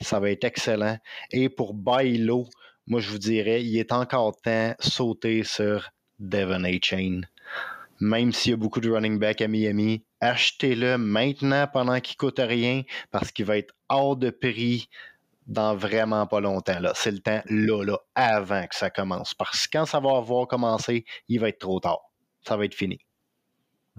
[0.00, 0.98] Ça va être excellent.
[1.30, 2.46] Et pour Bailo,
[2.86, 6.72] moi je vous dirais, il est encore temps de sauter sur Devon A.
[6.82, 7.22] Chain.
[8.00, 12.40] Même s'il y a beaucoup de running back à Miami, achetez-le maintenant pendant qu'il coûte
[12.40, 14.88] rien parce qu'il va être hors de prix
[15.46, 16.78] dans vraiment pas longtemps.
[16.94, 19.34] C'est le temps là, là, avant que ça commence.
[19.34, 22.00] Parce que quand ça va avoir commencé, il va être trop tard.
[22.46, 22.98] Ça va être fini.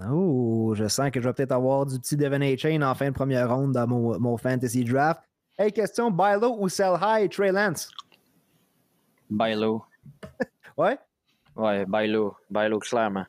[0.01, 2.57] Oh, je sens que je vais peut-être avoir du petit Devon A.
[2.57, 5.21] Chain en fin de première ronde dans mon, fantasy draft.
[5.57, 7.91] Hey, question, buy low ou sell high, Trey Lance?
[9.29, 9.83] Buy low.
[10.77, 10.97] ouais?
[11.55, 12.35] Ouais, buy low.
[12.49, 13.25] Buy low, clairement.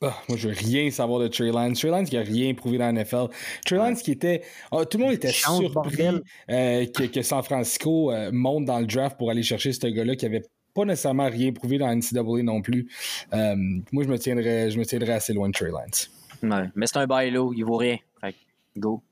[0.00, 1.80] Ah, moi, je veux rien savoir de Trey Lance.
[1.80, 3.26] Trey Lance qui a rien prouvé dans la NFL.
[3.66, 4.42] Trey Lance qui était.
[4.70, 9.18] Ah, tout le monde était surpris euh, que, San Francisco euh, monte dans le draft
[9.18, 10.44] pour aller chercher ce gars-là qui avait
[10.78, 12.88] pas nécessairement rien prouvé dans la NCAA non plus.
[13.34, 13.56] Euh,
[13.90, 16.10] moi, je me, tiendrais, je me tiendrais assez loin de Trey Lance.
[16.42, 17.96] Ouais, mais c'est un bail low, il vaut rien.
[18.20, 18.34] Fait
[18.76, 19.02] go.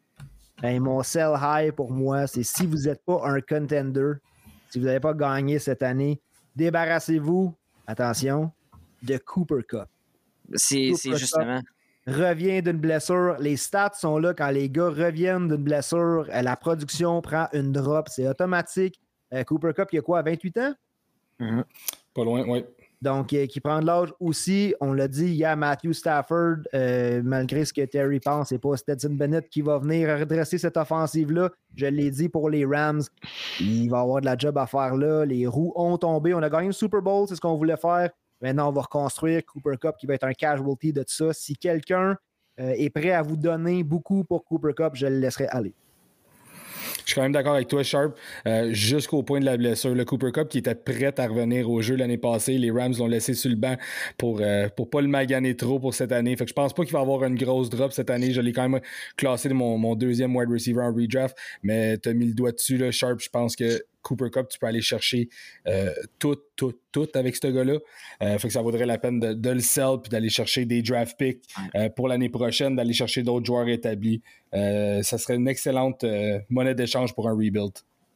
[0.62, 4.12] Ben, mon sell high pour moi, c'est si vous n'êtes pas un contender,
[4.70, 6.20] si vous n'avez pas gagné cette année,
[6.54, 7.52] débarrassez-vous,
[7.86, 8.52] attention,
[9.02, 9.88] de Cooper Cup.
[10.54, 11.60] C'est justement.
[12.06, 13.36] Revient d'une blessure.
[13.40, 16.26] Les stats sont là quand les gars reviennent d'une blessure.
[16.28, 18.08] La production prend une drop.
[18.08, 19.00] C'est automatique.
[19.34, 20.74] Euh, Cooper Cup, il y a quoi, 28 ans?
[21.38, 21.64] Mhm.
[22.14, 22.64] Pas loin, oui.
[23.02, 24.74] Donc, euh, qui prend de l'âge aussi.
[24.80, 28.58] On l'a dit, il y a Matthew Stafford, euh, malgré ce que Terry pense, c'est
[28.58, 31.50] pas Stetson Bennett qui va venir redresser cette offensive-là.
[31.74, 33.02] Je l'ai dit pour les Rams,
[33.60, 35.26] il va avoir de la job à faire là.
[35.26, 36.32] Les roues ont tombé.
[36.32, 38.10] On a gagné le Super Bowl, c'est ce qu'on voulait faire.
[38.40, 41.32] Maintenant, on va reconstruire Cooper Cup qui va être un casualty de tout ça.
[41.32, 42.16] Si quelqu'un
[42.60, 45.74] euh, est prêt à vous donner beaucoup pour Cooper Cup, je le laisserai aller.
[47.06, 48.16] Je suis quand même d'accord avec toi, Sharp,
[48.48, 49.94] euh, jusqu'au point de la blessure.
[49.94, 53.06] Le Cooper Cup qui était prêt à revenir au jeu l'année passée, les Rams l'ont
[53.06, 53.76] laissé sur le banc
[54.18, 56.36] pour euh, pas le maganer trop pour cette année.
[56.36, 58.32] Fait que je pense pas qu'il va avoir une grosse drop cette année.
[58.32, 58.80] Je l'ai quand même
[59.16, 62.50] classé de mon, mon, deuxième wide receiver en redraft, mais tu as mis le doigt
[62.50, 63.20] dessus, là, Sharp.
[63.20, 65.28] Je pense que Cooper Cup, tu peux aller chercher
[65.66, 67.78] euh, tout, tout, tout avec ce gars-là.
[68.22, 71.18] Euh, fait que ça vaudrait la peine de, le sell puis d'aller chercher des draft
[71.18, 71.42] picks
[71.74, 74.22] euh, pour l'année prochaine, d'aller chercher d'autres joueurs établis.
[74.52, 76.04] ça serait une excellente
[76.48, 77.72] monnaie d'échange pour un rebuild.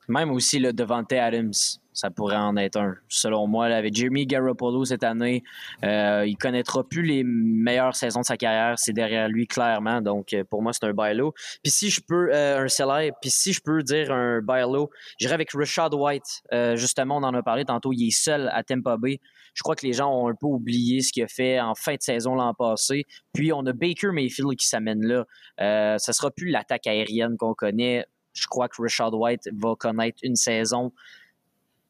[0.09, 1.53] Même aussi le Devante Adams
[1.93, 2.97] ça pourrait en être un.
[3.09, 5.43] Selon moi, avec Jeremy Garoppolo cette année,
[5.85, 8.79] euh, il connaîtra plus les meilleures saisons de sa carrière.
[8.79, 10.01] C'est derrière lui clairement.
[10.01, 11.33] Donc euh, pour moi, c'est un buy low.
[11.63, 14.91] Puis si je peux euh, un seller, puis si je peux dire un buy low,
[15.19, 16.43] j'irai avec Rashad White.
[16.75, 17.93] justement, on en a parlé tantôt.
[17.93, 19.21] Il est seul à Tampa Bay.
[19.55, 21.95] Je crois que les gens ont un peu oublié ce qu'il a fait en fin
[21.95, 23.07] de saison l'an passé.
[23.33, 25.27] Puis on a Baker Mayfield qui s'amène là.
[25.61, 28.05] Euh, ça sera plus l'attaque aérienne qu'on connaît.
[28.33, 30.93] Je crois que Rashad White va connaître une saison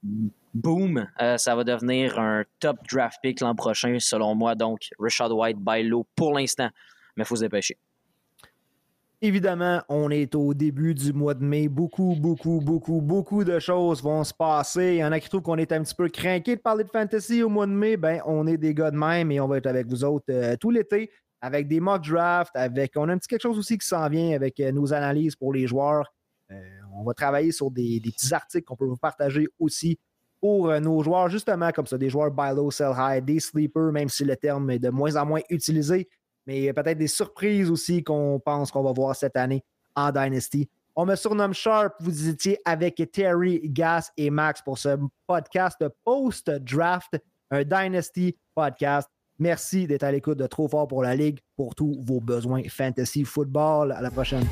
[0.03, 4.55] boom, euh, ça va devenir un top draft pick l'an prochain, selon moi.
[4.55, 6.69] Donc, Richard White, low pour l'instant,
[7.17, 7.77] mais il faut se dépêcher.
[9.23, 11.69] Évidemment, on est au début du mois de mai.
[11.69, 14.95] Beaucoup, beaucoup, beaucoup, beaucoup de choses vont se passer.
[14.95, 16.89] Il y en a qui trouvent qu'on est un petit peu craqué de parler de
[16.89, 17.99] fantasy au mois de mai.
[17.99, 20.57] Ben, on est des gars de même et on va être avec vous autres euh,
[20.57, 21.11] tout l'été
[21.43, 24.35] avec des mock drafts, avec on a un petit quelque chose aussi qui s'en vient
[24.35, 26.11] avec euh, nos analyses pour les joueurs.
[26.95, 29.99] On va travailler sur des petits articles qu'on peut vous partager aussi
[30.41, 33.93] pour euh, nos joueurs, justement comme ça, des joueurs buy low, sell high, des sleepers,
[33.93, 36.09] même si le terme est de moins en moins utilisé,
[36.47, 39.63] mais peut-être des surprises aussi qu'on pense qu'on va voir cette année
[39.95, 40.69] en Dynasty.
[40.97, 41.95] On me surnomme Sharp.
[42.01, 47.17] Vous étiez avec Terry, Gas et Max pour ce podcast post-draft,
[47.51, 49.09] un Dynasty podcast.
[49.39, 53.25] Merci d'être à l'écoute de Trop Fort pour la Ligue pour tous vos besoins fantasy
[53.25, 53.93] football.
[53.93, 54.47] À la prochaine.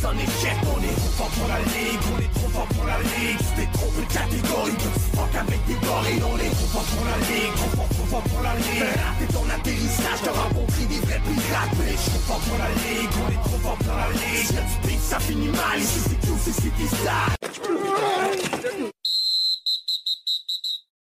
[0.00, 2.84] Mise en échec On est trop fort pour la ligue, on est trop fort pour
[2.84, 3.38] la ligue.
[3.38, 6.22] Tu t'es trompé de catégorie, tu fuck avec des gorilles.
[6.24, 8.82] On est trop fort pour la ligue, trop fort, trop fort pour la ligue.
[8.82, 11.76] Raté ton atterrissage, t'as rencontré des vrais pirates.
[11.78, 14.46] Je suis trop fort pour la ligue, on est trop fort pour la ligue.
[14.46, 18.59] Si beat, ça finit mal, ici c'est tout, c'est City Style